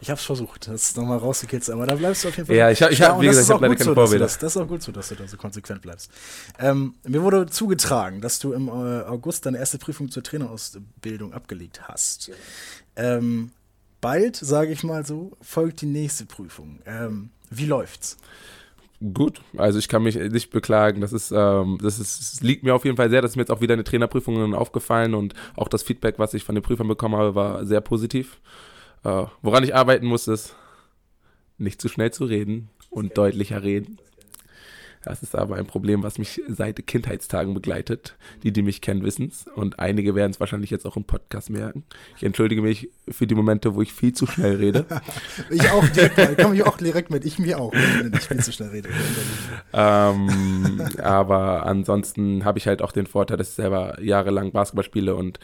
Ich 0.00 0.10
habe 0.10 0.18
es 0.18 0.26
versucht, 0.26 0.68
das 0.68 0.94
nochmal 0.96 1.18
rauszukitzeln, 1.18 1.78
aber 1.78 1.86
da 1.86 1.94
bleibst 1.94 2.24
du 2.24 2.28
auf 2.28 2.36
jeden 2.36 2.46
Fall. 2.46 2.56
Ja, 2.56 2.70
ich 2.70 2.82
habe, 2.82 2.92
ich 2.92 3.00
hab, 3.00 3.20
wie 3.20 3.26
gesagt, 3.26 3.46
ich 3.46 3.50
habe 3.50 3.66
leider 3.66 3.76
keine 3.76 3.94
Vorbilder. 3.94 4.24
Das, 4.26 4.38
das, 4.38 4.54
ist 4.54 4.62
auch 4.62 4.68
gut 4.68 4.82
so, 4.82 4.92
dass 4.92 5.08
du 5.08 5.14
da 5.14 5.26
so 5.26 5.36
konsequent 5.38 5.80
bleibst. 5.80 6.10
Ähm, 6.58 6.94
mir 7.04 7.22
wurde 7.22 7.46
zugetragen, 7.46 8.20
dass 8.20 8.38
du 8.38 8.52
im 8.52 8.68
äh, 8.68 8.70
August 8.70 9.46
deine 9.46 9.58
erste 9.58 9.78
Prüfung 9.78 10.10
zur 10.10 10.22
Trainerausbildung 10.22 11.32
abgelegt 11.32 11.88
hast. 11.88 12.30
Ähm, 12.96 13.52
bald, 14.02 14.36
sage 14.36 14.72
ich 14.72 14.84
mal 14.84 15.06
so, 15.06 15.32
folgt 15.40 15.80
die 15.80 15.86
nächste 15.86 16.26
Prüfung. 16.26 16.80
Ähm, 16.84 17.30
wie 17.48 17.66
läuft's? 17.66 18.18
Gut, 19.12 19.42
also 19.58 19.78
ich 19.78 19.88
kann 19.88 20.02
mich 20.02 20.16
nicht 20.16 20.50
beklagen. 20.50 21.02
Das 21.02 21.12
ist, 21.12 21.30
ähm, 21.30 21.78
das 21.82 21.98
ist, 21.98 22.20
das 22.20 22.40
liegt 22.40 22.62
mir 22.62 22.74
auf 22.74 22.84
jeden 22.84 22.96
Fall 22.96 23.10
sehr. 23.10 23.20
Das 23.20 23.32
ist 23.32 23.36
mir 23.36 23.42
jetzt 23.42 23.50
auch 23.50 23.60
wieder 23.60 23.74
in 23.74 23.80
den 23.80 23.84
Trainerprüfungen 23.84 24.54
aufgefallen 24.54 25.14
und 25.14 25.34
auch 25.56 25.68
das 25.68 25.82
Feedback, 25.82 26.18
was 26.18 26.32
ich 26.32 26.44
von 26.44 26.54
den 26.54 26.62
Prüfern 26.62 26.88
bekommen 26.88 27.16
habe, 27.16 27.34
war 27.34 27.66
sehr 27.66 27.82
positiv. 27.82 28.40
Äh, 29.02 29.24
woran 29.42 29.64
ich 29.64 29.74
arbeiten 29.74 30.06
muss, 30.06 30.26
ist 30.26 30.56
nicht 31.58 31.82
zu 31.82 31.88
schnell 31.88 32.12
zu 32.12 32.24
reden 32.24 32.70
und 32.88 33.18
deutlicher 33.18 33.62
reden. 33.62 33.98
Das 35.04 35.22
ist 35.22 35.34
aber 35.34 35.56
ein 35.56 35.66
Problem, 35.66 36.02
was 36.02 36.18
mich 36.18 36.40
seit 36.48 36.86
Kindheitstagen 36.86 37.52
begleitet. 37.52 38.16
Die, 38.42 38.52
die 38.52 38.62
mich 38.62 38.80
kennen, 38.80 39.04
wissen 39.04 39.28
es. 39.28 39.46
Und 39.54 39.78
einige 39.78 40.14
werden 40.14 40.30
es 40.30 40.40
wahrscheinlich 40.40 40.70
jetzt 40.70 40.86
auch 40.86 40.96
im 40.96 41.04
Podcast 41.04 41.50
merken. 41.50 41.84
Ich 42.16 42.24
entschuldige 42.24 42.62
mich 42.62 42.88
für 43.08 43.26
die 43.26 43.34
Momente, 43.34 43.74
wo 43.74 43.82
ich 43.82 43.92
viel 43.92 44.14
zu 44.14 44.26
schnell 44.26 44.56
rede. 44.56 44.86
ich 45.50 45.68
auch 45.70 45.86
direkt, 45.88 46.18
ich 46.18 46.36
komme 46.38 46.56
ich 46.56 46.64
auch 46.64 46.78
direkt 46.78 47.10
mit. 47.10 47.24
Ich 47.24 47.38
mir 47.38 47.60
auch, 47.60 47.72
wenn 47.72 48.12
ich 48.14 48.20
viel 48.20 48.42
zu 48.42 48.52
schnell 48.52 48.70
rede. 48.70 48.88
ähm, 49.74 50.82
aber 51.02 51.66
ansonsten 51.66 52.44
habe 52.44 52.58
ich 52.58 52.66
halt 52.66 52.80
auch 52.80 52.92
den 52.92 53.06
Vorteil, 53.06 53.36
dass 53.36 53.50
ich 53.50 53.54
selber 53.54 54.00
jahrelang 54.02 54.52
Basketball 54.52 54.84
spiele 54.84 55.14
und 55.16 55.38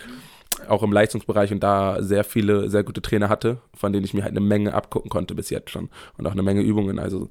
auch 0.68 0.82
im 0.82 0.92
Leistungsbereich 0.92 1.52
und 1.52 1.62
da 1.62 2.02
sehr 2.02 2.24
viele, 2.24 2.70
sehr 2.70 2.84
gute 2.84 3.02
Trainer 3.02 3.28
hatte, 3.28 3.58
von 3.74 3.92
denen 3.92 4.04
ich 4.04 4.14
mir 4.14 4.22
halt 4.22 4.32
eine 4.32 4.40
Menge 4.40 4.74
abgucken 4.74 5.10
konnte 5.10 5.34
bis 5.34 5.50
jetzt 5.50 5.70
schon 5.70 5.90
und 6.16 6.26
auch 6.26 6.32
eine 6.32 6.42
Menge 6.42 6.62
Übungen. 6.62 6.98
Also 6.98 7.28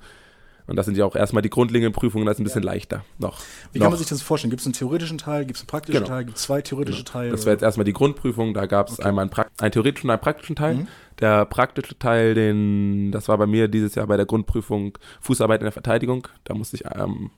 und 0.69 0.75
das 0.75 0.85
sind 0.85 0.97
ja 0.97 1.05
auch 1.05 1.15
erstmal 1.15 1.41
die 1.41 1.49
grundlegenden 1.49 1.93
Prüfungen, 1.93 2.25
das 2.25 2.35
ist 2.35 2.41
ein 2.41 2.43
bisschen 2.43 2.63
ja. 2.63 2.71
leichter 2.71 3.03
noch. 3.17 3.39
Wie 3.71 3.79
noch. 3.79 3.85
kann 3.85 3.91
man 3.91 3.97
sich 3.97 4.07
das 4.07 4.21
vorstellen? 4.21 4.51
Gibt 4.51 4.61
es 4.61 4.67
einen 4.67 4.73
theoretischen 4.73 5.17
Teil, 5.17 5.45
gibt 5.45 5.57
es 5.57 5.63
einen 5.63 5.67
praktischen 5.67 6.03
genau. 6.03 6.15
Teil, 6.15 6.25
gibt 6.25 6.37
es 6.37 6.43
zwei 6.43 6.61
theoretische 6.61 7.03
genau. 7.03 7.11
Teile? 7.11 7.31
Das 7.31 7.45
wäre 7.45 7.53
jetzt 7.53 7.63
erstmal 7.63 7.85
die 7.85 7.93
Grundprüfung, 7.93 8.53
da 8.53 8.65
gab 8.65 8.89
es 8.89 8.99
okay. 8.99 9.07
einmal 9.07 9.23
einen, 9.23 9.45
einen, 9.59 9.71
theoretischen 9.71 10.09
und 10.09 10.13
einen 10.13 10.21
praktischen 10.21 10.55
Teil. 10.55 10.75
Mhm. 10.75 10.87
Der 11.19 11.45
praktische 11.45 11.97
Teil, 11.97 12.33
den, 12.33 13.11
das 13.11 13.27
war 13.27 13.37
bei 13.37 13.47
mir 13.47 13.67
dieses 13.67 13.95
Jahr 13.95 14.07
bei 14.07 14.15
der 14.15 14.25
Grundprüfung 14.25 14.97
Fußarbeit 15.19 15.59
in 15.59 15.65
der 15.65 15.73
Verteidigung. 15.73 16.27
Da 16.45 16.53
musste 16.53 16.77
ich 16.77 16.85
ähm, 16.85 17.31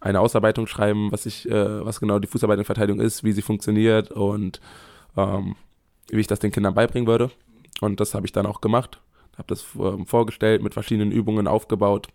eine 0.00 0.20
Ausarbeitung 0.20 0.66
schreiben, 0.66 1.12
was 1.12 1.26
ich, 1.26 1.48
äh, 1.48 1.84
was 1.84 2.00
genau 2.00 2.18
die 2.18 2.26
Fußarbeit 2.26 2.54
in 2.54 2.60
der 2.60 2.66
Verteidigung 2.66 3.00
ist, 3.00 3.22
wie 3.22 3.32
sie 3.32 3.42
funktioniert 3.42 4.10
und 4.10 4.60
ähm, 5.16 5.54
wie 6.08 6.20
ich 6.20 6.26
das 6.26 6.40
den 6.40 6.50
Kindern 6.50 6.74
beibringen 6.74 7.06
würde. 7.06 7.30
Und 7.80 8.00
das 8.00 8.14
habe 8.14 8.26
ich 8.26 8.32
dann 8.32 8.46
auch 8.46 8.60
gemacht. 8.60 9.00
Habe 9.38 9.48
das 9.48 9.64
ähm, 9.78 10.06
vorgestellt, 10.06 10.62
mit 10.62 10.74
verschiedenen 10.74 11.12
Übungen 11.12 11.46
aufgebaut. 11.46 12.08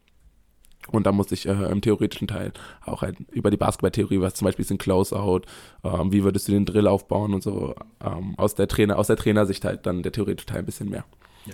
Und 0.92 1.06
da 1.06 1.12
musste 1.12 1.34
ich 1.34 1.48
äh, 1.48 1.72
im 1.72 1.82
theoretischen 1.82 2.28
Teil 2.28 2.52
auch 2.86 3.02
halt 3.02 3.18
über 3.32 3.52
die 3.52 3.58
Basketballtheorie, 3.58 4.22
was 4.22 4.36
zum 4.36 4.46
Beispiel 4.46 4.64
ist 4.64 4.72
ein 4.72 4.78
Closeout, 4.78 5.42
ähm, 5.84 6.12
wie 6.12 6.24
würdest 6.24 6.48
du 6.48 6.52
den 6.52 6.66
Drill 6.66 6.88
aufbauen 6.88 7.34
und 7.34 7.44
so, 7.44 7.76
ähm, 8.04 8.36
aus 8.38 8.56
der 8.56 8.68
Trainer, 8.68 8.98
aus 8.98 9.08
der 9.08 9.18
Trainersicht 9.18 9.66
halt 9.66 9.86
dann 9.86 10.04
der 10.04 10.12
theoretische 10.12 10.48
Teil 10.48 10.60
ein 10.60 10.66
bisschen 10.66 10.90
mehr. 10.90 11.06
Ja. 11.46 11.54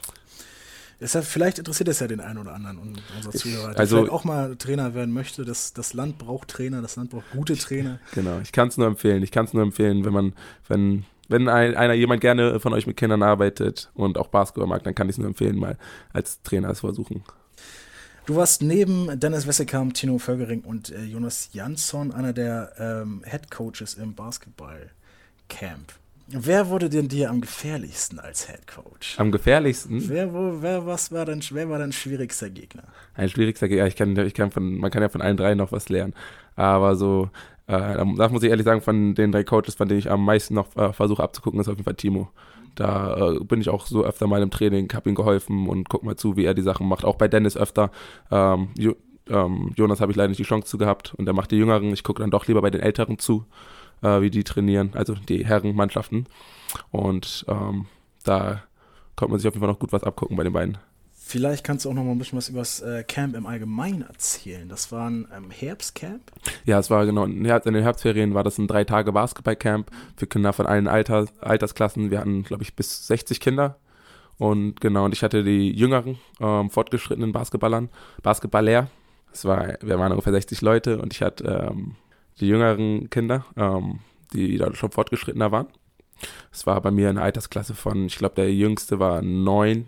Deshalb, 1.01 1.25
vielleicht 1.25 1.59
interessiert 1.59 1.89
es 1.89 1.99
ja 1.99 2.07
den 2.07 2.21
einen 2.21 2.37
oder 2.37 2.53
anderen 2.53 2.77
und 2.77 3.01
unserer 3.17 3.33
Zuhörer, 3.33 3.71
der 3.71 3.79
also, 3.79 3.97
vielleicht 3.97 4.11
auch 4.11 4.23
mal 4.23 4.55
Trainer 4.55 4.93
werden 4.93 5.13
möchte. 5.13 5.43
Das, 5.43 5.73
das 5.73 5.93
Land 5.93 6.17
braucht 6.17 6.47
Trainer, 6.47 6.81
das 6.81 6.95
Land 6.95 7.09
braucht 7.09 7.29
gute 7.31 7.57
Trainer. 7.57 7.99
Genau, 8.13 8.39
ich 8.41 8.51
kann 8.51 8.69
es 8.69 8.77
nur 8.77 8.87
empfehlen. 8.87 9.21
Ich 9.21 9.31
kann 9.31 9.45
es 9.45 9.53
nur 9.53 9.63
empfehlen, 9.63 10.05
wenn 10.05 10.13
man, 10.13 10.33
wenn 10.67 11.05
wenn 11.29 11.49
ein, 11.49 11.75
einer 11.75 11.93
jemand 11.93 12.21
gerne 12.21 12.59
von 12.59 12.73
euch 12.73 12.85
mit 12.85 12.97
Kindern 12.97 13.23
arbeitet 13.23 13.91
und 13.95 14.17
auch 14.17 14.27
Basketball 14.27 14.67
mag, 14.67 14.83
dann 14.83 14.93
kann 14.93 15.07
ich 15.09 15.15
es 15.15 15.17
nur 15.17 15.27
empfehlen, 15.27 15.57
mal 15.57 15.77
als 16.11 16.41
Trainer 16.43 16.69
es 16.69 16.81
versuchen. 16.81 17.23
Du 18.25 18.37
warst 18.37 18.61
neben 18.61 19.19
Dennis 19.19 19.45
Wessekamp, 19.45 19.95
Tino 19.95 20.17
Völgering 20.17 20.61
und 20.61 20.91
äh, 20.91 21.03
Jonas 21.03 21.49
Jansson 21.51 22.13
einer 22.13 22.31
der 22.31 22.71
ähm, 22.79 23.21
Head 23.25 23.51
Coaches 23.51 23.95
im 23.95 24.15
Basketball-Camp. 24.15 25.91
Wer 26.27 26.69
wurde 26.69 26.89
denn 26.89 27.09
dir 27.09 27.29
am 27.29 27.41
gefährlichsten 27.41 28.19
als 28.19 28.47
Head 28.47 28.65
Coach? 28.65 29.19
Am 29.19 29.29
gefährlichsten? 29.29 30.07
Wer, 30.07 30.33
wo, 30.33 30.61
wer, 30.61 30.85
was 30.85 31.11
war 31.11 31.25
dein, 31.25 31.43
wer 31.51 31.69
war 31.69 31.79
dein 31.79 31.91
schwierigster 31.91 32.49
Gegner? 32.49 32.83
Ein 33.13 33.27
schwierigster 33.27 33.67
Gegner, 33.67 33.87
ich 33.87 33.97
kann, 33.97 34.15
ich 34.15 34.33
kann 34.33 34.51
von, 34.51 34.77
man 34.77 34.89
kann 34.89 35.01
ja 35.01 35.09
von 35.09 35.21
allen 35.21 35.35
drei 35.35 35.53
noch 35.53 35.73
was 35.73 35.89
lernen. 35.89 36.13
Aber 36.55 36.95
so 36.95 37.29
äh, 37.67 38.05
da 38.17 38.29
muss 38.29 38.43
ich 38.43 38.49
ehrlich 38.49 38.65
sagen, 38.65 38.81
von 38.81 39.15
den 39.15 39.31
drei 39.31 39.43
Coaches, 39.43 39.75
von 39.75 39.87
denen 39.87 39.99
ich 39.99 40.11
am 40.11 40.23
meisten 40.23 40.53
noch 40.53 40.75
äh, 40.75 40.91
versuche 40.93 41.23
abzugucken, 41.23 41.59
ist 41.59 41.67
auf 41.67 41.75
jeden 41.75 41.85
Fall 41.85 41.95
Timo. 41.95 42.29
Da 42.75 43.31
äh, 43.33 43.43
bin 43.43 43.61
ich 43.61 43.69
auch 43.69 43.85
so 43.85 44.03
öfter 44.03 44.27
mal 44.27 44.41
im 44.41 44.51
Training, 44.51 44.91
habe 44.93 45.09
ihm 45.09 45.15
geholfen 45.15 45.67
und 45.67 45.89
guck 45.89 46.03
mal 46.03 46.15
zu, 46.15 46.35
wie 46.37 46.45
er 46.45 46.53
die 46.53 46.61
Sachen 46.61 46.87
macht. 46.87 47.05
Auch 47.05 47.15
bei 47.15 47.27
Dennis 47.27 47.57
öfter. 47.57 47.91
Ähm, 48.31 48.69
jo, 48.77 48.95
ähm, 49.29 49.71
Jonas 49.75 50.01
habe 50.01 50.11
ich 50.11 50.15
leider 50.15 50.29
nicht 50.29 50.39
die 50.39 50.43
Chance 50.43 50.67
zu 50.67 50.77
gehabt 50.77 51.13
und 51.15 51.27
er 51.27 51.33
macht 51.33 51.51
die 51.51 51.57
Jüngeren. 51.57 51.93
Ich 51.93 52.03
gucke 52.03 52.21
dann 52.21 52.31
doch 52.31 52.47
lieber 52.47 52.61
bei 52.61 52.71
den 52.71 52.81
Älteren 52.81 53.19
zu, 53.19 53.45
äh, 54.01 54.21
wie 54.21 54.29
die 54.29 54.43
trainieren, 54.43 54.91
also 54.93 55.13
die 55.13 55.45
Herrenmannschaften. 55.45 56.27
Und 56.91 57.45
ähm, 57.47 57.85
da 58.23 58.63
konnte 59.15 59.31
man 59.31 59.39
sich 59.39 59.47
auf 59.47 59.53
jeden 59.53 59.61
Fall 59.61 59.71
noch 59.71 59.79
gut 59.79 59.93
was 59.93 60.03
abgucken 60.03 60.37
bei 60.37 60.43
den 60.43 60.53
beiden. 60.53 60.77
Vielleicht 61.33 61.63
kannst 61.63 61.83
du 61.83 61.89
auch 61.89 61.95
noch 61.95 62.03
mal 62.03 62.11
ein 62.11 62.19
bisschen 62.19 62.37
was 62.37 62.49
über 62.49 62.59
das 62.59 62.79
äh, 62.81 63.03
Camp 63.03 63.35
im 63.35 63.47
Allgemeinen 63.47 64.03
erzählen. 64.03 64.69
Das 64.69 64.91
war 64.91 65.09
ein 65.09 65.27
ähm, 65.35 65.49
Herbstcamp? 65.49 66.21
Ja, 66.63 66.77
es 66.77 66.91
war 66.91 67.07
genau, 67.07 67.23
in 67.23 67.43
den 67.43 67.81
Herbstferien 67.81 68.35
war 68.35 68.43
das 68.43 68.59
ein 68.59 68.67
drei 68.67 68.83
Tage 68.83 69.11
Basketballcamp 69.11 69.89
für 70.15 70.27
Kinder 70.27 70.53
von 70.53 70.67
allen 70.67 70.87
Alter, 70.87 71.25
Altersklassen. 71.41 72.11
Wir 72.11 72.19
hatten, 72.19 72.43
glaube 72.43 72.61
ich, 72.61 72.75
bis 72.75 73.07
60 73.07 73.39
Kinder. 73.39 73.79
Und 74.37 74.79
genau, 74.79 75.05
und 75.05 75.13
ich 75.15 75.23
hatte 75.23 75.43
die 75.43 75.71
jüngeren, 75.71 76.19
ähm, 76.39 76.69
fortgeschrittenen 76.69 77.31
Basketballern, 77.31 77.89
Basketballer. 78.21 78.91
Es 79.33 79.43
war, 79.43 79.79
wir 79.81 79.97
waren 79.97 80.11
ungefähr 80.11 80.33
60 80.33 80.61
Leute 80.61 81.01
und 81.01 81.13
ich 81.13 81.23
hatte 81.23 81.67
ähm, 81.71 81.95
die 82.41 82.47
jüngeren 82.47 83.09
Kinder, 83.09 83.43
ähm, 83.57 84.01
die 84.33 84.59
da 84.59 84.71
schon 84.75 84.91
fortgeschrittener 84.91 85.51
waren. 85.51 85.65
Es 86.51 86.67
war 86.67 86.79
bei 86.79 86.91
mir 86.91 87.09
eine 87.09 87.23
Altersklasse 87.23 87.73
von, 87.73 88.05
ich 88.05 88.19
glaube, 88.19 88.35
der 88.35 88.53
jüngste 88.53 88.99
war 88.99 89.23
neun 89.23 89.87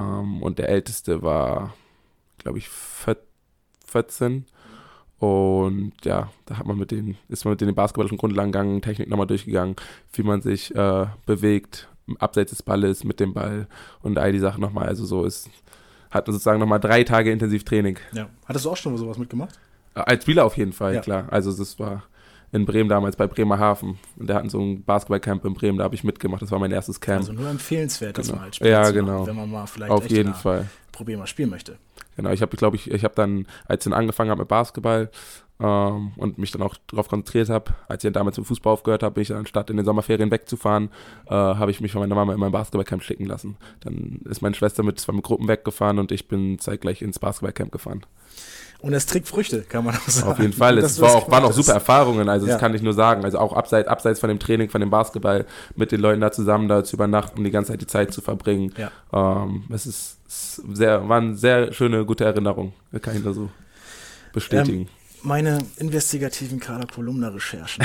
ähm, 0.00 0.42
und 0.42 0.58
der 0.58 0.68
älteste 0.68 1.22
war, 1.22 1.74
glaube 2.38 2.58
ich, 2.58 2.68
14. 2.68 4.46
Und 5.18 5.92
ja, 6.04 6.30
da 6.46 6.58
hat 6.58 6.66
man 6.66 6.78
mit 6.78 6.90
den, 6.90 7.16
ist 7.28 7.44
man 7.44 7.52
mit 7.52 7.60
den 7.60 7.74
basketballischen 7.74 8.18
Grundlagen 8.18 8.50
gegangen, 8.50 8.82
Technik 8.82 9.08
nochmal 9.08 9.26
durchgegangen, 9.28 9.76
wie 10.12 10.22
man 10.24 10.42
sich 10.42 10.74
äh, 10.74 11.06
bewegt, 11.26 11.88
abseits 12.18 12.50
des 12.50 12.62
Balles, 12.62 13.04
mit 13.04 13.20
dem 13.20 13.32
Ball 13.32 13.68
und 14.00 14.18
all 14.18 14.32
die 14.32 14.40
Sachen 14.40 14.60
nochmal. 14.60 14.88
Also 14.88 15.04
so 15.04 15.24
ist, 15.24 15.48
hat 16.10 16.26
sozusagen 16.26 16.58
nochmal 16.58 16.80
drei 16.80 17.04
Tage 17.04 17.30
intensiv 17.30 17.64
Training. 17.64 17.98
Ja. 18.12 18.28
Hattest 18.46 18.64
du 18.64 18.70
auch 18.70 18.76
schon 18.76 18.96
sowas 18.96 19.18
mitgemacht? 19.18 19.58
Äh, 19.94 20.00
als 20.00 20.24
Spieler 20.24 20.44
auf 20.44 20.56
jeden 20.56 20.72
Fall, 20.72 20.94
ja. 20.94 21.00
klar. 21.00 21.28
Also 21.30 21.56
das 21.56 21.78
war 21.78 22.02
in 22.52 22.66
Bremen 22.66 22.88
damals 22.88 23.16
bei 23.16 23.26
Bremerhaven. 23.26 23.98
Und 24.16 24.28
der 24.28 24.36
hatten 24.36 24.50
so 24.50 24.60
ein 24.60 24.84
Basketballcamp 24.84 25.44
in 25.44 25.54
Bremen, 25.54 25.78
da 25.78 25.84
habe 25.84 25.94
ich 25.94 26.04
mitgemacht. 26.04 26.42
Das 26.42 26.50
war 26.50 26.58
mein 26.58 26.70
erstes 26.70 27.00
Camp. 27.00 27.20
Also 27.20 27.32
nur 27.32 27.48
empfehlenswert, 27.48 28.14
genau. 28.14 28.26
das 28.28 28.36
mal 28.36 28.44
als 28.44 28.56
Spieler 28.56 28.70
Ja, 28.70 28.90
genau. 28.90 29.12
Machen, 29.12 29.26
wenn 29.26 29.36
man 29.36 29.50
mal 29.50 29.66
vielleicht 29.66 29.90
Auf 29.90 30.08
jeden 30.08 30.34
Fall. 30.34 30.68
Probier 30.92 31.16
mal 31.16 31.26
spielen 31.26 31.48
möchte. 31.48 31.78
Genau, 32.16 32.30
ich 32.30 32.42
habe, 32.42 32.54
glaube 32.56 32.76
ich, 32.76 32.90
ich 32.90 33.04
habe 33.04 33.14
dann, 33.14 33.46
als 33.66 33.84
ich 33.86 33.90
dann 33.90 33.98
angefangen 33.98 34.30
habe 34.30 34.42
mit 34.42 34.48
Basketball 34.48 35.10
ähm, 35.58 36.12
und 36.16 36.36
mich 36.36 36.50
dann 36.50 36.60
auch 36.60 36.76
darauf 36.88 37.08
konzentriert 37.08 37.48
habe, 37.48 37.72
als 37.88 38.04
ich 38.04 38.08
dann 38.08 38.12
damals 38.12 38.36
mit 38.36 38.46
Fußball 38.46 38.74
aufgehört 38.74 39.02
habe, 39.02 39.14
bin 39.14 39.22
ich 39.22 39.34
anstatt 39.34 39.70
in 39.70 39.78
den 39.78 39.86
Sommerferien 39.86 40.30
wegzufahren, 40.30 40.90
äh, 41.26 41.30
habe 41.30 41.70
ich 41.70 41.80
mich 41.80 41.92
von 41.92 42.02
meiner 42.02 42.14
Mama 42.14 42.34
in 42.34 42.40
mein 42.40 42.52
Basketballcamp 42.52 43.02
schicken 43.02 43.24
lassen. 43.24 43.56
Dann 43.80 44.20
ist 44.28 44.42
meine 44.42 44.54
Schwester 44.54 44.82
mit 44.82 45.00
zwei 45.00 45.14
Gruppen 45.20 45.48
weggefahren 45.48 45.98
und 45.98 46.12
ich 46.12 46.28
bin 46.28 46.58
zeitgleich 46.58 47.00
ins 47.00 47.18
Basketballcamp 47.18 47.72
gefahren. 47.72 48.04
Und 48.82 48.92
es 48.94 49.06
trägt 49.06 49.28
Früchte, 49.28 49.62
kann 49.62 49.84
man 49.84 49.94
auch 49.94 50.08
sagen. 50.08 50.32
Auf 50.32 50.38
jeden 50.40 50.52
Fall. 50.52 50.76
Es 50.78 51.00
war 51.00 51.14
auch, 51.14 51.30
waren 51.30 51.44
auch 51.44 51.52
super 51.52 51.72
Erfahrungen, 51.72 52.28
also 52.28 52.46
Ja. 52.46 52.52
das 52.54 52.60
kann 52.60 52.74
ich 52.74 52.82
nur 52.82 52.94
sagen. 52.94 53.24
Also 53.24 53.38
auch 53.38 53.52
abseits, 53.52 53.88
abseits 53.88 54.18
von 54.20 54.28
dem 54.28 54.40
Training, 54.40 54.68
von 54.70 54.80
dem 54.80 54.90
Basketball, 54.90 55.46
mit 55.76 55.92
den 55.92 56.00
Leuten 56.00 56.20
da 56.20 56.32
zusammen 56.32 56.66
da 56.68 56.82
zu 56.82 56.96
übernachten, 56.96 57.44
die 57.44 57.50
ganze 57.52 57.70
Zeit 57.72 57.80
die 57.80 57.86
Zeit 57.86 58.12
zu 58.12 58.20
verbringen. 58.20 58.74
Ja. 58.76 58.90
Ähm, 59.12 59.64
es 59.72 59.86
ist, 59.86 60.18
es 60.26 60.62
sehr, 60.72 61.08
waren 61.08 61.36
sehr 61.36 61.72
schöne, 61.72 62.04
gute 62.04 62.24
Erinnerungen. 62.24 62.72
Kann 63.00 63.16
ich 63.16 63.22
nur 63.24 63.34
so 63.34 63.50
bestätigen. 64.32 64.88
Meine 65.24 65.58
investigativen 65.76 66.58
Carla 66.58 66.84
Kolumna-Recherchen, 66.92 67.84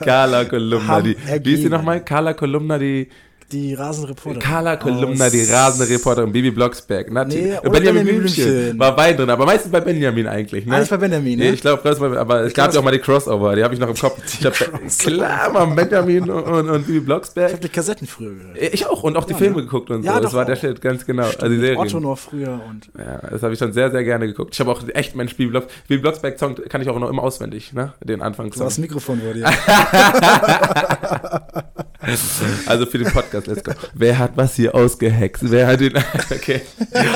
Carla 0.00 0.44
Kolumna, 0.44 1.00
die, 1.02 1.16
wie 1.42 1.54
ist 1.54 1.64
die 1.64 1.68
nochmal? 1.68 2.04
Carla 2.04 2.34
Kolumna, 2.34 2.78
die, 2.78 3.08
die 3.52 3.74
Rasenreporter. 3.74 4.38
Carla 4.40 4.76
Kolumna, 4.76 5.30
die 5.30 5.44
rasende 5.44 5.88
Reporterin, 5.92 6.32
Bibi 6.32 6.50
Blocksberg. 6.50 7.10
Natürlich. 7.12 7.44
Nee, 7.44 7.52
Und 7.52 7.58
oder 7.60 7.70
Benjamin 7.70 8.04
Benjamin 8.04 8.20
Blümchen. 8.22 8.44
Blümchen. 8.44 8.78
War 8.78 8.96
beide 8.96 9.18
drin, 9.18 9.30
aber 9.30 9.46
meistens 9.46 9.72
bei 9.72 9.80
Benjamin 9.80 10.26
eigentlich. 10.26 10.66
Ne? 10.66 10.76
Eigentlich 10.76 10.90
bei 10.90 10.96
Benjamin, 10.96 11.38
ne? 11.38 11.44
Nee, 11.46 11.50
ich 11.52 11.60
glaube, 11.60 12.18
aber 12.18 12.40
es 12.42 12.54
gab 12.54 12.72
ja 12.72 12.80
auch 12.80 12.84
mal 12.84 12.90
die 12.90 12.98
Crossover, 12.98 13.54
die 13.56 13.64
habe 13.64 13.74
ich 13.74 13.80
noch 13.80 13.88
im 13.88 13.96
Kopf. 13.96 14.14
Ich 14.40 14.44
hab, 14.46 14.54
klar, 14.98 15.50
man, 15.52 15.74
Benjamin 15.76 16.28
und, 16.30 16.42
und, 16.44 16.70
und 16.70 16.86
Bibi 16.86 16.98
Ich 16.98 17.04
Blocksberg. 17.04 17.52
habe 17.52 17.60
die 17.62 17.68
Kassetten 17.68 18.06
früher 18.06 18.34
gehört. 18.34 18.58
Ich 18.74 18.86
auch 18.86 19.02
und 19.02 19.16
auch 19.16 19.24
die 19.24 19.32
Ja, 19.32 19.38
Filme 19.38 19.56
ne? 19.56 19.62
geguckt 19.62 19.90
und 19.90 20.04
Ja, 20.04 20.14
so. 20.16 20.20
Das 20.20 20.30
doch 20.32 20.38
war 20.38 20.44
der. 20.44 20.56
Shit, 20.56 20.80
ganz 20.80 21.04
genau. 21.06 21.24
Stimmt, 21.24 21.42
also 21.42 21.54
die 21.54 21.60
mit 21.60 21.76
Otto 21.78 21.88
Serien. 21.88 22.02
noch 22.08 22.18
früher 22.18 22.60
und 22.68 22.90
Ja, 22.98 23.18
das 23.30 23.42
habe 23.42 23.52
ich 23.52 23.58
schon 23.58 23.72
sehr, 23.72 23.90
sehr 23.90 24.04
gerne 24.04 24.26
geguckt. 24.26 24.54
Ich 24.54 24.60
habe 24.60 24.70
auch 24.70 24.82
echt 24.94 25.14
meinen 25.16 25.28
Spiel 25.28 25.48
Blocks, 25.48 25.66
Bibi 25.88 26.02
Blocksberg 26.02 26.38
Song 26.38 26.54
kann 26.68 26.80
ich 26.82 26.88
auch 26.88 26.98
noch 26.98 27.10
immer 27.10 27.22
auswendig, 27.22 27.72
ne? 27.72 27.92
Den 28.02 28.22
Anfangssong. 28.22 28.68
ein 28.68 28.80
Mikrofon 28.80 29.20
vor 29.20 29.32
dir. 29.34 29.44
Also 32.66 32.86
für 32.86 32.98
den 32.98 33.12
Podcast, 33.12 33.46
let's 33.46 33.62
go. 33.64 33.72
Wer 33.94 34.18
hat 34.18 34.32
was 34.36 34.54
hier 34.56 34.74
ausgehext? 34.74 35.42
Wer 35.46 35.66
hat 35.66 35.80
den. 35.80 35.92
Okay. 36.30 36.62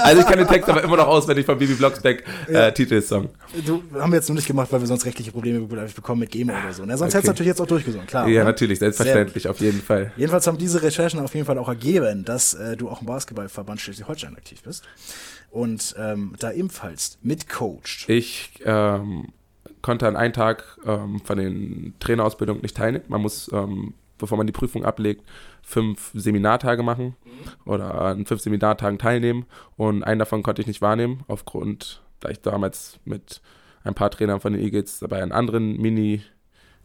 Also 0.02 0.20
ich 0.20 0.26
kann 0.26 0.38
den 0.38 0.46
Text 0.48 0.68
aber 0.68 0.82
immer 0.82 0.96
noch 0.96 1.06
auswendig 1.06 1.46
von 1.46 1.58
Bibi 1.58 1.74
Blocksberg 1.74 2.22
Ja. 2.50 2.68
äh, 2.68 2.74
Titelsong. 2.74 3.28
Du 3.66 3.82
haben 3.94 4.12
wir 4.12 4.16
jetzt 4.16 4.28
nur 4.28 4.36
nicht 4.36 4.46
gemacht, 4.46 4.68
weil 4.70 4.80
wir 4.80 4.86
sonst 4.86 5.04
rechtliche 5.06 5.32
Probleme 5.32 5.60
bekommen 5.94 6.20
mit 6.20 6.30
GEMA 6.30 6.52
oder 6.64 6.72
so. 6.72 6.84
Ne? 6.84 6.96
Sonst 6.96 7.10
Okay. 7.14 7.18
hättest 7.18 7.26
du 7.26 7.30
natürlich 7.32 7.48
jetzt 7.48 7.60
auch 7.60 7.66
durchgesungen, 7.66 8.06
klar. 8.06 8.28
Ja, 8.28 8.40
ne? 8.40 8.44
natürlich, 8.50 8.78
selbstverständlich, 8.78 9.48
auf 9.48 9.60
jeden 9.60 9.80
Fall. 9.82 10.12
Jedenfalls 10.16 10.46
haben 10.46 10.58
diese 10.58 10.82
Recherchen 10.82 11.20
auf 11.20 11.34
jeden 11.34 11.46
Fall 11.46 11.58
auch 11.58 11.68
ergeben, 11.68 12.24
dass 12.24 12.54
äh, 12.54 12.76
du 12.76 12.88
auch 12.88 13.00
im 13.00 13.06
Basketballverband 13.06 13.80
Schleswig-Holstein 13.80 14.36
aktiv 14.36 14.62
bist 14.62 14.84
und 15.50 15.94
ähm, 15.98 16.34
da 16.38 16.52
ebenfalls 16.52 17.18
mitcoacht. 17.22 18.08
Ich 18.08 18.50
ähm, 18.64 19.28
konnte 19.82 20.06
an 20.06 20.16
einem 20.16 20.32
Tag 20.34 20.64
ähm, 20.86 21.20
von 21.24 21.38
den 21.38 21.94
Trainerausbildungen 22.00 22.62
nicht 22.62 22.76
teilnehmen. 22.76 23.04
Man 23.08 23.22
muss, 23.22 23.50
ähm, 23.52 23.94
bevor 24.18 24.38
man 24.38 24.46
die 24.46 24.52
Prüfung 24.52 24.84
ablegt, 24.84 25.24
fünf 25.62 26.10
Seminartage 26.14 26.82
machen 26.82 27.16
oder 27.64 27.94
an 27.94 28.26
fünf 28.26 28.40
Seminartagen 28.40 28.98
teilnehmen. 28.98 29.46
Und 29.76 30.02
einen 30.02 30.18
davon 30.18 30.42
konnte 30.42 30.62
ich 30.62 30.68
nicht 30.68 30.82
wahrnehmen, 30.82 31.24
aufgrund, 31.28 32.02
da 32.20 32.28
ich 32.28 32.40
damals 32.40 32.98
mit 33.04 33.40
ein 33.84 33.94
paar 33.94 34.10
Trainern 34.10 34.40
von 34.40 34.52
den 34.52 34.62
Eagles 34.62 35.04
bei 35.08 35.22
einem 35.22 35.32
anderen 35.32 35.80
Mini, 35.80 36.22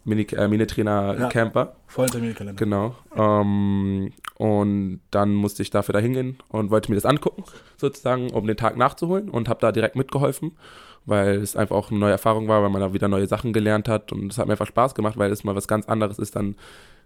Mini, 0.06 0.24
äh, 0.32 0.48
Mini-Trainer-Camp 0.48 1.56
war. 1.56 1.76
Vollen 1.88 2.12
Terminkalender. 2.12 2.60
Genau. 2.60 2.96
Ähm, 3.16 4.12
und 4.36 5.00
dann 5.12 5.34
musste 5.34 5.62
ich 5.62 5.70
dafür 5.70 5.94
da 5.94 6.00
hingehen 6.00 6.38
und 6.50 6.72
wollte 6.72 6.92
mir 6.92 6.96
das 6.96 7.06
angucken, 7.06 7.44
sozusagen, 7.78 8.32
um 8.32 8.46
den 8.46 8.58
Tag 8.58 8.76
nachzuholen 8.78 9.30
und 9.30 9.48
habe 9.48 9.62
da 9.62 9.72
direkt 9.72 9.96
mitgeholfen, 9.96 10.58
weil 11.06 11.36
es 11.38 11.56
einfach 11.56 11.76
auch 11.76 11.90
eine 11.90 12.00
neue 12.00 12.12
Erfahrung 12.12 12.48
war, 12.48 12.62
weil 12.64 12.70
man 12.70 12.82
da 12.82 12.94
wieder 12.94 13.08
neue 13.08 13.28
Sachen 13.28 13.54
gelernt 13.54 13.88
hat 13.88 14.12
und 14.12 14.32
es 14.32 14.38
hat 14.38 14.48
mir 14.48 14.54
einfach 14.54 14.68
Spaß 14.68 14.96
gemacht, 14.96 15.18
weil 15.18 15.32
es 15.32 15.44
mal 15.44 15.56
was 15.56 15.68
ganz 15.68 15.88
anderes 15.88 16.20
ist, 16.20 16.36
dann 16.36 16.56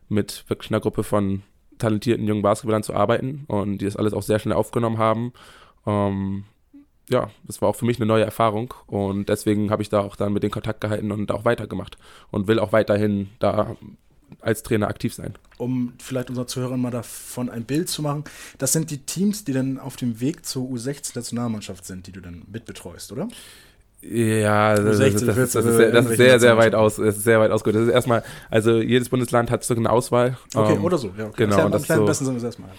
mit 0.10 0.46
wirklich 0.48 0.72
einer 0.72 0.80
Gruppe 0.80 1.04
von 1.04 1.44
talentierten 1.78 2.28
jungen 2.28 2.42
Basketballern 2.42 2.84
zu 2.84 2.94
arbeiten 2.94 3.46
und 3.48 3.80
die 3.80 3.86
das 3.86 3.96
alles 3.96 4.14
auch 4.14 4.24
sehr 4.24 4.40
schnell 4.40 4.56
aufgenommen 4.56 4.98
haben. 4.98 5.34
Ähm, 5.86 6.46
ja, 7.10 7.30
das 7.46 7.62
war 7.62 7.70
auch 7.70 7.76
für 7.76 7.86
mich 7.86 7.98
eine 7.98 8.06
neue 8.06 8.26
Erfahrung 8.26 8.74
und 8.88 9.30
deswegen 9.30 9.72
habe 9.72 9.82
ich 9.82 9.90
da 9.90 10.02
auch 10.02 10.16
dann 10.16 10.34
mit 10.34 10.44
den 10.44 10.52
Kontakt 10.52 10.82
gehalten 10.82 11.12
und 11.12 11.32
auch 11.32 11.46
weitergemacht 11.46 11.98
und 12.32 12.48
will 12.48 12.60
auch 12.60 12.74
weiterhin 12.74 13.30
da 13.40 13.78
als 14.42 14.62
Trainer 14.64 14.90
aktiv 14.90 15.14
sein. 15.14 15.36
Um 15.58 15.94
vielleicht 16.00 16.30
unseren 16.30 16.48
Zuhörern 16.48 16.82
mal 16.82 16.92
davon 16.92 17.50
ein 17.50 17.64
Bild 17.64 17.88
zu 17.90 18.02
machen. 18.02 18.26
Das 18.58 18.74
sind 18.74 18.92
die 18.92 19.00
Teams, 19.00 19.46
die 19.46 19.54
dann 19.54 19.80
auf 19.80 19.96
dem 19.96 20.20
Weg 20.20 20.46
zur 20.46 20.68
U16 20.70 21.14
Nationalmannschaft 21.16 21.86
sind, 21.86 22.08
die 22.08 22.12
du 22.12 22.20
dann 22.20 22.44
mitbetreust, 22.52 23.14
oder? 23.14 23.30
Ja, 24.10 24.76
das, 24.76 24.86
das, 24.86 24.98
16, 24.98 25.28
das, 25.28 25.36
das, 25.36 25.46
ist, 25.48 25.56
das, 25.56 25.64
14, 25.66 25.70
ist, 25.72 25.78
sehr- 25.78 25.92
das 25.92 26.06
ist 26.12 26.18
sehr, 26.18 26.40
sehr 26.40 26.58
weit 26.58 26.76
aus. 26.76 26.96
Das 26.98 27.18
ist 27.18 27.24
sehr 27.24 27.40
weit 27.40 27.52
ausgeholt. 27.52 27.76
Das 27.76 27.88
ist 27.88 27.94
erstmal, 27.94 28.24
also 28.50 28.78
jedes 28.80 29.10
Bundesland 29.10 29.52
hat 29.52 29.64
so 29.64 29.76
eine 29.76 29.90
Auswahl. 29.90 30.38
Okay, 30.56 30.74
Ähm, 30.76 30.84
oder 30.84 30.98
so. 30.98 31.12
Ja, 31.18 31.26
okay. 31.26 31.46
genau, 31.46 31.70
das 31.70 31.82
erklär 31.84 31.98
so- 31.98 32.02
am 32.04 32.08
besten 32.08 32.26
sagen 32.26 32.36
wir 32.36 32.40
es 32.40 32.44
erstmal. 32.44 32.70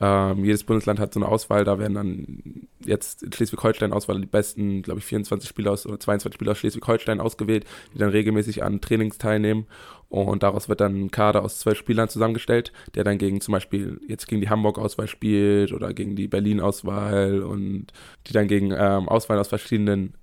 Ähm, 0.00 0.44
jedes 0.44 0.62
Bundesland 0.62 1.00
hat 1.00 1.12
so 1.12 1.18
eine 1.18 1.28
Auswahl, 1.28 1.64
da 1.64 1.80
werden 1.80 1.94
dann 1.94 2.38
jetzt 2.84 3.24
in 3.24 3.32
Schleswig-Holstein-Auswahl 3.32 4.20
die 4.20 4.26
besten, 4.28 4.82
glaube 4.82 5.00
ich, 5.00 5.04
24 5.06 5.48
Spieler 5.48 5.72
aus 5.72 5.86
oder 5.86 5.98
22 5.98 6.34
Spieler 6.36 6.52
aus 6.52 6.58
Schleswig-Holstein 6.58 7.20
ausgewählt, 7.20 7.64
die 7.94 7.98
dann 7.98 8.10
regelmäßig 8.10 8.62
an 8.62 8.80
Trainings 8.80 9.18
teilnehmen. 9.18 9.66
Und 10.08 10.44
daraus 10.44 10.68
wird 10.68 10.80
dann 10.80 10.94
ein 11.06 11.10
Kader 11.10 11.42
aus 11.42 11.58
zwölf 11.58 11.76
Spielern 11.76 12.08
zusammengestellt, 12.08 12.72
der 12.94 13.02
dann 13.02 13.18
gegen 13.18 13.40
zum 13.40 13.52
Beispiel 13.52 14.00
jetzt 14.06 14.28
gegen 14.28 14.40
die 14.40 14.48
Hamburg-Auswahl 14.48 15.08
spielt 15.08 15.72
oder 15.72 15.92
gegen 15.92 16.14
die 16.14 16.28
Berlin-Auswahl 16.28 17.42
und 17.42 17.88
die 18.28 18.32
dann 18.32 18.46
gegen 18.46 18.70
ähm, 18.70 19.08
Auswahlen 19.08 19.40
aus 19.40 19.48
verschiedenen 19.48 20.14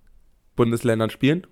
Bundesländern 0.56 1.10
spielen. 1.10 1.46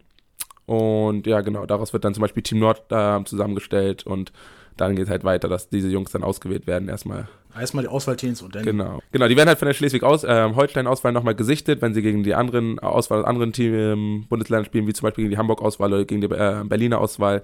Und 0.66 1.28
ja, 1.28 1.42
genau, 1.42 1.66
daraus 1.66 1.94
wird 1.94 2.06
dann 2.06 2.14
zum 2.14 2.22
Beispiel 2.22 2.44
Team 2.44 2.60
Nord 2.60 2.84
äh, 2.90 3.24
zusammengestellt 3.26 4.06
und 4.06 4.32
dann 4.78 4.96
geht 4.96 5.06
es 5.06 5.12
halt 5.12 5.24
weiter, 5.24 5.50
dass 5.50 5.70
diese 5.70 5.90
Jungs 5.90 6.12
dann 6.12 6.24
ausgewählt 6.24 6.66
werden 6.68 6.90
erstmal 6.90 7.28
Erstmal 7.60 7.84
die 7.84 7.90
Auswahlteams 7.90 8.42
und 8.42 8.56
dann. 8.56 8.64
Genau. 8.64 9.00
Genau, 9.12 9.28
die 9.28 9.38
werden 9.38 9.48
halt 9.48 9.60
von 9.60 9.68
der 9.68 9.76
Schleswig-Holstein-Auswahl 9.76 11.12
nochmal 11.12 11.36
gesichtet, 11.36 11.82
wenn 11.82 11.94
sie 11.94 12.02
gegen 12.02 12.24
die 12.24 12.34
anderen 12.34 12.80
Auswahl 12.80 13.20
aus 13.22 13.28
anderen 13.28 13.54
Team, 13.54 13.74
ähm, 13.74 14.26
Bundesländern 14.28 14.66
spielen, 14.66 14.88
wie 14.88 14.94
zum 14.94 15.08
Beispiel 15.08 15.24
gegen 15.24 15.32
die 15.32 15.38
Hamburg-Auswahl 15.38 15.94
oder 15.94 16.06
gegen 16.06 16.22
die 16.22 16.28
äh, 16.28 16.64
Berliner 16.64 17.00
Auswahl. 17.00 17.44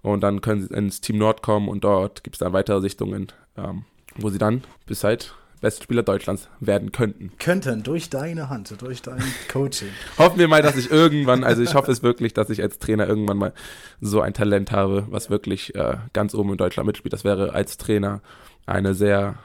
Und 0.00 0.22
dann 0.22 0.40
können 0.40 0.62
sie 0.62 0.74
ins 0.74 1.00
Team 1.00 1.18
Nord 1.18 1.42
kommen 1.42 1.68
und 1.68 1.84
dort 1.84 2.24
gibt 2.24 2.36
es 2.36 2.40
dann 2.40 2.54
weitere 2.54 2.80
Sichtungen, 2.80 3.28
ähm, 3.56 3.84
wo 4.16 4.30
sie 4.30 4.38
dann 4.38 4.62
bis 4.86 5.04
halt 5.04 5.34
beste 5.62 5.84
Spieler 5.84 6.02
Deutschlands 6.02 6.48
werden 6.60 6.92
könnten. 6.92 7.32
Könnten 7.38 7.82
durch 7.82 8.10
deine 8.10 8.50
Hand, 8.50 8.74
durch 8.82 9.00
dein 9.00 9.22
Coaching. 9.50 9.88
Hoffen 10.18 10.38
wir 10.38 10.48
mal, 10.48 10.60
dass 10.60 10.76
ich 10.76 10.90
irgendwann, 10.90 11.44
also 11.44 11.62
ich 11.62 11.74
hoffe 11.74 11.90
es 11.90 12.02
wirklich, 12.02 12.34
dass 12.34 12.50
ich 12.50 12.60
als 12.60 12.78
Trainer 12.78 13.08
irgendwann 13.08 13.38
mal 13.38 13.52
so 14.00 14.20
ein 14.20 14.34
Talent 14.34 14.72
habe, 14.72 15.06
was 15.08 15.30
wirklich 15.30 15.74
äh, 15.74 15.96
ganz 16.12 16.34
oben 16.34 16.50
in 16.50 16.56
Deutschland 16.58 16.88
mitspielt. 16.88 17.12
Das 17.12 17.24
wäre 17.24 17.54
als 17.54 17.78
Trainer 17.78 18.20
eine 18.66 18.92
sehr, 18.92 19.36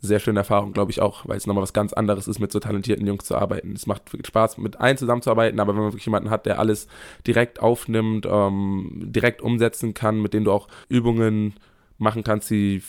sehr 0.00 0.18
schöne 0.18 0.40
Erfahrung, 0.40 0.72
glaube 0.72 0.90
ich 0.90 1.00
auch, 1.00 1.26
weil 1.26 1.36
es 1.36 1.46
nochmal 1.46 1.62
was 1.62 1.72
ganz 1.72 1.92
anderes 1.92 2.26
ist, 2.26 2.40
mit 2.40 2.50
so 2.50 2.58
talentierten 2.58 3.06
Jungs 3.06 3.24
zu 3.24 3.36
arbeiten. 3.36 3.72
Es 3.74 3.86
macht 3.86 4.12
wirklich 4.12 4.26
Spaß, 4.26 4.58
mit 4.58 4.80
allen 4.80 4.98
zusammenzuarbeiten, 4.98 5.60
aber 5.60 5.72
wenn 5.72 5.82
man 5.82 5.92
wirklich 5.92 6.04
jemanden 6.04 6.30
hat, 6.30 6.46
der 6.46 6.58
alles 6.58 6.88
direkt 7.28 7.60
aufnimmt, 7.60 8.26
ähm, 8.28 8.90
direkt 8.92 9.40
umsetzen 9.40 9.94
kann, 9.94 10.20
mit 10.20 10.34
dem 10.34 10.42
du 10.42 10.50
auch 10.50 10.66
Übungen 10.88 11.54
machen 11.96 12.24
kannst, 12.24 12.50
die 12.50 12.82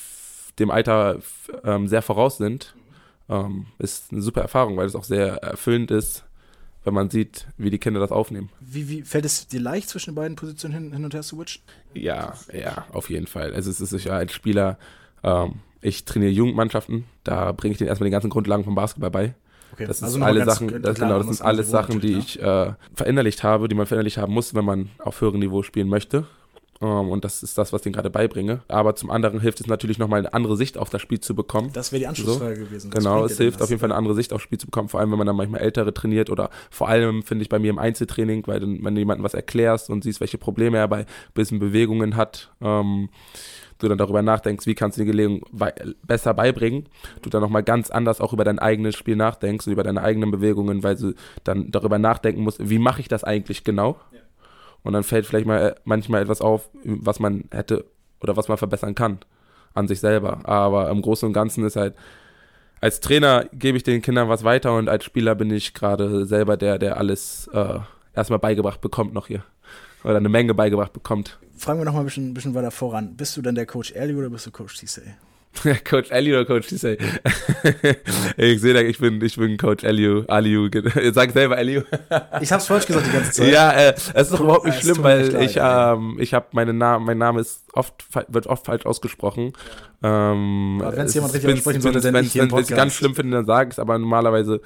dem 0.59 0.71
Alter 0.71 1.19
ähm, 1.63 1.87
sehr 1.87 2.01
voraus 2.01 2.37
sind, 2.37 2.75
ähm, 3.29 3.67
ist 3.79 4.11
eine 4.11 4.21
super 4.21 4.41
Erfahrung, 4.41 4.77
weil 4.77 4.85
es 4.85 4.95
auch 4.95 5.03
sehr 5.03 5.35
erfüllend 5.37 5.91
ist, 5.91 6.23
wenn 6.83 6.93
man 6.93 7.09
sieht, 7.09 7.47
wie 7.57 7.69
die 7.69 7.79
Kinder 7.79 7.99
das 7.99 8.11
aufnehmen. 8.11 8.49
Wie, 8.59 8.89
wie 8.89 9.01
fällt 9.01 9.25
es 9.25 9.47
dir 9.47 9.59
leicht, 9.59 9.89
zwischen 9.89 10.11
den 10.11 10.15
beiden 10.15 10.35
Positionen 10.35 10.73
hin, 10.73 10.93
hin 10.93 11.03
und 11.03 11.13
her 11.13 11.23
zu 11.23 11.35
switchen? 11.35 11.63
Ja, 11.93 12.33
ja, 12.53 12.85
auf 12.91 13.09
jeden 13.09 13.27
Fall. 13.27 13.53
Also 13.53 13.71
es 13.71 13.81
ist 13.81 14.03
ja 14.03 14.13
als 14.13 14.33
Spieler, 14.33 14.77
ähm, 15.23 15.55
ich 15.81 16.05
trainiere 16.05 16.31
Jugendmannschaften, 16.31 17.05
da 17.23 17.51
bringe 17.51 17.73
ich 17.73 17.77
denen 17.79 17.89
erstmal 17.89 18.07
die 18.09 18.11
ganzen 18.11 18.29
Grundlagen 18.29 18.63
vom 18.63 18.75
Basketball 18.75 19.11
bei. 19.11 19.33
Okay, 19.73 19.87
Das 19.87 20.01
also 20.01 20.23
alle 20.23 20.45
Sachen, 20.45 20.67
klar, 20.67 20.79
das, 20.79 20.99
genau, 20.99 21.17
das 21.17 21.27
sind 21.27 21.41
alles 21.41 21.69
Sachen, 21.69 21.99
die 21.99 22.15
natürlich, 22.15 22.37
ich 22.37 22.41
äh, 22.41 22.73
verinnerlicht 22.93 23.43
habe, 23.43 23.67
die 23.67 23.75
man 23.75 23.85
verinnerlicht 23.85 24.17
haben 24.17 24.33
muss, 24.33 24.53
wenn 24.53 24.63
man 24.63 24.89
auf 24.99 25.19
höherem 25.19 25.39
Niveau 25.39 25.63
spielen 25.63 25.89
möchte. 25.89 26.27
Ähm, 26.81 27.09
und 27.09 27.23
das 27.23 27.41
ist 27.41 27.57
das, 27.57 27.71
was 27.71 27.79
ich 27.79 27.83
denen 27.83 27.93
gerade 27.93 28.09
beibringe. 28.09 28.61
Aber 28.67 28.95
zum 28.95 29.09
anderen 29.09 29.39
hilft 29.39 29.61
es 29.61 29.67
natürlich 29.67 29.97
nochmal 29.97 30.19
eine 30.19 30.33
andere 30.33 30.57
Sicht 30.57 30.77
auf 30.77 30.89
das 30.89 31.01
Spiel 31.01 31.19
zu 31.19 31.33
bekommen. 31.35 31.69
Das 31.73 31.91
wäre 31.91 32.01
die 32.01 32.07
Anschlussfrage 32.07 32.55
gewesen. 32.59 32.91
Was 32.93 33.03
Genau, 33.03 33.23
es 33.25 33.37
hilft 33.37 33.61
auf 33.61 33.69
jeden 33.69 33.79
Fall 33.79 33.91
eine 33.91 33.97
andere 33.97 34.15
Sicht 34.15 34.33
aufs 34.33 34.43
Spiel 34.43 34.57
zu 34.57 34.67
bekommen, 34.67 34.89
vor 34.89 34.99
allem 34.99 35.11
wenn 35.11 35.17
man 35.17 35.27
dann 35.27 35.35
manchmal 35.37 35.61
Ältere 35.61 35.93
trainiert 35.93 36.29
oder 36.29 36.49
vor 36.69 36.89
allem 36.89 37.23
finde 37.23 37.43
ich 37.43 37.49
bei 37.49 37.59
mir 37.59 37.69
im 37.69 37.79
Einzeltraining, 37.79 38.43
weil 38.47 38.59
dann, 38.59 38.83
wenn 38.83 38.95
du 38.95 38.99
jemandem 38.99 39.23
was 39.23 39.33
erklärst 39.33 39.89
und 39.89 40.03
siehst, 40.03 40.19
welche 40.19 40.37
Probleme 40.37 40.77
er 40.77 40.87
bei 40.87 41.05
gewissen 41.33 41.59
Bewegungen 41.59 42.15
hat, 42.17 42.51
ähm, 42.61 43.09
du 43.79 43.87
dann 43.89 43.97
darüber 43.97 44.21
nachdenkst, 44.21 44.65
wie 44.67 44.75
kannst 44.75 44.97
du 44.97 45.03
die 45.03 45.11
Bewegung 45.11 45.41
wei- 45.51 45.73
besser 46.05 46.33
beibringen, 46.33 46.87
du 47.21 47.29
dann 47.29 47.41
nochmal 47.41 47.63
ganz 47.63 47.89
anders 47.89 48.21
auch 48.21 48.31
über 48.33 48.43
dein 48.45 48.59
eigenes 48.59 48.95
Spiel 48.95 49.15
nachdenkst 49.17 49.67
und 49.67 49.73
über 49.73 49.83
deine 49.83 50.01
eigenen 50.01 50.31
Bewegungen, 50.31 50.83
weil 50.83 50.95
du 50.95 51.13
dann 51.43 51.71
darüber 51.71 51.99
nachdenken 51.99 52.41
musst, 52.41 52.69
wie 52.69 52.79
mache 52.79 53.01
ich 53.01 53.07
das 53.09 53.23
eigentlich 53.23 53.63
genau? 53.63 53.97
Und 54.85 54.93
dann 54.93 55.03
fällt 55.03 55.25
vielleicht 55.25 55.47
mal 55.47 55.61
äh, 55.61 55.75
manchmal 55.83 56.21
etwas 56.21 56.41
auf, 56.41 56.69
was 56.83 57.19
man 57.19 57.45
hätte 57.51 57.85
oder 58.21 58.37
was 58.37 58.47
man 58.47 58.57
verbessern 58.57 58.95
kann 58.95 59.19
an 59.73 59.87
sich 59.87 59.99
selber. 59.99 60.39
Aber 60.47 60.89
im 60.89 61.01
Großen 61.01 61.27
und 61.27 61.33
Ganzen 61.33 61.65
ist 61.65 61.75
halt, 61.75 61.95
als 62.81 62.99
Trainer 62.99 63.45
gebe 63.51 63.77
ich 63.77 63.83
den 63.83 64.01
Kindern 64.01 64.29
was 64.29 64.43
weiter 64.43 64.75
und 64.77 64.87
als 64.87 65.03
Spieler 65.03 65.35
bin 65.35 65.49
ich 65.49 65.73
gerade 65.73 66.25
selber 66.25 66.55
der, 66.55 66.77
der 66.77 66.97
alles 66.97 67.49
äh, 67.51 67.79
erstmal 68.13 68.39
beigebracht 68.39 68.79
bekommt 68.79 69.13
noch 69.13 69.27
hier. 69.27 69.43
Oder 70.03 70.17
eine 70.17 70.29
Menge 70.29 70.53
beigebracht 70.53 70.93
bekommt. 70.93 71.39
Fragen 71.57 71.79
wir 71.79 71.85
noch 71.85 71.93
mal 71.93 72.01
ein 72.01 72.05
bisschen, 72.05 72.33
bisschen 72.35 72.53
weiter 72.53 72.69
voran. 72.69 73.17
Bist 73.17 73.35
du 73.37 73.41
denn 73.41 73.55
der 73.55 73.65
Coach 73.65 73.91
Early 73.93 74.15
oder 74.15 74.29
bist 74.29 74.45
du 74.45 74.51
Coach 74.51 74.75
Cissé? 74.75 75.01
Coach 75.89 76.11
Aliu 76.11 76.35
oder 76.35 76.45
Coach 76.45 76.67
Tisei? 76.67 76.97
ich 78.37 78.61
sehe 78.61 78.73
da, 78.73 78.81
ich 78.81 78.99
bin, 78.99 79.21
ich 79.21 79.35
bin 79.37 79.57
Coach 79.57 79.83
Aliu. 79.83 80.23
Aliu, 80.27 80.69
sag 81.13 81.31
selber 81.31 81.57
Aliu. 81.57 81.81
ich 82.41 82.51
hab's 82.51 82.67
falsch 82.67 82.85
gesagt 82.85 83.07
die 83.07 83.11
ganze 83.11 83.31
Zeit. 83.31 83.51
Ja, 83.51 83.71
äh, 83.71 83.93
es 83.93 84.07
ist 84.07 84.33
doch 84.33 84.41
überhaupt 84.41 84.65
nicht 84.65 84.81
schlimm, 84.81 85.03
weil 85.03 85.27
leid, 85.31 85.49
ich, 85.49 85.57
ähm, 85.61 86.17
ich 86.19 86.33
habe 86.33 86.47
meinen 86.51 86.77
Namen, 86.77 87.05
mein 87.05 87.17
Name 87.17 87.41
ist 87.41 87.63
oft, 87.73 87.93
wird 88.27 88.47
oft 88.47 88.65
falsch 88.65 88.85
ausgesprochen. 88.85 89.53
Ja. 90.01 90.31
Ähm, 90.31 90.81
wenn 90.83 91.05
es 91.05 91.13
jemand 91.13 91.33
richtig 91.33 91.53
aussprechen 91.53 91.81
sollte, 91.81 92.01
dann 92.01 92.13
wenn, 92.13 92.33
wenn 92.33 92.59
ich 92.59 92.69
es 92.69 92.75
ganz 92.75 92.93
schlimm 92.93 93.15
finde, 93.15 93.37
dann 93.37 93.45
sage 93.45 93.69
ich 93.69 93.75
es, 93.75 93.79
aber 93.79 93.97
normalerweise 93.97 94.61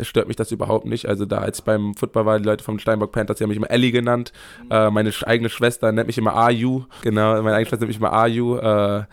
stört 0.00 0.28
mich 0.28 0.36
das 0.36 0.50
überhaupt 0.52 0.86
nicht. 0.86 1.06
Also 1.06 1.24
da, 1.24 1.38
als 1.38 1.58
ich 1.58 1.64
beim 1.64 1.94
Football 1.94 2.26
war, 2.26 2.38
die 2.38 2.44
Leute 2.44 2.64
vom 2.64 2.78
Steinbock 2.78 3.12
Panthers, 3.12 3.38
die 3.38 3.44
haben 3.44 3.48
mich 3.48 3.58
immer 3.58 3.70
Ellie 3.70 3.92
genannt. 3.92 4.32
Mhm. 4.64 4.70
Äh, 4.70 4.90
meine 4.90 5.12
eigene 5.24 5.48
Schwester 5.48 5.92
nennt 5.92 6.06
mich 6.06 6.18
immer 6.18 6.36
Ayu. 6.36 6.84
Genau, 7.02 7.34
meine 7.42 7.56
eigene 7.56 7.68
Schwester 7.68 7.84
nennt 7.86 7.90
mich 7.90 7.98
immer 7.98 8.12
Ayu. 8.12 8.56
Äh, 8.58 9.04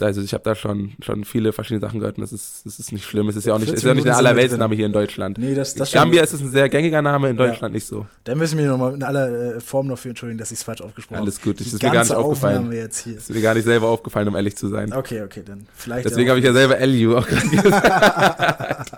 also 0.00 0.22
ich 0.22 0.32
habe 0.32 0.42
da 0.44 0.54
schon, 0.54 0.92
schon 1.00 1.24
viele 1.24 1.52
verschiedene 1.52 1.80
Sachen 1.80 2.00
gehört 2.00 2.16
und 2.16 2.22
das 2.22 2.32
ist, 2.32 2.64
das 2.64 2.78
ist 2.78 2.90
nicht 2.90 3.04
schlimm. 3.04 3.28
Es 3.28 3.36
ist 3.36 3.44
ja 3.44 3.54
auch 3.54 3.58
nicht, 3.58 3.70
ist 3.70 3.82
ja 3.82 3.92
nicht 3.92 4.06
der 4.06 4.16
Allerweltsname 4.16 4.74
hier 4.74 4.86
in 4.86 4.92
Deutschland. 4.92 5.36
Nee, 5.36 5.54
das, 5.54 5.74
das 5.74 5.92
Gambia 5.92 6.22
ist 6.22 6.32
ein 6.32 6.50
sehr 6.50 6.68
gängiger 6.70 7.02
Name, 7.02 7.28
in 7.28 7.36
Deutschland 7.36 7.72
ja. 7.72 7.76
nicht 7.76 7.86
so. 7.86 8.06
Da 8.24 8.34
müssen 8.34 8.58
wir 8.58 8.66
nochmal 8.66 8.94
in 8.94 9.02
aller 9.02 9.56
äh, 9.56 9.60
Form 9.60 9.88
dafür 9.88 10.10
entschuldigen, 10.10 10.38
dass 10.38 10.52
ich 10.52 10.58
es 10.58 10.64
falsch 10.64 10.80
aufgesprochen 10.80 11.18
habe. 11.18 11.26
Alles 11.26 11.40
gut, 11.40 11.60
das 11.60 11.66
ist 11.66 11.82
mir 11.82 11.90
gar 11.90 12.02
nicht 12.02 12.14
aufgefallen. 12.14 12.70
Das 12.70 13.06
ist 13.06 13.30
mir 13.30 13.42
gar 13.42 13.54
nicht 13.54 13.64
selber 13.64 13.88
aufgefallen, 13.88 14.28
um 14.28 14.36
ehrlich 14.36 14.56
zu 14.56 14.68
sein. 14.68 14.92
Okay, 14.92 15.22
okay, 15.22 15.42
dann 15.44 15.66
vielleicht. 15.74 16.06
Deswegen 16.06 16.30
habe 16.30 16.38
ich 16.38 16.46
ja 16.46 16.52
selber 16.54 16.78
Eliu 16.78 17.18
auch 17.18 17.26
gerade 17.26 17.48
gesagt. 17.48 18.92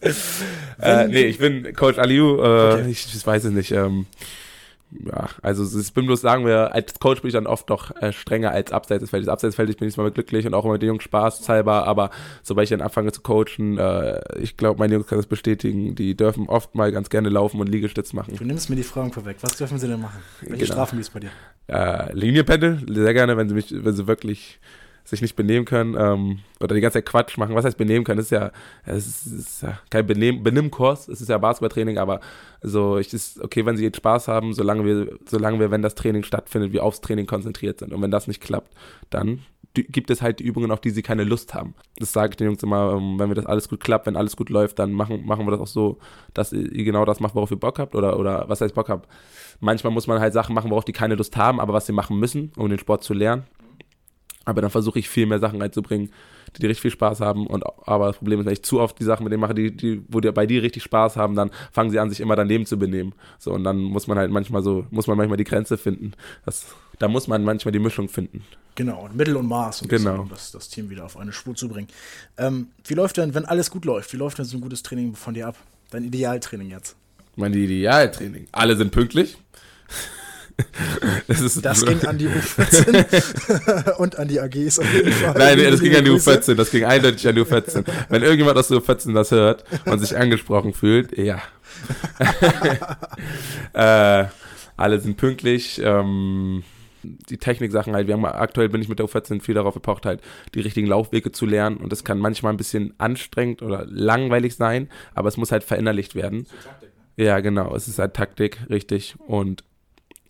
äh, 0.80 1.08
nee, 1.08 1.24
ich 1.24 1.38
bin 1.38 1.74
Coach 1.74 1.98
Aliu, 1.98 2.36
äh, 2.36 2.74
okay. 2.74 2.90
ich, 2.90 3.12
ich 3.12 3.26
weiß 3.26 3.44
es 3.44 3.50
nicht. 3.50 3.72
Ähm, 3.72 4.06
ja, 4.90 5.28
also 5.42 5.78
ich 5.78 5.92
bin 5.92 6.06
bloß 6.06 6.20
sagen 6.20 6.46
wir, 6.46 6.74
als 6.74 6.98
Coach 6.98 7.20
bin 7.20 7.28
ich 7.28 7.34
dann 7.34 7.46
oft 7.46 7.68
doch 7.68 7.94
äh, 7.96 8.12
strenger 8.12 8.52
als 8.52 8.72
abseits 8.72 9.00
des 9.02 9.10
Feldes. 9.10 9.28
Abseits 9.28 9.52
des 9.52 9.56
Feldes 9.56 9.76
bin 9.76 9.88
ich 9.88 9.94
zwar 9.94 10.10
glücklich 10.10 10.46
und 10.46 10.54
auch 10.54 10.64
immer 10.64 10.74
mit 10.74 10.82
den 10.82 10.88
Jungs 10.88 11.02
spaßhalber, 11.02 11.86
aber 11.86 12.10
sobald 12.42 12.64
ich 12.64 12.70
dann 12.70 12.80
anfange 12.80 13.12
zu 13.12 13.20
coachen, 13.20 13.78
äh, 13.78 14.20
ich 14.38 14.56
glaube, 14.56 14.78
meine 14.78 14.94
Jungs 14.94 15.06
können 15.06 15.20
das 15.20 15.26
bestätigen, 15.26 15.94
die 15.94 16.16
dürfen 16.16 16.48
oft 16.48 16.74
mal 16.74 16.90
ganz 16.90 17.10
gerne 17.10 17.28
laufen 17.28 17.60
und 17.60 17.68
Liegestütz 17.68 18.14
machen. 18.14 18.36
Du 18.36 18.44
nimmst 18.44 18.70
mir 18.70 18.76
die 18.76 18.82
Fragen 18.82 19.12
vorweg. 19.12 19.36
Was 19.42 19.56
dürfen 19.56 19.78
sie 19.78 19.88
denn 19.88 20.00
machen? 20.00 20.20
Welche 20.40 20.64
genau. 20.64 20.72
Strafen 20.72 20.96
gibt 20.96 21.08
es 21.08 21.10
bei 21.10 21.20
dir? 21.20 21.30
Äh, 21.66 22.12
Linienpendel, 22.14 22.86
sehr 22.88 23.14
gerne, 23.14 23.36
wenn 23.36 23.48
sie 23.48 23.54
mich, 23.54 23.66
wenn 23.70 23.94
sie 23.94 24.06
wirklich 24.06 24.58
sich 25.08 25.22
nicht 25.22 25.36
benehmen 25.36 25.64
können 25.64 25.96
ähm, 25.98 26.40
oder 26.60 26.74
die 26.74 26.82
ganze 26.82 26.98
Zeit 26.98 27.06
Quatsch 27.06 27.38
machen. 27.38 27.54
Was 27.54 27.64
heißt 27.64 27.78
benehmen 27.78 28.04
können? 28.04 28.18
Das 28.18 28.26
ist 28.26 28.30
ja, 28.30 28.52
das 28.84 29.06
ist, 29.06 29.26
ist 29.26 29.62
ja 29.62 29.78
kein 29.90 30.06
Benimmkurs, 30.06 31.08
es 31.08 31.22
ist 31.22 31.28
ja 31.28 31.38
Basketballtraining, 31.38 31.96
aber 31.96 32.20
so, 32.60 32.98
ich 32.98 33.14
ist 33.14 33.42
okay, 33.42 33.64
wenn 33.64 33.76
sie 33.76 33.84
jetzt 33.84 33.96
Spaß 33.96 34.28
haben, 34.28 34.52
solange 34.52 34.84
wir, 34.84 35.18
solange 35.26 35.60
wir, 35.60 35.70
wenn 35.70 35.80
das 35.80 35.94
Training 35.94 36.24
stattfindet, 36.24 36.72
wir 36.72 36.84
aufs 36.84 37.00
Training 37.00 37.26
konzentriert 37.26 37.78
sind. 37.78 37.94
Und 37.94 38.02
wenn 38.02 38.10
das 38.10 38.26
nicht 38.26 38.42
klappt, 38.42 38.74
dann 39.08 39.40
gibt 39.74 40.10
es 40.10 40.20
halt 40.20 40.40
die 40.40 40.44
Übungen, 40.44 40.70
auf 40.70 40.80
die 40.80 40.90
sie 40.90 41.02
keine 41.02 41.24
Lust 41.24 41.54
haben. 41.54 41.74
Das 41.96 42.12
sage 42.12 42.30
ich 42.30 42.36
den 42.36 42.48
Jungs 42.48 42.62
immer, 42.62 42.94
ähm, 42.94 43.18
wenn 43.18 43.30
wir 43.30 43.34
das 43.34 43.46
alles 43.46 43.68
gut 43.68 43.80
klappt, 43.80 44.06
wenn 44.06 44.16
alles 44.16 44.36
gut 44.36 44.50
läuft, 44.50 44.78
dann 44.78 44.92
machen, 44.92 45.24
machen 45.24 45.46
wir 45.46 45.52
das 45.52 45.60
auch 45.60 45.66
so, 45.66 45.98
dass 46.34 46.52
ihr 46.52 46.84
genau 46.84 47.04
das 47.04 47.20
macht, 47.20 47.34
worauf 47.34 47.50
ihr 47.50 47.58
Bock 47.58 47.78
habt 47.78 47.94
oder, 47.94 48.18
oder 48.18 48.48
was 48.48 48.60
heißt 48.60 48.74
Bock 48.74 48.88
habt. 48.88 49.08
Manchmal 49.60 49.92
muss 49.92 50.06
man 50.06 50.20
halt 50.20 50.32
Sachen 50.32 50.54
machen, 50.54 50.70
worauf 50.70 50.84
die 50.84 50.92
keine 50.92 51.14
Lust 51.14 51.36
haben, 51.36 51.60
aber 51.60 51.72
was 51.72 51.86
sie 51.86 51.92
machen 51.92 52.18
müssen, 52.18 52.52
um 52.56 52.68
den 52.68 52.78
Sport 52.78 53.04
zu 53.04 53.14
lernen. 53.14 53.44
Aber 54.48 54.62
dann 54.62 54.70
versuche 54.70 54.98
ich 54.98 55.10
viel 55.10 55.26
mehr 55.26 55.40
Sachen 55.40 55.60
reinzubringen, 55.60 56.10
die, 56.56 56.60
die 56.60 56.66
richtig 56.68 56.80
viel 56.80 56.90
Spaß 56.90 57.20
haben. 57.20 57.46
Und 57.46 57.64
aber 57.86 58.06
das 58.06 58.16
Problem 58.16 58.40
ist, 58.40 58.46
wenn 58.46 58.54
ich 58.54 58.62
zu 58.62 58.80
oft 58.80 58.98
die 58.98 59.04
Sachen 59.04 59.24
mit 59.24 59.30
denen 59.30 59.42
mache, 59.42 59.54
die, 59.54 59.76
die, 59.76 60.02
wo 60.08 60.20
die 60.20 60.32
bei 60.32 60.46
dir 60.46 60.62
richtig 60.62 60.84
Spaß 60.84 61.16
haben, 61.16 61.36
dann 61.36 61.50
fangen 61.70 61.90
sie 61.90 61.98
an, 61.98 62.08
sich 62.08 62.20
immer 62.20 62.34
daneben 62.34 62.64
zu 62.64 62.78
benehmen. 62.78 63.12
So, 63.38 63.52
und 63.52 63.62
dann 63.62 63.76
muss 63.76 64.06
man 64.06 64.16
halt 64.16 64.30
manchmal 64.30 64.62
so, 64.62 64.86
muss 64.90 65.06
man 65.06 65.18
manchmal 65.18 65.36
die 65.36 65.44
Grenze 65.44 65.76
finden. 65.76 66.12
Das, 66.46 66.64
da 66.98 67.08
muss 67.08 67.28
man 67.28 67.44
manchmal 67.44 67.72
die 67.72 67.78
Mischung 67.78 68.08
finden. 68.08 68.42
Genau, 68.74 69.04
und 69.04 69.16
Mittel 69.16 69.36
und 69.36 69.48
Maß, 69.48 69.82
um, 69.82 69.88
genau. 69.88 70.26
das, 70.30 70.50
das, 70.52 70.70
Team 70.70 70.88
wieder 70.88 71.04
auf 71.04 71.18
eine 71.18 71.34
Spur 71.34 71.54
zu 71.54 71.68
bringen. 71.68 71.88
Ähm, 72.38 72.68
wie 72.86 72.94
läuft 72.94 73.18
denn, 73.18 73.34
wenn 73.34 73.44
alles 73.44 73.70
gut 73.70 73.84
läuft, 73.84 74.14
wie 74.14 74.16
läuft 74.16 74.38
denn 74.38 74.46
so 74.46 74.56
ein 74.56 74.62
gutes 74.62 74.82
Training 74.82 75.14
von 75.14 75.34
dir 75.34 75.48
ab? 75.48 75.56
Dein 75.90 76.04
Idealtraining 76.04 76.70
jetzt? 76.70 76.96
Mein 77.36 77.52
Idealtraining. 77.52 78.46
Alle 78.52 78.76
sind 78.76 78.92
pünktlich. 78.92 79.36
Das, 81.26 81.54
das 81.62 81.84
ging 81.84 82.04
an 82.06 82.18
die 82.18 82.28
U14 82.28 83.96
und 83.96 84.18
an 84.18 84.28
die 84.28 84.40
AGs 84.40 84.78
auf 84.78 84.94
jeden 84.94 85.12
Fall. 85.12 85.34
Nein, 85.36 85.58
das 85.58 85.80
ging 85.80 85.94
an 85.94 86.04
die 86.04 86.10
U14, 86.10 86.54
das 86.54 86.70
ging 86.70 86.84
eindeutig 86.84 87.28
an 87.28 87.34
die 87.34 87.42
U14. 87.42 87.84
Wenn 88.08 88.22
irgendjemand 88.22 88.56
aus 88.58 88.68
der 88.68 88.78
U14 88.78 89.14
das 89.14 89.30
hört 89.30 89.64
und 89.84 89.98
sich 89.98 90.16
angesprochen 90.16 90.72
fühlt, 90.72 91.16
ja. 91.18 91.40
äh, 94.24 94.28
alle 94.76 95.00
sind 95.00 95.16
pünktlich. 95.16 95.80
Ähm, 95.84 96.64
die 97.02 97.38
Techniksachen 97.38 97.94
halt, 97.94 98.06
wir 98.06 98.14
haben 98.14 98.24
aktuell 98.24 98.68
bin 98.68 98.82
ich 98.82 98.88
mit 98.88 98.98
der 98.98 99.06
U14 99.06 99.40
viel 99.40 99.54
darauf 99.54 99.74
gepocht, 99.74 100.06
halt 100.06 100.20
die 100.54 100.60
richtigen 100.60 100.86
Laufwege 100.86 101.30
zu 101.30 101.46
lernen 101.46 101.76
und 101.76 101.92
das 101.92 102.04
kann 102.04 102.18
manchmal 102.18 102.52
ein 102.52 102.56
bisschen 102.56 102.94
anstrengend 102.98 103.62
oder 103.62 103.86
langweilig 103.86 104.56
sein, 104.56 104.88
aber 105.14 105.28
es 105.28 105.36
muss 105.36 105.52
halt 105.52 105.62
verinnerlicht 105.64 106.14
werden. 106.14 106.46
Taktik, 106.62 106.90
ne? 107.16 107.24
Ja, 107.24 107.40
genau, 107.40 107.74
es 107.74 107.88
ist 107.88 107.98
halt 107.98 108.14
Taktik, 108.14 108.58
richtig. 108.68 109.14
Und 109.26 109.64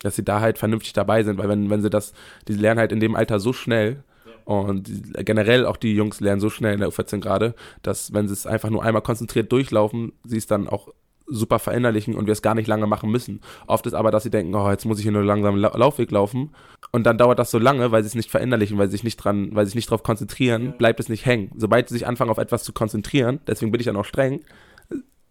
dass 0.02 0.16
sie 0.16 0.24
da 0.24 0.40
halt 0.40 0.58
vernünftig 0.58 0.92
dabei 0.92 1.22
sind, 1.22 1.38
weil 1.38 1.48
wenn, 1.48 1.70
wenn 1.70 1.82
sie 1.82 1.90
das, 1.90 2.12
die 2.46 2.54
lernen 2.54 2.80
halt 2.80 2.92
in 2.92 3.00
dem 3.00 3.16
Alter 3.16 3.40
so 3.40 3.52
schnell 3.52 4.04
und 4.44 4.90
generell 5.26 5.66
auch 5.66 5.76
die 5.76 5.94
Jungs 5.94 6.20
lernen 6.20 6.40
so 6.40 6.50
schnell 6.50 6.74
in 6.74 6.80
der 6.80 6.88
U14 6.88 7.20
gerade, 7.20 7.54
dass 7.82 8.12
wenn 8.12 8.28
sie 8.28 8.34
es 8.34 8.46
einfach 8.46 8.70
nur 8.70 8.82
einmal 8.82 9.02
konzentriert 9.02 9.52
durchlaufen, 9.52 10.12
sie 10.24 10.38
es 10.38 10.46
dann 10.46 10.68
auch 10.68 10.88
super 11.30 11.58
verinnerlichen 11.58 12.14
und 12.14 12.26
wir 12.26 12.32
es 12.32 12.42
gar 12.42 12.54
nicht 12.54 12.66
lange 12.66 12.86
machen 12.86 13.10
müssen. 13.10 13.40
Oft 13.66 13.86
ist 13.86 13.92
aber, 13.92 14.10
dass 14.10 14.22
sie 14.22 14.30
denken, 14.30 14.54
oh, 14.54 14.70
jetzt 14.70 14.86
muss 14.86 14.98
ich 14.98 15.02
hier 15.02 15.12
nur 15.12 15.24
langsam 15.24 15.56
La 15.56 15.76
Laufweg 15.76 16.10
laufen 16.10 16.54
und 16.90 17.04
dann 17.04 17.18
dauert 17.18 17.38
das 17.38 17.50
so 17.50 17.58
lange, 17.58 17.92
weil 17.92 18.02
sie 18.02 18.08
es 18.08 18.14
nicht 18.14 18.30
verinnerlichen, 18.30 18.78
weil 18.78 18.88
sie 18.88 18.92
sich 18.92 19.04
nicht 19.04 19.16
dran, 19.18 19.50
weil 19.52 19.66
sie 19.66 19.70
sich 19.70 19.76
nicht 19.76 19.90
darauf 19.90 20.02
konzentrieren, 20.02 20.74
bleibt 20.78 21.00
es 21.00 21.08
nicht 21.08 21.26
hängen. 21.26 21.50
Sobald 21.56 21.88
sie 21.88 21.94
sich 21.94 22.06
anfangen 22.06 22.30
auf 22.30 22.38
etwas 22.38 22.64
zu 22.64 22.72
konzentrieren, 22.72 23.40
deswegen 23.46 23.70
bin 23.70 23.80
ich 23.80 23.86
dann 23.86 23.96
auch 23.96 24.04
streng, 24.04 24.40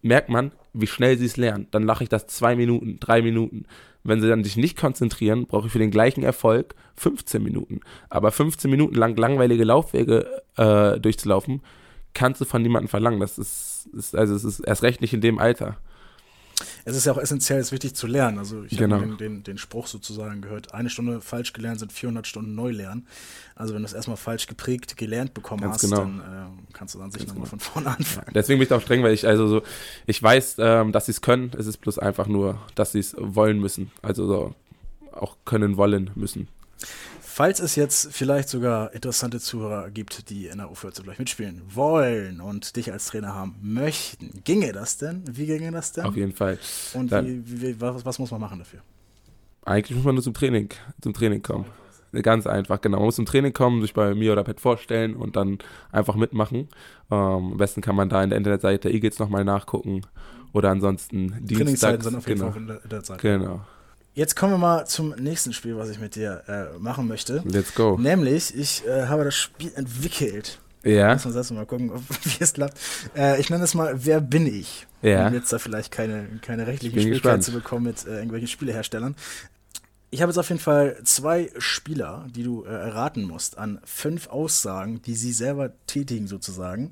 merkt 0.02 0.30
man, 0.30 0.52
wie 0.74 0.88
schnell 0.88 1.18
sie 1.18 1.26
es 1.26 1.38
lernen. 1.38 1.68
Dann 1.72 1.84
lache 1.84 2.04
ich 2.04 2.10
das 2.10 2.28
zwei 2.28 2.56
Minuten, 2.56 3.00
drei 3.00 3.22
Minuten. 3.22 3.66
Wenn 4.08 4.22
sie 4.22 4.28
dann 4.30 4.44
sich 4.44 4.56
nicht 4.58 4.78
konzentrieren, 4.78 5.48
brauche 5.48 5.68
ich 5.68 5.74
für 5.74 5.80
den 5.80 5.92
gleichen 5.92 6.24
Erfolg 6.24 6.76
15 6.96 7.44
Minuten. 7.44 7.82
Aber 8.10 8.32
15 8.32 8.72
Minuten 8.72 8.96
lang 8.96 9.18
langweilige 9.18 9.66
Laufwege 9.66 10.42
äh, 10.56 11.00
durchzulaufen, 11.00 11.62
kannst 12.14 12.40
du 12.40 12.46
von 12.46 12.62
niemandem 12.62 12.88
verlangen. 12.88 13.20
Das 13.20 13.38
ist, 13.38 13.90
ist, 13.94 14.16
also 14.16 14.34
es 14.34 14.44
ist 14.44 14.62
erst 14.62 14.84
recht 14.84 15.02
nicht 15.02 15.14
in 15.14 15.22
dem 15.22 15.40
Alter 15.40 15.78
es 16.86 16.96
ist 16.96 17.06
ja 17.06 17.12
auch 17.12 17.18
essentiell, 17.18 17.60
es 17.60 17.68
ist 17.68 17.72
wichtig 17.72 17.96
zu 17.96 18.08
lernen. 18.08 18.40
Also 18.40 18.64
ich 18.64 18.78
genau. 18.78 18.96
habe 18.96 19.08
den, 19.08 19.18
den, 19.18 19.44
den, 19.44 19.58
Spruch 19.58 19.88
sozusagen 19.88 20.42
gehört, 20.42 20.74
eine 20.74 20.90
Stunde 20.90 21.22
falsch 21.22 21.54
gelernt 21.54 21.80
sind 21.80 21.92
400 21.92 22.26
Stunden 22.26 22.56
neu 22.56 22.72
lernen. 22.72 23.06
Also 23.56 23.74
wenn 23.74 23.82
du 23.82 23.86
es 23.86 23.94
erstmal 23.94 24.18
falsch 24.18 24.48
geprägt, 24.48 24.98
gelernt 24.98 25.34
bekommen 25.34 25.62
Ganz 25.62 25.76
hast, 25.76 25.82
genau. 25.82 25.98
dann 25.98 26.20
äh, 26.20 26.74
kannst 26.74 26.96
du 26.96 27.00
dann 27.00 27.12
sich 27.12 27.28
nochmal 27.28 27.46
genau. 27.46 27.50
von 27.50 27.60
vorne 27.60 27.90
anfangen. 27.90 28.32
Deswegen 28.34 28.60
bin 28.60 28.68
ich 28.68 28.74
auch 28.74 28.82
streng, 28.82 29.04
weil 29.04 29.14
ich 29.14 29.28
also 29.28 29.48
so, 29.48 29.62
ich 30.06 30.22
weiß, 30.22 30.56
ähm, 30.60 30.92
dass 30.92 31.06
sie 31.06 31.12
es 31.12 31.22
können, 31.22 31.52
es 31.58 31.68
ist 31.68 31.78
bloß 31.78 32.00
einfach 32.00 32.28
nur, 32.28 32.60
dass 32.76 32.92
sie 32.92 33.00
es 33.00 33.16
wollen 33.18 33.60
müssen. 33.60 33.92
Also 34.02 34.26
so 34.26 34.56
auch 35.12 35.38
können 35.46 35.78
wollen 35.78 36.12
müssen. 36.16 36.48
Falls 37.38 37.60
es 37.60 37.76
jetzt 37.76 38.16
vielleicht 38.16 38.50
sogar 38.50 38.96
interessante 38.96 39.40
Zuhörer 39.40 39.92
gibt, 39.92 40.32
die 40.32 40.48
in 40.48 40.58
der 40.58 40.72
U14 40.72 41.04
vielleicht 41.04 41.20
mitspielen 41.20 41.62
wollen 41.70 42.42
und 42.42 42.76
dich 42.76 42.92
als 42.92 43.06
Trainer 43.06 43.36
haben 43.36 43.54
möchten, 43.62 44.42
ginge 44.44 44.72
das 44.72 44.98
denn? 44.98 45.22
Wie 45.30 45.46
ginge 45.46 45.70
das 45.72 45.92
denn? 45.92 46.06
Auf 46.06 46.16
jeden 46.16 46.34
Fall. 46.34 46.58
Und 46.96 47.12
wie, 47.12 47.62
wie, 47.62 47.80
was, 47.80 48.04
was, 48.04 48.18
muss 48.18 48.32
man 48.32 48.42
machen 48.42 48.58
dafür? 48.58 48.80
Eigentlich 49.66 49.96
muss 49.96 50.04
man 50.04 50.16
nur 50.16 50.24
zum 50.24 50.34
Training, 50.34 50.70
zum 51.00 51.14
Training 51.14 51.44
kommen. 51.44 51.66
Ganz 52.24 52.48
einfach, 52.48 52.82
genau. 52.82 52.98
Man 52.98 53.06
muss 53.06 53.18
zum 53.18 53.28
Training 53.28 53.54
kommen, 53.54 53.84
sich 53.84 53.94
bei 53.94 54.16
mir 54.16 54.32
oder 54.32 54.44
Pet 54.44 54.60
vorstellen 54.60 55.16
und 55.16 55.36
dann 55.36 55.60
einfach 55.92 56.16
mitmachen. 56.16 56.70
Ähm, 57.12 57.52
am 57.52 57.58
besten 57.58 57.82
kann 57.82 57.96
man 57.96 58.10
da 58.10 58.24
in 58.24 58.32
der 58.32 58.38
Internetseite 58.38 58.90
Eagles 58.90 59.20
nochmal 59.20 59.46
nachgucken 59.46 60.02
oder 60.54 60.72
ansonsten 60.72 61.38
Dienstag. 61.46 62.02
sind 62.02 62.16
auf 62.16 62.28
jeden 62.28 62.40
genau. 62.40 62.52
Fall 62.52 62.62
auf 62.64 62.68
der 62.68 62.84
Internetseite. 62.84 63.22
Genau. 63.22 63.62
Jetzt 64.18 64.36
kommen 64.36 64.54
wir 64.54 64.58
mal 64.58 64.86
zum 64.88 65.10
nächsten 65.10 65.54
Spiel, 65.54 65.78
was 65.78 65.90
ich 65.90 66.00
mit 66.00 66.16
dir 66.16 66.42
äh, 66.48 66.80
machen 66.80 67.08
möchte. 67.08 67.44
Let's 67.46 67.76
go. 67.76 68.00
Nämlich, 68.00 68.56
ich 68.58 68.84
äh, 68.88 69.06
habe 69.06 69.24
das 69.24 69.36
Spiel 69.36 69.72
entwickelt. 69.76 70.58
Ja. 70.84 71.14
Muss 71.14 71.26
man 71.26 71.34
selbst 71.36 71.52
mal 71.52 71.68
gucken, 71.68 71.92
ob, 71.92 72.02
wie 72.24 72.44
es 72.44 72.54
klappt. 72.54 72.80
Äh, 73.16 73.40
ich 73.40 73.52
nenne 73.52 73.64
es 73.64 73.76
mal 73.76 73.94
Wer 74.06 74.20
bin 74.20 74.48
ich? 74.48 74.88
Ja. 75.04 75.28
Um 75.28 75.36
jetzt 75.36 75.54
da 75.54 75.60
vielleicht 75.60 75.92
keine, 75.92 76.26
keine 76.42 76.66
rechtlichen 76.66 77.00
Schwierigkeiten 77.00 77.44
zu 77.44 77.52
bekommen 77.52 77.86
mit 77.86 78.08
äh, 78.08 78.16
irgendwelchen 78.16 78.48
Spieleherstellern. 78.48 79.16
Ich 80.10 80.24
habe 80.24 80.32
jetzt 80.32 80.40
auf 80.40 80.50
jeden 80.50 80.62
Fall 80.62 80.98
zwei 81.04 81.52
Spieler, 81.60 82.26
die 82.36 82.42
du 82.42 82.64
äh, 82.64 82.70
erraten 82.70 83.24
musst, 83.24 83.60
an 83.60 83.80
fünf 83.84 84.30
Aussagen, 84.30 85.00
die 85.04 85.14
sie 85.14 85.32
selber 85.32 85.74
tätigen 85.86 86.26
sozusagen. 86.26 86.90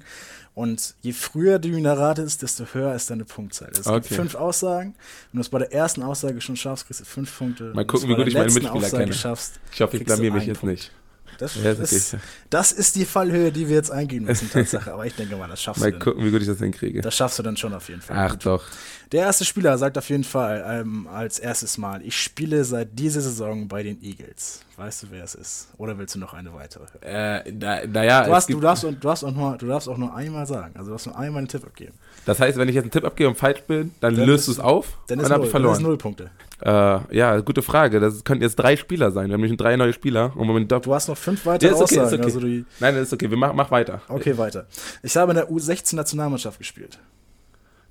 Und 0.56 0.96
je 1.02 1.12
früher 1.12 1.60
du 1.60 1.68
ihn 1.68 1.84
erratest, 1.84 2.42
desto 2.42 2.64
höher 2.72 2.96
ist 2.96 3.10
deine 3.10 3.26
Punktzahl. 3.26 3.72
Es 3.74 3.86
okay. 3.86 4.00
gibt 4.00 4.16
fünf 4.16 4.36
Aussagen. 4.36 4.96
Wenn 5.32 5.40
du 5.40 5.42
es 5.42 5.50
bei 5.50 5.60
der 5.60 5.74
ersten 5.74 6.02
Aussage 6.02 6.40
schon 6.40 6.56
schaffst, 6.56 6.88
kriegst 6.88 7.02
du 7.02 7.06
fünf 7.06 7.38
Punkte. 7.38 7.74
Mal 7.74 7.86
gucken, 7.86 8.08
wie 8.08 8.16
gut 8.16 8.28
ich 8.28 8.34
meine 8.34 8.46
Mitspieler 8.46 8.74
Aussage 8.74 9.04
kenne. 9.04 9.14
Schaffst, 9.14 9.60
ich 9.74 9.82
hoffe, 9.82 9.98
ich 9.98 10.06
blamier 10.06 10.32
mich 10.32 10.46
jetzt 10.46 10.62
Punkt. 10.62 10.76
nicht. 10.76 10.92
Das, 11.38 11.56
ja, 11.56 11.74
das, 11.74 11.92
ist, 11.92 12.18
das, 12.50 12.72
ist, 12.72 12.96
die 12.96 13.06
Fallhöhe, 13.06 13.52
die 13.52 13.68
wir 13.68 13.76
jetzt 13.76 13.92
eingehen 13.92 14.24
müssen, 14.24 14.50
Tatsache. 14.50 14.94
Aber 14.94 15.06
ich 15.06 15.16
denke 15.16 15.36
mal, 15.36 15.48
das 15.48 15.62
schaffst 15.62 15.82
mal 15.82 15.92
du. 15.92 15.98
Mal 15.98 16.04
gucken, 16.04 16.26
wie 16.26 16.32
gut 16.32 16.42
ich 16.42 16.48
das 16.48 16.60
hinkriege. 16.60 17.02
Das 17.02 17.16
schaffst 17.16 17.40
du 17.40 17.44
dann 17.44 17.58
schon 17.58 17.74
auf 17.74 17.90
jeden 17.90 18.02
Fall. 18.02 18.18
Ach 18.18 18.32
gut. 18.32 18.46
doch. 18.46 18.64
Der 19.12 19.22
erste 19.22 19.46
Spieler 19.46 19.78
sagt 19.78 19.98
auf 19.98 20.10
jeden 20.10 20.24
Fall 20.24 20.66
ähm, 20.68 21.08
als 21.08 21.40
erstes 21.40 21.78
Mal, 21.78 22.02
ich 22.02 22.20
spiele 22.20 22.66
seit 22.66 22.98
dieser 22.98 23.22
Saison 23.22 23.68
bei 23.68 23.84
den 23.84 24.02
Eagles. 24.02 24.62
Weißt 24.78 25.04
du, 25.04 25.08
wer 25.12 25.24
es 25.24 25.36
ist? 25.36 25.68
Oder 25.78 25.98
willst 25.98 26.16
du 26.16 26.20
noch 26.20 26.34
eine 26.34 26.54
weitere? 26.54 26.86
Äh, 27.02 27.52
na, 27.52 27.86
naja, 27.86 28.26
Du, 28.26 28.34
hast, 28.34 28.50
du, 28.50 28.60
darfst, 28.60 28.84
du, 28.84 28.92
darfst 28.92 29.24
auch 29.24 29.32
nur, 29.32 29.58
du 29.58 29.68
darfst 29.68 29.88
auch 29.88 29.98
nur 29.98 30.14
einmal 30.16 30.46
sagen. 30.48 30.74
Also 30.76 30.88
du 30.90 30.92
darfst 30.94 31.08
nur 31.08 31.18
einmal 31.18 31.40
einen 31.40 31.48
Tipp 31.48 31.64
abgeben. 31.64 31.94
Das 32.26 32.40
heißt, 32.40 32.58
wenn 32.58 32.68
ich 32.70 32.76
jetzt 32.76 32.84
einen 32.86 32.92
Tipp 32.92 33.06
abgebe 33.06 33.30
und 33.30 33.36
falsch 33.38 33.62
bin, 33.64 33.92
dann, 34.00 34.16
Dann 34.16 34.26
löst 34.26 34.42
ist- 34.42 34.48
du 34.48 34.52
es 34.54 34.60
auf 34.60 34.98
Dann 35.08 35.20
und 35.20 35.24
ist, 35.24 35.30
dann 35.30 35.36
habe 35.38 35.46
ich 35.46 35.52
dann 35.52 35.62
ist 35.62 35.68
verloren. 35.68 35.84
null 35.84 35.98
Punkte. 35.98 36.30
Äh, 36.62 37.16
ja, 37.18 37.40
gute 37.42 37.62
Frage. 37.62 38.00
Das 38.00 38.24
könnten 38.24 38.42
jetzt 38.44 38.56
drei 38.56 38.76
Spieler 38.78 39.12
sein. 39.12 39.28
Wir 39.28 39.34
haben 39.34 39.42
nämlich 39.42 39.58
drei 39.58 39.76
neue 39.76 39.92
Spieler. 39.94 40.32
Und 40.36 40.48
Moment, 40.48 40.72
Du 40.72 40.94
hast 40.94 41.08
noch 41.10 41.18
fünf 41.18 41.46
weitere 41.46 41.70
Ja, 41.70 41.76
ist 41.76 41.82
okay, 41.82 41.96
ist 41.96 42.00
Aussagen. 42.02 42.24
okay. 42.24 42.34
Also 42.34 42.40
die, 42.40 42.66
Nein, 42.80 42.96
das 42.96 43.04
ist 43.08 43.14
okay. 43.14 43.30
Wir 43.30 43.38
mach, 43.38 43.54
mach 43.54 43.72
weiter. 43.72 44.02
okay, 44.08 44.38
weiter. 44.38 44.66
Ich 45.04 45.16
habe 45.18 45.32
in 45.34 45.36
der 45.38 45.50
U16-Nationalmannschaft 45.52 46.58
gespielt. 46.58 46.98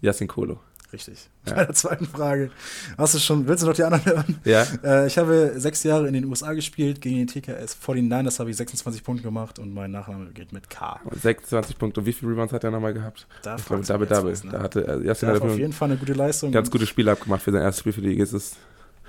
Yasin 0.01 0.28
Kolo. 0.28 0.59
Richtig. 0.93 1.28
Ja. 1.47 1.55
Bei 1.55 1.64
der 1.64 1.74
zweiten 1.74 2.07
Frage. 2.07 2.51
Hast 2.97 3.14
du 3.14 3.18
schon, 3.18 3.49
willst 3.49 3.62
du 3.64 3.66
noch 3.66 3.74
die 3.74 3.82
anderen 3.82 4.05
hören? 4.05 4.39
Ja. 4.45 4.64
Äh, 4.85 5.07
ich 5.09 5.18
habe 5.18 5.55
sechs 5.57 5.82
Jahre 5.82 6.07
in 6.07 6.14
den 6.14 6.24
USA 6.26 6.53
gespielt. 6.53 7.01
Gegen 7.01 7.16
den 7.16 7.26
TKS 7.26 7.76
49ers 7.85 8.39
habe 8.39 8.51
ich 8.51 8.57
26 8.57 9.03
Punkte 9.03 9.24
gemacht 9.24 9.59
und 9.59 9.74
mein 9.74 9.91
Nachname 9.91 10.30
geht 10.30 10.53
mit 10.53 10.70
K. 10.70 11.01
26 11.11 11.78
Punkte. 11.78 12.01
Und 12.01 12.07
wie 12.07 12.12
viele 12.12 12.30
Rebounds 12.30 12.53
hat 12.53 12.62
er 12.62 12.70
nochmal 12.70 12.95
gehabt? 12.95 13.26
Da 13.43 13.57
Ich 13.57 13.64
glaube, 13.64 13.82
Double 13.85 14.07
Double. 14.07 14.32
was, 14.32 14.45
ne? 14.45 14.53
Da 14.53 14.62
hatte 14.62 14.87
äh, 14.87 15.05
Yasin 15.07 15.28
Der 15.30 15.37
hat 15.37 15.43
auf 15.43 15.59
jeden 15.59 15.72
Fall 15.72 15.91
eine 15.91 15.99
gute 15.99 16.12
Leistung. 16.12 16.53
ganz 16.53 16.70
gute 16.70 16.87
Spiele 16.87 17.11
abgemacht 17.11 17.43
für 17.43 17.51
sein 17.51 17.62
erstes 17.62 17.80
Spiel 17.80 17.93
für 17.93 18.01
die 18.01 18.11
Eagles. 18.11 18.57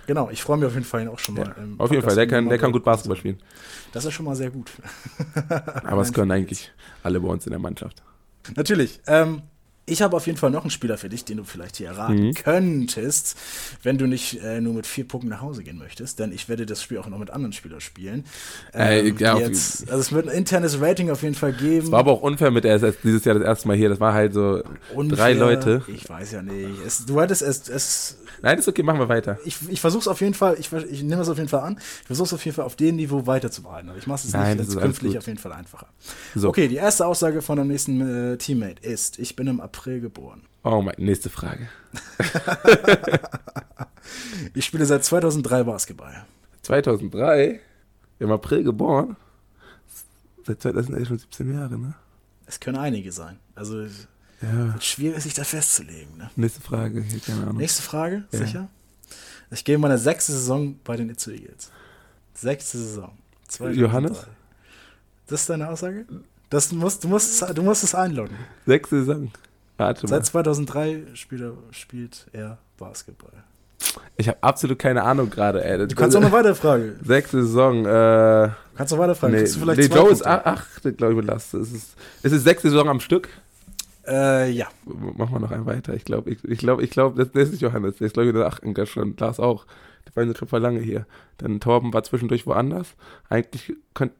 Genau, 0.07 0.29
ich 0.31 0.41
freue 0.43 0.57
mich 0.57 0.65
auf 0.67 0.73
jeden 0.73 0.85
Fall 0.85 1.01
ihn 1.01 1.07
auch 1.07 1.17
schon 1.19 1.35
mal. 1.35 1.47
ja. 1.47 1.55
Auf 1.79 1.91
jeden 1.91 2.03
Fall, 2.03 2.15
der 2.15 2.27
kann, 2.27 2.47
der 2.47 2.57
kann 2.59 2.71
gut 2.71 2.83
Basketball 2.83 3.17
spielen. 3.17 3.39
Das 3.91 4.05
ist 4.05 4.13
schon 4.13 4.25
mal 4.25 4.35
sehr 4.35 4.51
gut. 4.51 4.71
Aber 5.83 6.01
es 6.01 6.13
können 6.13 6.31
eigentlich 6.31 6.71
alle 7.03 7.19
bei 7.19 7.27
uns 7.27 7.45
in 7.45 7.51
der 7.51 7.59
Mannschaft. 7.59 8.03
Natürlich. 8.55 8.99
Ähm, 9.07 9.41
ich 9.87 10.01
habe 10.01 10.15
auf 10.17 10.25
jeden 10.25 10.37
Fall 10.37 10.49
noch 10.51 10.61
einen 10.63 10.71
Spieler 10.71 10.97
für 10.97 11.09
dich, 11.09 11.25
den 11.25 11.37
du 11.37 11.43
vielleicht 11.43 11.77
hier 11.77 11.87
erraten 11.87 12.27
Mhm. 12.27 12.33
könntest, 12.33 13.37
wenn 13.83 13.97
du 13.97 14.07
nicht 14.07 14.41
äh, 14.43 14.59
nur 14.61 14.73
mit 14.73 14.87
vier 14.87 15.07
Punkten 15.07 15.29
nach 15.29 15.41
Hause 15.41 15.63
gehen 15.63 15.77
möchtest, 15.77 16.19
denn 16.19 16.31
ich 16.31 16.49
werde 16.49 16.65
das 16.65 16.81
Spiel 16.81 16.97
auch 16.97 17.07
noch 17.07 17.19
mit 17.19 17.29
anderen 17.29 17.53
Spielern 17.53 17.81
spielen. 17.81 18.25
Äh, 18.73 18.99
Ähm, 19.09 19.17
ja, 19.19 19.35
die 19.35 19.43
auf- 19.43 19.49
jetzt, 19.49 19.89
also 19.89 19.99
es 20.01 20.11
wird 20.11 20.27
ein 20.27 20.35
internes 20.35 20.81
Rating 20.81 21.11
auf 21.11 21.21
jeden 21.21 21.35
Fall 21.35 21.53
geben. 21.53 21.85
Es 21.85 21.91
war 21.91 21.99
aber 21.99 22.11
auch 22.13 22.21
unfair 22.21 22.49
mit 22.51 22.63
der 22.63 22.73
SS 22.75 22.95
dieses 23.03 23.23
Jahr 23.25 23.35
das 23.35 23.43
erste 23.45 23.67
Mal 23.67 23.77
hier. 23.77 23.89
Das 23.89 23.99
war 23.99 24.13
halt 24.13 24.33
so 24.33 24.63
Unfair. 24.95 25.17
drei 25.17 25.33
Leute. 25.33 25.83
Ich 25.87 26.09
weiß 26.09 26.31
ja 26.31 26.41
nicht. 26.41 26.79
Es, 26.85 27.05
du 27.05 27.21
hattest 27.21 27.41
es, 27.43 27.69
es 27.69 28.17
Nein, 28.41 28.57
ist 28.59 28.67
okay, 28.67 28.83
machen 28.83 28.99
wir 28.99 29.07
weiter. 29.09 29.37
ich, 29.45 29.57
ich 29.69 29.81
versuche 29.81 30.01
es 30.01 30.07
auf 30.07 30.19
jeden 30.21 30.33
Fall, 30.33 30.57
ich, 30.59 30.71
ich 30.73 31.03
nehme 31.03 31.21
es 31.21 31.29
auf 31.29 31.37
jeden 31.37 31.49
Fall 31.49 31.61
an, 31.61 31.77
ich 32.01 32.07
versuche 32.07 32.25
es 32.27 32.33
auf 32.33 32.43
jeden 32.43 32.55
Fall 32.55 32.65
auf 32.65 32.75
dem 32.75 32.95
Niveau 32.97 33.25
weiterzubehalten. 33.27 33.89
Aber 33.89 33.97
ich 33.99 34.07
mache 34.07 34.25
es 34.27 34.33
Nein, 34.33 34.57
nicht 34.57 34.67
das 34.67 34.75
ist 34.75 34.81
künftig 34.81 35.17
auf 35.17 35.27
jeden 35.27 35.39
Fall 35.39 35.53
einfacher. 35.53 35.87
So. 36.33 36.49
Okay, 36.49 36.67
die 36.67 36.75
erste 36.75 37.05
Aussage 37.05 37.41
von 37.41 37.57
dem 37.57 37.67
nächsten 37.67 38.33
äh, 38.33 38.37
Teammate 38.37 38.81
ist, 38.81 39.19
ich 39.19 39.35
bin 39.35 39.45
im 39.47 39.61
April 39.61 39.74
geboren. 39.83 40.41
Oh 40.63 40.81
mein, 40.81 40.95
nächste 40.97 41.29
Frage. 41.29 41.67
Ich 44.53 44.65
spiele 44.65 44.85
seit 44.85 45.03
2003 45.03 45.63
Basketball. 45.63 46.25
2003, 46.61 47.59
im 48.19 48.31
April 48.31 48.63
geboren. 48.63 49.15
Seit 50.45 50.61
2011 50.61 51.07
schon 51.07 51.19
17 51.19 51.53
Jahre, 51.53 51.77
ne? 51.77 51.93
Es 52.45 52.59
können 52.59 52.77
einige 52.77 53.11
sein. 53.11 53.39
Also 53.55 53.83
Ja. 54.41 54.79
schwierig, 54.79 55.23
sich 55.23 55.33
da 55.33 55.43
festzulegen. 55.43 56.17
Ne? 56.17 56.29
Nächste 56.35 56.61
Frage, 56.61 57.01
hier, 57.01 57.19
keine 57.19 57.41
Ahnung. 57.43 57.57
Nächste 57.57 57.81
Frage, 57.81 58.25
Ja. 58.31 58.39
sicher? 58.39 58.69
Ich 59.51 59.63
gehe 59.65 59.75
in 59.75 59.81
meine 59.81 59.97
sechste 59.97 60.31
Saison 60.33 60.79
bei 60.83 60.95
den 60.95 61.09
Itzu 61.09 61.31
Eagles. 61.31 61.71
Sechste 62.33 62.77
Saison. 62.77 63.17
2003. 63.47 63.81
Johannes? 63.81 64.25
Das 65.27 65.41
ist 65.41 65.49
deine 65.49 65.69
Aussage? 65.69 66.05
Das 66.49 66.71
musst, 66.71 67.03
du, 67.03 67.07
musst, 67.07 67.41
es- 67.41 67.53
du 67.53 67.63
musst 67.63 67.83
es 67.83 67.95
einloggen. 67.95 68.37
Sechste 68.65 68.99
Saison. 69.03 69.31
Warte. 69.77 70.07
Seit 70.07 70.25
2003 70.25 71.03
spielt 71.13 71.41
er, 71.41 71.53
spielt 71.71 72.27
er 72.31 72.57
Basketball. 72.77 73.43
Ich 74.17 74.27
habe 74.27 74.37
absolut 74.41 74.79
keine 74.79 75.03
Ahnung 75.03 75.29
gerade, 75.29 75.63
ey. 75.63 75.87
Du 75.87 75.95
kannst 75.95 76.15
auch 76.15 76.21
noch 76.21 76.31
weiter 76.31 76.55
fragen. 76.55 76.95
Sechste 77.03 77.41
Saison, 77.43 77.85
äh. 77.85 78.47
Du 78.47 78.51
kannst 78.77 78.93
noch 78.93 78.99
weiter 78.99 79.15
fragen. 79.15 79.33
Nee, 79.33 79.39
Kriegst 79.39 79.55
du 79.55 79.59
vielleicht 79.59 79.79
nee 79.79 79.95
Joe 79.95 80.09
ist 80.11 80.23
Punkte? 80.23 80.45
ach, 80.45 80.57
achte, 80.75 80.93
glaube 80.93 81.13
ich, 81.13 81.19
belastet. 81.19 81.61
Es 81.61 81.71
ist, 81.71 81.95
es 82.23 82.31
ist 82.31 82.43
sechste 82.43 82.69
Saison 82.69 82.89
am 82.89 82.99
Stück. 82.99 83.29
Äh, 84.07 84.51
ja. 84.51 84.67
Machen 84.85 85.33
wir 85.33 85.39
noch 85.39 85.51
einen 85.51 85.65
weiter. 85.65 85.93
Ich 85.93 86.05
glaube, 86.05 86.29
ich, 86.29 86.43
ich 86.43 86.59
glaube, 86.59 86.83
ich 86.83 86.91
glaube, 86.91 87.17
das, 87.17 87.31
das 87.31 87.49
ist 87.49 87.61
Johannes. 87.61 87.97
Der 87.97 88.07
ist, 88.07 88.13
glaube 88.13 88.27
ich, 88.27 88.33
in 88.33 88.39
der 88.39 88.47
achten 88.47 88.85
schon. 88.85 89.15
Lars 89.17 89.39
auch. 89.39 89.65
Die 90.07 90.11
beiden 90.11 90.33
sind 90.33 90.49
schon 90.49 90.61
lange 90.61 90.79
hier. 90.79 91.05
Dann 91.37 91.59
Torben 91.59 91.93
war 91.93 92.03
zwischendurch 92.03 92.45
woanders. 92.45 92.95
Eigentlich 93.29 93.73
könnte. 93.93 94.15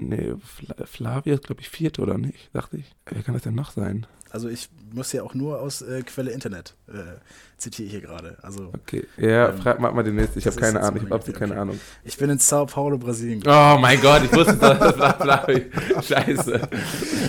Nee, 0.00 0.34
Fla 0.40 0.76
Flavia 0.86 1.34
ist, 1.34 1.44
glaube 1.44 1.60
ich, 1.60 1.68
vierte 1.68 2.02
oder 2.02 2.18
nicht, 2.18 2.54
dachte 2.54 2.76
ich. 2.76 2.94
Wer 3.06 3.22
kann 3.22 3.34
das 3.34 3.42
denn 3.42 3.56
noch 3.56 3.72
sein? 3.72 4.06
Also 4.30 4.48
ich 4.48 4.68
muss 4.92 5.12
ja 5.12 5.22
auch 5.22 5.34
nur 5.34 5.60
aus 5.60 5.82
äh, 5.82 6.02
Quelle 6.02 6.30
Internet 6.30 6.74
äh, 6.88 7.18
zitiere 7.56 7.86
ich 7.86 7.92
hier 7.92 8.00
gerade. 8.00 8.36
Also 8.42 8.70
Okay. 8.74 9.06
Ja, 9.16 9.50
Ähm, 9.50 9.58
frag 9.58 9.80
mach 9.80 9.92
mal 9.92 10.02
den 10.02 10.16
nächsten. 10.16 10.38
Ich 10.38 10.46
habe 10.46 10.56
keine 10.56 10.80
Ahnung. 10.80 10.96
Ich 10.96 11.02
habe 11.04 11.14
absolut 11.14 11.36
okay. 11.36 11.48
keine 11.48 11.60
Ahnung. 11.60 11.80
ich 12.04 12.16
bin 12.16 12.30
in 12.30 12.38
Sao 12.38 12.66
Paulo, 12.66 12.98
Brasilien. 12.98 13.42
Oh 13.46 13.78
mein 13.80 14.00
Gott, 14.00 14.22
ich 14.24 14.32
wusste 14.32 14.56
das. 14.56 14.94
Flavia. 15.16 15.60
Scheiße. 16.02 16.68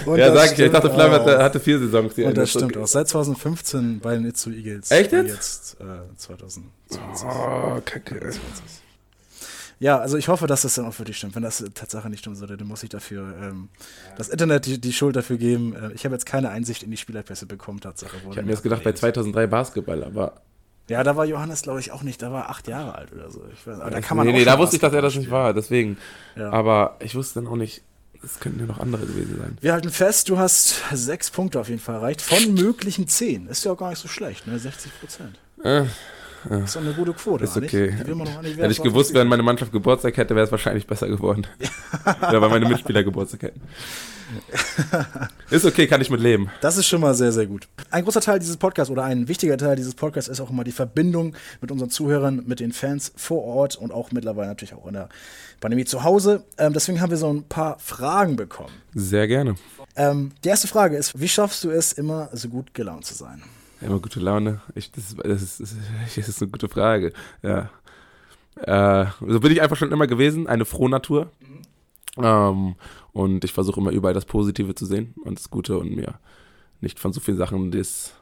Und 0.06 0.18
ja, 0.18 0.34
sag 0.34 0.54
ich. 0.54 0.60
Ich 0.60 0.72
dachte, 0.72 0.90
Flavia 0.90 1.20
hatte, 1.20 1.44
hatte 1.44 1.60
vier 1.60 1.80
Saisons. 1.80 2.16
hier. 2.16 2.28
Und 2.28 2.38
das 2.38 2.50
stimmt 2.50 2.74
okay. 2.76 2.84
auch. 2.84 2.88
Seit 2.88 3.08
2015 3.08 4.00
bei 4.00 4.16
den 4.16 4.26
Itzu 4.26 4.52
Eagles. 4.52 4.92
Echt 4.92 5.14
Und 5.14 5.28
jetzt? 5.28 5.78
Jetzt 5.80 5.82
äh, 5.82 6.16
2020. 6.16 6.72
Oh, 7.26 7.82
kacke. 7.86 8.32
Ja, 9.80 9.98
also 9.98 10.18
ich 10.18 10.28
hoffe, 10.28 10.46
dass 10.46 10.64
das 10.64 10.76
dann 10.76 10.86
auch 10.86 10.94
für 10.94 11.06
dich 11.06 11.18
stimmt. 11.18 11.36
Wenn 11.36 11.44
das 11.44 11.64
Tatsache 11.74 12.10
nicht 12.10 12.20
stimmen 12.20 12.36
sollte, 12.36 12.58
dann 12.58 12.68
muss 12.68 12.84
ich 12.84 12.90
dafür 12.90 13.34
ähm, 13.42 13.70
das 14.18 14.28
Internet 14.28 14.66
die, 14.66 14.80
die 14.80 14.92
Schuld 14.92 15.16
dafür 15.16 15.38
geben. 15.38 15.74
Äh, 15.74 15.94
ich 15.94 16.04
habe 16.06 16.16
jetzt 16.16 16.26
keine 16.26 16.50
Einsicht 16.50 16.84
in 16.84 16.92
die 16.92 16.98
Spielerpässe 16.98 17.46
bekommen, 17.46 17.80
Tatsache. 17.80 18.18
Ich 18.18 18.38
habe 18.38 18.44
mir 18.44 18.52
jetzt 18.52 18.64
gedacht, 18.64 18.84
bei 18.84 18.92
2003 18.92 19.48
Basketball, 19.48 20.04
aber 20.04 20.42
Ja, 20.90 21.04
da 21.04 21.16
war 21.16 21.26
Johannes, 21.26 21.62
glaube 21.62 21.80
ich, 21.80 21.92
auch 21.92 22.04
nicht. 22.04 22.22
Da 22.22 22.32
war 22.32 22.50
acht 22.50 22.68
Jahre 22.68 22.96
alt 22.96 23.14
oder 23.14 23.32
so. 23.32 23.42
Ich 23.54 23.66
weiß, 23.66 23.80
aber 23.80 23.90
da 23.92 24.02
kann 24.02 24.18
man 24.18 24.28
nee, 24.28 24.34
nee, 24.34 24.44
da 24.44 24.60
wusste 24.60 24.76
ich, 24.76 24.82
dass 24.82 24.94
er 24.94 25.02
das 25.02 25.16
nicht 25.16 25.32
war, 25.32 25.54
deswegen. 25.54 25.98
Ja. 26.36 26.52
Aber 26.52 26.98
ich 27.00 27.16
wusste 27.16 27.40
dann 27.40 27.50
auch 27.50 27.56
nicht, 27.56 27.82
es 28.22 28.42
könnten 28.42 28.60
ja 28.60 28.66
noch 28.66 28.80
andere 28.80 29.06
gewesen 29.06 29.38
sein. 29.40 29.58
Wir 29.62 29.72
halten 29.72 29.92
fest, 29.92 30.28
du 30.28 30.38
hast 30.38 30.84
sechs 30.92 31.32
Punkte 31.32 31.58
auf 31.58 31.70
jeden 31.70 31.80
Fall 31.80 31.96
erreicht. 31.96 32.22
Von 32.22 32.54
möglichen 32.54 33.08
zehn. 33.08 33.48
Ist 33.48 33.64
ja 33.64 33.72
auch 33.72 33.78
gar 33.78 33.92
nicht 33.92 34.00
so 34.00 34.10
schlecht, 34.10 34.46
ne? 34.46 34.60
60 34.60 34.92
Prozent. 35.00 35.40
Äh, 35.64 35.86
Ist 36.64 36.76
doch 36.76 36.82
eine 36.82 36.94
gute 36.94 37.14
Quote. 37.14 37.44
Ist 37.44 37.58
okay. 37.58 37.92
Hätte 37.92 38.72
ich 38.72 38.82
gewusst, 38.82 39.14
wenn 39.14 39.28
meine 39.28 39.44
Mannschaft 39.44 39.72
Geburtstag 39.72 40.16
hätte, 40.18 40.36
wäre 40.36 40.46
es 40.46 40.52
wahrscheinlich 40.52 40.88
besser 40.88 41.08
geworden. 41.08 41.46
Oder 42.06 42.42
weil 42.42 42.50
meine 42.50 42.68
Mitspieler 42.68 43.04
Geburtstag 43.04 43.44
hätten. 43.44 43.62
Ist 45.50 45.66
okay, 45.66 45.88
kann 45.88 46.02
ich 46.02 46.10
mit 46.10 46.22
leben. 46.22 46.50
Das 46.62 46.78
ist 46.78 46.88
schon 46.88 47.02
mal 47.02 47.16
sehr, 47.16 47.32
sehr 47.32 47.48
gut. 47.48 47.68
Ein 47.90 48.04
großer 48.04 48.22
Teil 48.22 48.40
dieses 48.40 48.58
Podcasts 48.58 48.92
oder 48.92 49.04
ein 49.04 49.28
wichtiger 49.28 49.58
Teil 49.58 49.76
dieses 49.76 49.96
Podcasts 49.96 50.30
ist 50.30 50.40
auch 50.40 50.52
immer 50.52 50.64
die 50.64 50.72
Verbindung 50.72 51.36
mit 51.62 51.72
unseren 51.72 51.90
Zuhörern, 51.90 52.44
mit 52.46 52.60
den 52.60 52.72
Fans 52.72 53.12
vor 53.16 53.44
Ort 53.44 53.76
und 53.76 53.92
auch 53.92 54.12
mittlerweile 54.12 54.48
natürlich 54.50 54.76
auch 54.76 54.86
in 54.86 54.94
der 54.94 55.10
Pandemie 55.60 55.86
zu 55.86 56.04
Hause. 56.04 56.44
Ähm, 56.58 56.74
deswegen 56.74 57.02
haben 57.02 57.10
wir 57.10 57.18
so 57.18 57.32
ein 57.34 57.44
paar 57.44 57.80
Fragen 57.80 58.36
bekommen. 58.36 58.74
Sehr 58.94 59.28
gerne. 59.28 59.56
Ähm, 59.96 60.32
die 60.44 60.50
erste 60.50 60.68
Frage 60.68 60.96
ist, 60.96 61.20
wie 61.20 61.28
schaffst 61.28 61.64
du 61.64 61.72
es, 61.72 61.94
immer 61.94 62.30
so 62.34 62.50
gut 62.50 62.74
gelaunt 62.74 63.06
zu 63.06 63.16
sein? 63.16 63.42
Immer 63.82 64.00
gute 64.00 64.20
Laune. 64.20 64.62
Ich, 64.76 64.92
das, 64.92 65.12
ist, 65.12 65.20
das, 65.24 65.42
ist, 65.60 65.78
das 66.18 66.30
ist 66.30 66.42
eine 66.42 66.52
gute 66.52 66.68
Frage. 66.68 67.14
Ja. 67.42 67.70
Äh, 68.56 69.06
so 69.26 69.40
bin 69.40 69.52
ich 69.52 69.62
einfach 69.62 69.78
schon 69.78 69.92
immer 69.92 70.08
gewesen, 70.08 70.48
eine 70.48 70.66
Frohnatur. 70.66 71.32
Ähm, 72.18 72.76
und 73.14 73.44
ich 73.44 73.54
versuche 73.54 73.80
immer 73.80 73.92
überall 73.92 74.14
das 74.14 74.26
Positive 74.26 74.76
zu 74.76 74.86
sehen 74.86 75.14
und 75.24 75.40
das 75.40 75.50
Gute 75.50 75.78
und 75.78 75.96
mir 75.96 76.20
nicht 76.82 77.00
von 77.00 77.14
so 77.14 77.20
vielen 77.20 77.38
Sachen 77.38 77.72
das, 77.72 78.14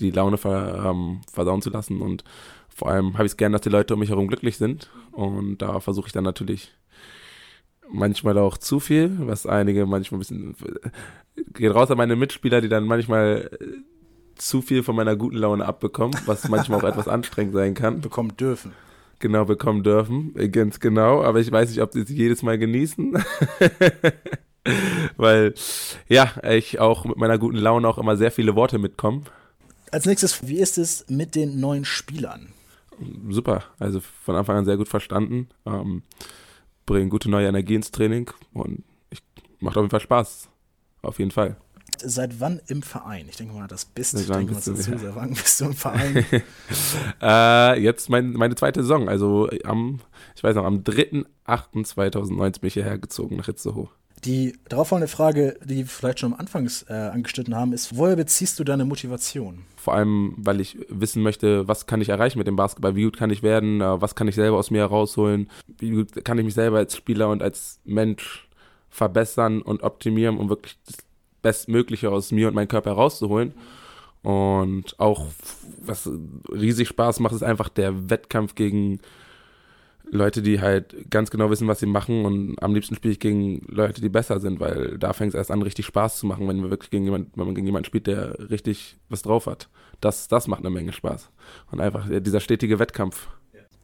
die 0.00 0.10
Laune 0.10 0.38
ver, 0.38 0.84
ähm, 0.86 1.20
versauen 1.32 1.62
zu 1.62 1.70
lassen. 1.70 2.00
Und 2.00 2.24
vor 2.68 2.88
allem 2.88 3.14
habe 3.14 3.26
ich 3.26 3.32
es 3.32 3.36
gern, 3.36 3.52
dass 3.52 3.62
die 3.62 3.68
Leute 3.68 3.94
um 3.94 4.00
mich 4.00 4.10
herum 4.10 4.26
glücklich 4.26 4.56
sind. 4.56 4.90
Und 5.12 5.58
da 5.58 5.80
versuche 5.80 6.08
ich 6.08 6.12
dann 6.12 6.24
natürlich 6.24 6.72
manchmal 7.88 8.38
auch 8.38 8.58
zu 8.58 8.80
viel, 8.80 9.16
was 9.20 9.46
einige 9.46 9.86
manchmal 9.86 10.18
ein 10.18 10.20
bisschen 10.20 10.56
geht 11.52 11.74
raus 11.74 11.90
an 11.90 11.98
meine 11.98 12.16
Mitspieler, 12.16 12.60
die 12.60 12.68
dann 12.68 12.84
manchmal 12.84 13.50
äh, 13.60 13.66
zu 14.36 14.62
viel 14.62 14.82
von 14.82 14.94
meiner 14.96 15.16
guten 15.16 15.36
Laune 15.36 15.64
abbekommen, 15.66 16.16
was 16.26 16.48
manchmal 16.48 16.80
auch 16.80 16.88
etwas 16.88 17.08
anstrengend 17.08 17.54
sein 17.54 17.74
kann 17.74 18.00
Bekommen 18.00 18.36
dürfen. 18.36 18.72
genau 19.18 19.44
bekommen 19.44 19.82
dürfen. 19.82 20.34
Äh, 20.36 20.48
Ganz 20.48 20.80
genau. 20.80 21.22
Aber 21.22 21.40
ich 21.40 21.50
weiß 21.50 21.70
nicht, 21.70 21.82
ob 21.82 21.92
sie 21.92 22.02
es 22.02 22.10
jedes 22.10 22.42
Mal 22.42 22.58
genießen. 22.58 23.16
Weil, 25.16 25.54
ja, 26.08 26.32
ich 26.50 26.80
auch 26.80 27.04
mit 27.04 27.16
meiner 27.16 27.38
guten 27.38 27.56
Laune 27.56 27.86
auch 27.86 27.98
immer 27.98 28.16
sehr 28.16 28.32
viele 28.32 28.56
Worte 28.56 28.78
mitkomme. 28.78 29.22
Als 29.92 30.06
nächstes, 30.06 30.46
wie 30.48 30.58
ist 30.58 30.78
es 30.78 31.06
mit 31.08 31.34
den 31.36 31.60
neuen 31.60 31.84
Spielern? 31.84 32.48
Super. 33.28 33.62
Also 33.78 34.00
von 34.00 34.34
Anfang 34.34 34.56
an 34.56 34.64
sehr 34.64 34.76
gut 34.76 34.88
verstanden. 34.88 35.48
Ähm, 35.64 36.02
bringen 36.84 37.10
gute 37.10 37.30
neue 37.30 37.46
Energie 37.46 37.76
ins 37.76 37.90
Training 37.92 38.30
und 38.52 38.82
ich 39.10 39.20
macht 39.60 39.76
auf 39.76 39.82
jeden 39.82 39.90
Fall 39.90 40.00
Spaß. 40.00 40.48
Auf 41.02 41.18
jeden 41.20 41.30
Fall. 41.30 41.56
Seit 42.04 42.40
wann 42.40 42.60
im 42.66 42.82
Verein? 42.82 43.26
Ich 43.28 43.36
denke 43.36 43.54
mal, 43.54 43.66
das 43.68 43.84
bist 43.84 44.16
Seit 44.16 44.28
wann 44.28 44.46
bist 44.46 44.66
du- 44.66 44.72
dazu. 44.72 44.90
Seit 44.98 45.14
wann 45.14 45.30
bist 45.30 45.60
du 45.60 45.64
im 45.66 45.74
Verein? 45.74 46.24
Äh, 47.22 47.80
jetzt 47.80 48.08
mein, 48.10 48.32
meine 48.32 48.54
zweite 48.54 48.82
Saison. 48.82 49.08
Also 49.08 49.48
am, 49.64 50.00
ich 50.34 50.42
weiß 50.44 50.54
noch, 50.56 50.64
am 50.64 50.82
3.8.2019 51.46 52.60
bin 52.60 52.68
ich 52.68 52.74
hierher 52.74 52.98
gezogen 52.98 53.36
nach 53.36 53.48
Itzehoe. 53.48 53.88
Die 54.24 54.58
darauffolgende 54.68 55.08
Frage, 55.08 55.58
die 55.64 55.76
wir 55.76 55.86
vielleicht 55.86 56.20
schon 56.20 56.32
am 56.32 56.40
Anfang 56.40 56.68
äh, 56.88 56.92
angeschnitten 56.94 57.54
haben, 57.54 57.72
ist, 57.72 57.96
woher 57.96 58.16
beziehst 58.16 58.58
du 58.58 58.64
deine 58.64 58.84
Motivation? 58.84 59.64
Vor 59.76 59.94
allem, 59.94 60.34
weil 60.38 60.60
ich 60.60 60.78
wissen 60.88 61.22
möchte, 61.22 61.68
was 61.68 61.86
kann 61.86 62.00
ich 62.00 62.08
erreichen 62.08 62.38
mit 62.38 62.46
dem 62.46 62.56
Basketball, 62.56 62.96
wie 62.96 63.04
gut 63.04 63.16
kann 63.18 63.30
ich 63.30 63.42
werden, 63.42 63.80
äh, 63.80 64.00
was 64.00 64.14
kann 64.14 64.26
ich 64.26 64.34
selber 64.34 64.56
aus 64.56 64.70
mir 64.70 64.80
herausholen, 64.80 65.50
wie 65.78 65.90
gut 65.90 66.24
kann 66.24 66.38
ich 66.38 66.44
mich 66.44 66.54
selber 66.54 66.78
als 66.78 66.96
Spieler 66.96 67.28
und 67.28 67.42
als 67.42 67.78
Mensch 67.84 68.48
verbessern 68.88 69.60
und 69.62 69.82
optimieren, 69.82 70.38
um 70.38 70.48
wirklich 70.48 70.78
das 70.86 70.96
Bestmögliche 71.46 72.10
aus 72.10 72.32
mir 72.32 72.48
und 72.48 72.54
meinem 72.54 72.66
Körper 72.66 72.90
herauszuholen. 72.90 73.54
Und 74.24 74.98
auch, 74.98 75.26
was 75.80 76.10
riesig 76.52 76.88
Spaß 76.88 77.20
macht, 77.20 77.34
ist 77.34 77.44
einfach 77.44 77.68
der 77.68 78.10
Wettkampf 78.10 78.56
gegen 78.56 78.98
Leute, 80.10 80.42
die 80.42 80.60
halt 80.60 81.08
ganz 81.08 81.30
genau 81.30 81.48
wissen, 81.48 81.68
was 81.68 81.78
sie 81.78 81.86
machen 81.86 82.24
und 82.24 82.60
am 82.60 82.74
liebsten 82.74 82.96
spiele 82.96 83.12
ich 83.12 83.20
gegen 83.20 83.64
Leute, 83.68 84.00
die 84.00 84.08
besser 84.08 84.40
sind, 84.40 84.58
weil 84.58 84.98
da 84.98 85.12
fängt 85.12 85.34
es 85.34 85.38
erst 85.38 85.52
an, 85.52 85.62
richtig 85.62 85.86
Spaß 85.86 86.18
zu 86.18 86.26
machen, 86.26 86.48
wenn 86.48 86.58
man 86.58 86.70
wirklich 86.70 86.90
gegen 86.90 87.04
jemand, 87.04 87.36
wenn 87.36 87.46
man 87.46 87.54
gegen 87.54 87.66
jemanden 87.68 87.86
spielt, 87.86 88.08
der 88.08 88.50
richtig 88.50 88.96
was 89.08 89.22
drauf 89.22 89.46
hat. 89.46 89.68
Das, 90.00 90.26
das 90.26 90.48
macht 90.48 90.60
eine 90.60 90.70
Menge 90.70 90.92
Spaß. 90.92 91.30
Und 91.70 91.80
einfach 91.80 92.08
dieser 92.08 92.40
stetige 92.40 92.80
Wettkampf. 92.80 93.28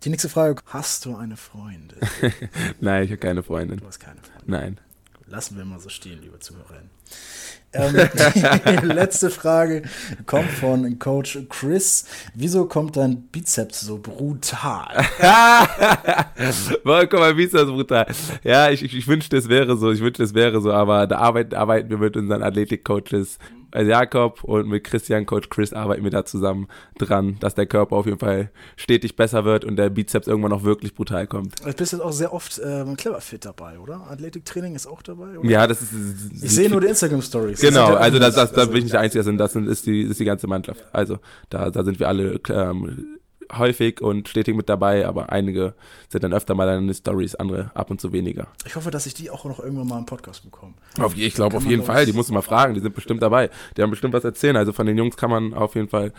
Die 0.03 0.11
nächste 0.11 0.29
Frage, 0.29 0.61
hast 0.67 1.07
du 1.07 1.15
eine 1.15 1.37
Freundin? 1.37 1.99
Nein, 2.81 3.05
ich 3.05 3.11
habe 3.11 3.19
keine 3.19 3.45
Freundin. 3.45 3.79
Du 3.79 3.87
hast 3.87 4.01
keine 4.01 4.21
Freundin. 4.21 4.51
Nein. 4.51 4.81
Lassen 5.27 5.57
wir 5.57 5.65
mal 5.65 5.81
so 5.81 5.89
stehen, 5.89 6.21
liebe 6.21 6.39
Zuhörerinnen. 6.39 6.91
Ähm, 7.75 7.95
die 8.83 8.87
letzte 8.87 9.31
Frage 9.31 9.83
kommt 10.27 10.51
von 10.51 10.99
Coach 10.99 11.39
Chris. 11.49 12.05
Wieso 12.35 12.67
kommt 12.67 12.97
dein 12.97 13.23
Bizeps 13.29 13.81
so 13.81 13.99
brutal? 13.99 15.07
Warum 16.85 17.09
kommt 17.09 17.23
mein 17.23 17.37
Bizeps 17.37 17.67
so 17.67 17.73
brutal? 17.73 18.07
Ja, 18.45 18.71
ich, 18.71 18.83
ich, 18.83 18.95
ich 18.95 19.09
wünschte, 19.09 19.37
es 19.37 19.49
wäre 19.49 19.77
so. 19.77 19.91
Ich 19.91 20.01
wünschte, 20.01 20.23
es 20.23 20.35
wäre 20.35 20.61
so. 20.61 20.73
Aber 20.73 21.07
da 21.07 21.19
arbeiten, 21.19 21.55
arbeiten 21.55 21.89
wir 21.89 21.99
mit 21.99 22.17
unseren 22.17 22.43
Athletik-Coaches 22.43 23.39
Jakob 23.75 24.45
und 24.45 24.69
mit 24.69 24.85
Christian, 24.85 25.27
Coach 25.27 25.49
Chris, 25.49 25.73
arbeiten 25.73 26.05
wir 26.05 26.11
da 26.11 26.25
zusammen 26.25 26.69
dran, 26.99 27.37
dass 27.41 27.55
der 27.55 27.67
Körper 27.67 27.97
auf 27.97 28.07
jeden 28.07 28.19
Fall 28.19 28.51
stetig 28.77 29.17
besser 29.17 29.45
wird 29.45 29.65
und 29.65 29.77
der 29.77 29.91
Bizeps 29.91 30.27
irgendwann 30.27 30.53
auch 30.53 30.65
wirklich 30.65 30.95
brutal 30.95 31.27
kommt. 31.27 31.61
Du 31.65 31.73
bist 31.73 31.93
jetzt 31.93 32.01
auch 32.01 32.13
sehr 32.13 32.33
oft 32.33 32.59
äh, 32.59 32.85
Clever 32.97 33.21
Fit 33.21 33.45
dabei, 33.45 33.79
oder? 33.79 34.07
Athletiktraining 34.11 34.75
ist 34.75 34.87
auch 34.87 35.03
dabei? 35.03 35.39
Oder? 35.39 35.49
Ja, 35.49 35.67
das 35.67 35.83
ist. 35.83 35.93
Ich 36.43 36.55
sehe 36.55 36.69
nur 36.69 36.81
die 36.81 36.89
Instagram-Stories. 36.89 37.61
Genau, 37.61 37.95
also 37.95 38.19
das, 38.19 38.35
das, 38.35 38.53
da 38.53 38.65
bin 38.67 38.79
ich 38.79 38.85
nicht 38.85 38.95
der 38.95 39.01
Einzige, 39.01 39.37
das 39.37 39.57
ist 39.57 39.87
die, 39.87 40.03
ist 40.03 40.21
die 40.21 40.25
ganze 40.25 40.47
Mannschaft. 40.47 40.85
Also 40.93 41.19
da, 41.51 41.71
da 41.71 41.85
sind 41.85 41.99
wir 41.99 42.09
alle 42.09 42.41
ähm, 42.49 43.19
häufig 43.59 44.01
und 44.01 44.29
stetig 44.29 44.57
mit 44.57 44.69
dabei, 44.69 45.07
aber 45.07 45.31
einige 45.31 45.75
sind 46.09 46.25
dann 46.25 46.33
öfter 46.33 46.55
mal 46.55 46.69
in 46.77 46.87
den 46.87 46.95
Stories, 46.95 47.35
andere 47.35 47.71
ab 47.75 47.91
und 47.91 48.01
zu 48.01 48.13
weniger. 48.13 48.49
Ich 48.67 48.77
hoffe, 48.77 48.91
dass 48.91 49.07
ich 49.07 49.15
die 49.15 49.31
auch 49.31 49.45
noch 49.45 49.61
irgendwann 49.61 49.89
mal 49.89 49.99
im 49.99 50.07
Podcast 50.07 50.45
bekomme. 50.45 50.75
Auf, 50.99 51.17
ich 51.17 51.35
glaube 51.35 51.57
auf 51.57 51.67
jeden 51.67 51.83
Fall, 51.83 52.07
die 52.07 52.13
musst 52.13 52.29
du 52.29 52.35
mal 52.35 52.43
fragen, 52.43 52.75
die 52.75 52.81
sind 52.81 52.95
bestimmt 52.95 53.23
dabei. 53.23 53.51
Die 53.77 53.83
haben 53.83 53.91
bestimmt 53.91 54.15
was 54.15 54.25
erzählen. 54.25 54.57
Also 54.57 54.73
von 54.73 54.87
den 54.87 54.99
Jungs 54.99 55.17
kann 55.17 55.31
man 55.31 55.55
auf 55.55 55.75
jeden 55.75 55.89
Fall, 55.89 56.13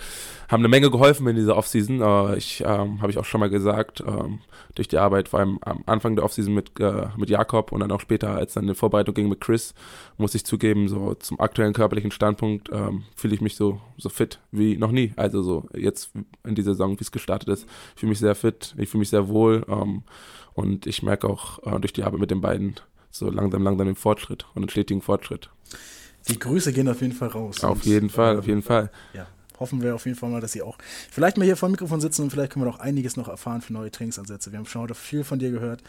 haben 0.48 0.62
eine 0.62 0.68
Menge 0.68 0.90
geholfen 0.90 1.28
in 1.28 1.36
dieser 1.36 1.58
Offseason. 1.58 2.02
Uh, 2.02 2.34
ich, 2.36 2.62
ähm, 2.66 3.02
habe 3.02 3.12
ich 3.12 3.18
auch 3.18 3.26
schon 3.26 3.40
mal 3.40 3.50
gesagt, 3.50 4.04
ähm, 4.06 4.40
durch 4.76 4.88
die 4.88 4.98
Arbeit, 4.98 5.30
vor 5.30 5.40
allem 5.40 5.60
am 5.62 5.84
Anfang 5.86 6.16
der 6.16 6.26
Offseason 6.26 6.54
mit, 6.54 6.80
äh, 6.80 7.08
mit 7.18 7.30
Jakob 7.30 7.72
und 7.72 7.82
dann 7.82 7.92
auch 7.92 8.00
später, 8.00 8.32
als 8.32 8.54
dann 8.54 8.64
eine 8.64 8.76
Vorbereitung 8.76 9.14
ging 9.14 9.30
mit 9.30 9.42
Chris, 9.42 9.74
muss 10.18 10.36
ich 10.36 10.46
zugeben, 10.46 10.88
so 10.88 11.14
zum 11.16 11.40
aktuellen 11.40 11.74
körperlichen 11.74 12.12
Standpunkt 12.12 12.70
ähm, 12.72 13.04
fühle 13.16 13.36
ich 13.36 13.42
mich 13.42 13.56
so, 13.56 13.82
so 13.98 14.10
fit 14.10 14.40
wie 14.52 14.78
noch 14.78 14.92
nie. 14.92 15.14
Also 15.16 15.44
so 15.44 15.68
jetzt 15.74 16.12
in 16.44 16.56
dieser 16.56 16.74
Saison, 16.74 17.00
wie 17.00 17.04
es 17.04 17.12
gestartet 17.24 17.50
ist. 17.50 17.68
Ich 17.96 18.02
fühle 18.02 18.12
mich 18.12 18.20
sehr 18.20 18.36
fit, 18.36 18.76
ich 18.78 18.90
fühle 18.90 19.00
mich 19.00 19.10
sehr 19.10 19.28
wohl 19.28 19.66
ähm, 19.68 20.04
und 20.54 20.86
ich 20.86 21.04
merke 21.04 21.28
auch 21.28 21.60
äh, 21.66 21.80
durch 21.80 21.94
die 21.94 22.04
Arbeit 22.04 22.20
mit 22.20 22.32
den 22.32 22.42
beiden 22.42 22.76
so 23.10 23.30
langsam, 23.30 23.64
langsam 23.64 23.88
den 23.88 23.96
Fortschritt 23.96 24.46
und 24.54 24.64
den 24.64 24.70
stetigen 24.70 25.02
Fortschritt. 25.02 25.50
Die 26.28 26.40
Grüße 26.40 26.74
gehen 26.74 26.88
auf 26.88 27.02
jeden 27.02 27.14
Fall 27.14 27.30
raus. 27.30 27.64
Auf 27.64 27.84
jeden 27.84 28.10
Fall, 28.10 28.38
auf 28.40 28.48
jeden 28.48 28.62
Fall. 28.62 28.92
Ja, 29.14 29.28
hoffen 29.60 29.82
wir 29.82 29.96
auf 29.96 30.06
jeden 30.06 30.18
Fall 30.18 30.30
mal, 30.30 30.42
dass 30.42 30.54
sie 30.54 30.62
auch 30.62 30.78
vielleicht 31.12 31.38
mal 31.38 31.44
hier 31.44 31.58
vor 31.58 31.70
dem 31.70 31.74
Mikrofon 31.74 32.02
sitzen 32.02 32.24
und 32.24 32.30
vielleicht 32.30 32.54
können 32.54 32.66
wir 32.66 32.72
noch 32.72 32.80
einiges 32.80 33.18
noch 33.18 33.28
erfahren 33.28 33.62
für 33.62 33.74
neue 33.74 33.92
Trainingsansätze. 33.92 34.52
Wir 34.52 34.60
haben 34.60 34.66
schon 34.66 34.82
heute 34.82 34.96
viel 34.96 35.24
von 35.24 35.40
dir 35.40 35.52
gehört. 35.52 35.84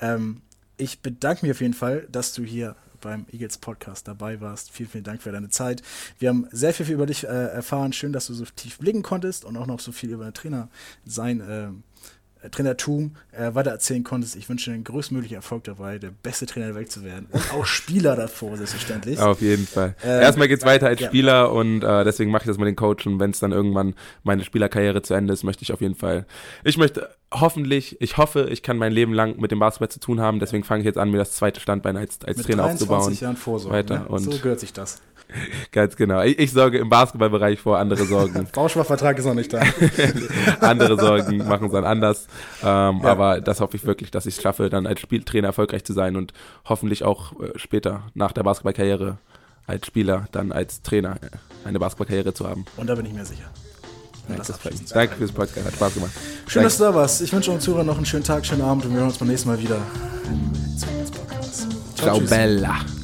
Ähm, 0.00 0.40
ich 0.76 1.00
bedanke 1.00 1.44
mich 1.44 1.52
auf 1.52 1.60
jeden 1.60 1.74
Fall, 1.74 2.08
dass 2.10 2.32
du 2.32 2.42
hier 2.42 2.76
beim 3.04 3.26
Eagles 3.30 3.58
Podcast 3.58 4.08
dabei 4.08 4.40
warst. 4.40 4.70
Vielen, 4.70 4.88
vielen 4.88 5.04
Dank 5.04 5.22
für 5.22 5.30
deine 5.30 5.50
Zeit. 5.50 5.82
Wir 6.18 6.30
haben 6.30 6.48
sehr 6.50 6.74
viel, 6.74 6.86
viel 6.86 6.94
über 6.94 7.06
dich 7.06 7.24
äh, 7.24 7.26
erfahren. 7.26 7.92
Schön, 7.92 8.12
dass 8.12 8.26
du 8.26 8.34
so 8.34 8.44
tief 8.44 8.78
blicken 8.78 9.02
konntest 9.02 9.44
und 9.44 9.56
auch 9.56 9.66
noch 9.66 9.78
so 9.78 9.92
viel 9.92 10.10
über 10.10 10.32
Trainer 10.32 10.68
sein. 11.04 11.40
Äh, 11.40 11.68
Trainertum 12.50 13.16
äh, 13.32 13.54
weitererzählen 13.54 14.04
konntest. 14.04 14.36
Ich 14.36 14.48
wünsche 14.48 14.70
dir 14.70 14.76
den 14.76 14.84
größtmöglichen 14.84 15.36
Erfolg 15.36 15.64
dabei, 15.64 15.98
der 15.98 16.10
beste 16.10 16.46
Trainer 16.46 16.66
der 16.66 16.74
Welt 16.74 16.90
zu 16.90 17.04
werden. 17.04 17.26
Und 17.30 17.52
auch 17.52 17.66
Spieler 17.66 18.16
davor, 18.16 18.56
selbstverständlich. 18.56 19.18
Auf 19.18 19.40
jeden 19.40 19.66
Fall. 19.66 19.94
Ähm, 20.04 20.22
Erstmal 20.22 20.48
geht 20.48 20.58
es 20.58 20.64
weiter 20.64 20.86
als 20.86 21.00
ja. 21.00 21.08
Spieler 21.08 21.52
und 21.52 21.82
äh, 21.82 22.04
deswegen 22.04 22.30
mache 22.30 22.42
ich 22.42 22.48
das 22.48 22.58
mit 22.58 22.66
den 22.66 22.76
Coach. 22.76 23.06
Und 23.06 23.18
wenn 23.20 23.30
es 23.30 23.38
dann 23.38 23.52
irgendwann 23.52 23.94
meine 24.22 24.44
Spielerkarriere 24.44 25.02
zu 25.02 25.14
Ende 25.14 25.32
ist, 25.32 25.44
möchte 25.44 25.62
ich 25.62 25.72
auf 25.72 25.80
jeden 25.80 25.94
Fall. 25.94 26.26
Ich 26.64 26.76
möchte 26.76 27.10
hoffentlich, 27.32 28.00
ich 28.00 28.16
hoffe, 28.16 28.48
ich 28.50 28.62
kann 28.62 28.76
mein 28.76 28.92
Leben 28.92 29.12
lang 29.12 29.38
mit 29.40 29.50
dem 29.50 29.58
Basketball 29.58 29.88
zu 29.88 30.00
tun 30.00 30.20
haben. 30.20 30.38
Deswegen 30.38 30.64
fange 30.64 30.80
ich 30.80 30.86
jetzt 30.86 30.98
an, 30.98 31.10
mir 31.10 31.18
das 31.18 31.32
zweite 31.32 31.60
Standbein 31.60 31.96
als, 31.96 32.18
als 32.24 32.38
mit 32.38 32.46
Trainer 32.46 32.64
aufzubauen. 32.64 33.12
Jahren 33.14 33.36
Vorsorge, 33.36 33.76
weiter. 33.76 34.00
Ne? 34.00 34.08
Und 34.08 34.20
so 34.20 34.30
gehört 34.38 34.60
sich 34.60 34.72
das. 34.72 35.00
Ganz 35.72 35.96
genau. 35.96 36.22
Ich, 36.22 36.38
ich, 36.38 36.52
sorge 36.52 36.78
im 36.78 36.88
Basketballbereich 36.88 37.58
vor, 37.60 37.78
andere 37.78 38.04
Sorgen. 38.06 38.46
Bausparvertrag 38.52 39.18
ist 39.18 39.24
noch 39.24 39.34
nicht 39.34 39.52
da. 39.52 39.62
andere 40.60 40.98
Sorgen 40.98 41.38
machen 41.38 41.66
es 41.66 41.72
dann 41.72 41.84
anders. 41.84 42.26
Ähm, 42.62 42.66
ja. 43.02 43.04
Aber 43.04 43.40
das 43.40 43.60
hoffe 43.60 43.76
ich 43.76 43.84
wirklich, 43.84 44.10
dass 44.10 44.26
ich 44.26 44.36
es 44.36 44.42
schaffe, 44.42 44.70
dann 44.70 44.86
als 44.86 45.00
Spieltrainer 45.00 45.48
erfolgreich 45.48 45.84
zu 45.84 45.92
sein 45.92 46.16
und 46.16 46.32
hoffentlich 46.64 47.04
auch 47.04 47.32
äh, 47.40 47.58
später 47.58 48.04
nach 48.14 48.32
der 48.32 48.42
Basketballkarriere 48.42 49.18
als 49.66 49.86
Spieler 49.86 50.26
dann 50.32 50.52
als 50.52 50.82
Trainer 50.82 51.16
äh, 51.22 51.66
eine 51.66 51.78
Basketballkarriere 51.78 52.34
zu 52.34 52.48
haben. 52.48 52.64
Und 52.76 52.86
da 52.86 52.94
bin 52.94 53.06
ich 53.06 53.12
mir 53.12 53.24
sicher. 53.24 53.50
Danke, 54.28 54.54
Danke 54.94 55.16
fürs 55.16 55.32
Podcast, 55.32 55.66
hat 55.66 55.74
Spaß 55.74 55.94
gemacht. 55.94 56.12
Schön, 56.46 56.62
Danke. 56.62 56.66
dass 56.66 56.78
du 56.78 56.84
da 56.84 56.94
warst. 56.94 57.20
Ich 57.20 57.32
wünsche 57.32 57.50
uns 57.50 57.64
Zuhörern 57.64 57.86
noch 57.86 57.96
einen 57.96 58.06
schönen 58.06 58.24
Tag, 58.24 58.46
schönen 58.46 58.62
Abend 58.62 58.86
und 58.86 58.92
wir 58.92 58.98
hören 58.98 59.08
uns 59.08 59.18
beim 59.18 59.28
nächsten 59.28 59.48
Mal 59.48 59.60
wieder. 59.60 59.78
Ciao, 61.96 62.16
Ciao 62.16 62.20
Bella. 62.20 63.03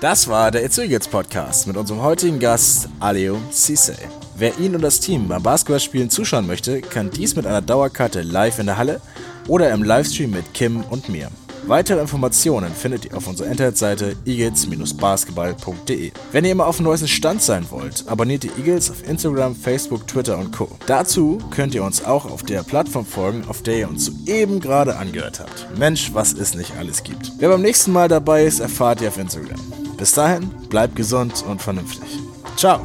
Das 0.00 0.28
war 0.28 0.50
der 0.50 0.64
It's 0.64 0.78
Eagles 0.78 1.08
Podcast 1.08 1.66
mit 1.66 1.76
unserem 1.76 2.00
heutigen 2.00 2.38
Gast 2.38 2.88
Aleo 3.00 3.38
Cisse. 3.52 3.94
Wer 4.34 4.58
ihn 4.58 4.74
und 4.74 4.80
das 4.80 4.98
Team 4.98 5.28
beim 5.28 5.42
Basketballspielen 5.42 6.08
zuschauen 6.08 6.46
möchte, 6.46 6.80
kann 6.80 7.10
dies 7.10 7.36
mit 7.36 7.46
einer 7.46 7.60
Dauerkarte 7.60 8.22
live 8.22 8.58
in 8.60 8.64
der 8.64 8.78
Halle 8.78 9.02
oder 9.46 9.70
im 9.70 9.82
Livestream 9.82 10.30
mit 10.30 10.54
Kim 10.54 10.82
und 10.88 11.10
mir. 11.10 11.30
Weitere 11.70 12.00
Informationen 12.00 12.74
findet 12.74 13.04
ihr 13.04 13.16
auf 13.16 13.28
unserer 13.28 13.46
Internetseite 13.46 14.16
eagles-basketball.de. 14.26 16.10
Wenn 16.32 16.44
ihr 16.44 16.50
immer 16.50 16.66
auf 16.66 16.78
dem 16.78 16.84
neuesten 16.86 17.06
Stand 17.06 17.42
sein 17.42 17.64
wollt, 17.70 18.02
abonniert 18.08 18.42
die 18.42 18.50
Eagles 18.58 18.90
auf 18.90 19.08
Instagram, 19.08 19.54
Facebook, 19.54 20.04
Twitter 20.08 20.36
und 20.36 20.50
Co. 20.50 20.68
Dazu 20.86 21.38
könnt 21.52 21.76
ihr 21.76 21.84
uns 21.84 22.04
auch 22.04 22.28
auf 22.28 22.42
der 22.42 22.64
Plattform 22.64 23.06
folgen, 23.06 23.44
auf 23.46 23.62
der 23.62 23.78
ihr 23.78 23.88
uns 23.88 24.06
soeben 24.06 24.58
gerade 24.58 24.96
angehört 24.96 25.38
habt. 25.38 25.78
Mensch, 25.78 26.10
was 26.12 26.32
es 26.32 26.56
nicht 26.56 26.76
alles 26.76 27.04
gibt. 27.04 27.30
Wer 27.38 27.50
beim 27.50 27.62
nächsten 27.62 27.92
Mal 27.92 28.08
dabei 28.08 28.46
ist, 28.46 28.58
erfahrt 28.58 29.00
ihr 29.00 29.06
auf 29.06 29.18
Instagram. 29.18 29.60
Bis 29.96 30.10
dahin, 30.10 30.50
bleibt 30.70 30.96
gesund 30.96 31.44
und 31.48 31.62
vernünftig. 31.62 32.18
Ciao. 32.56 32.84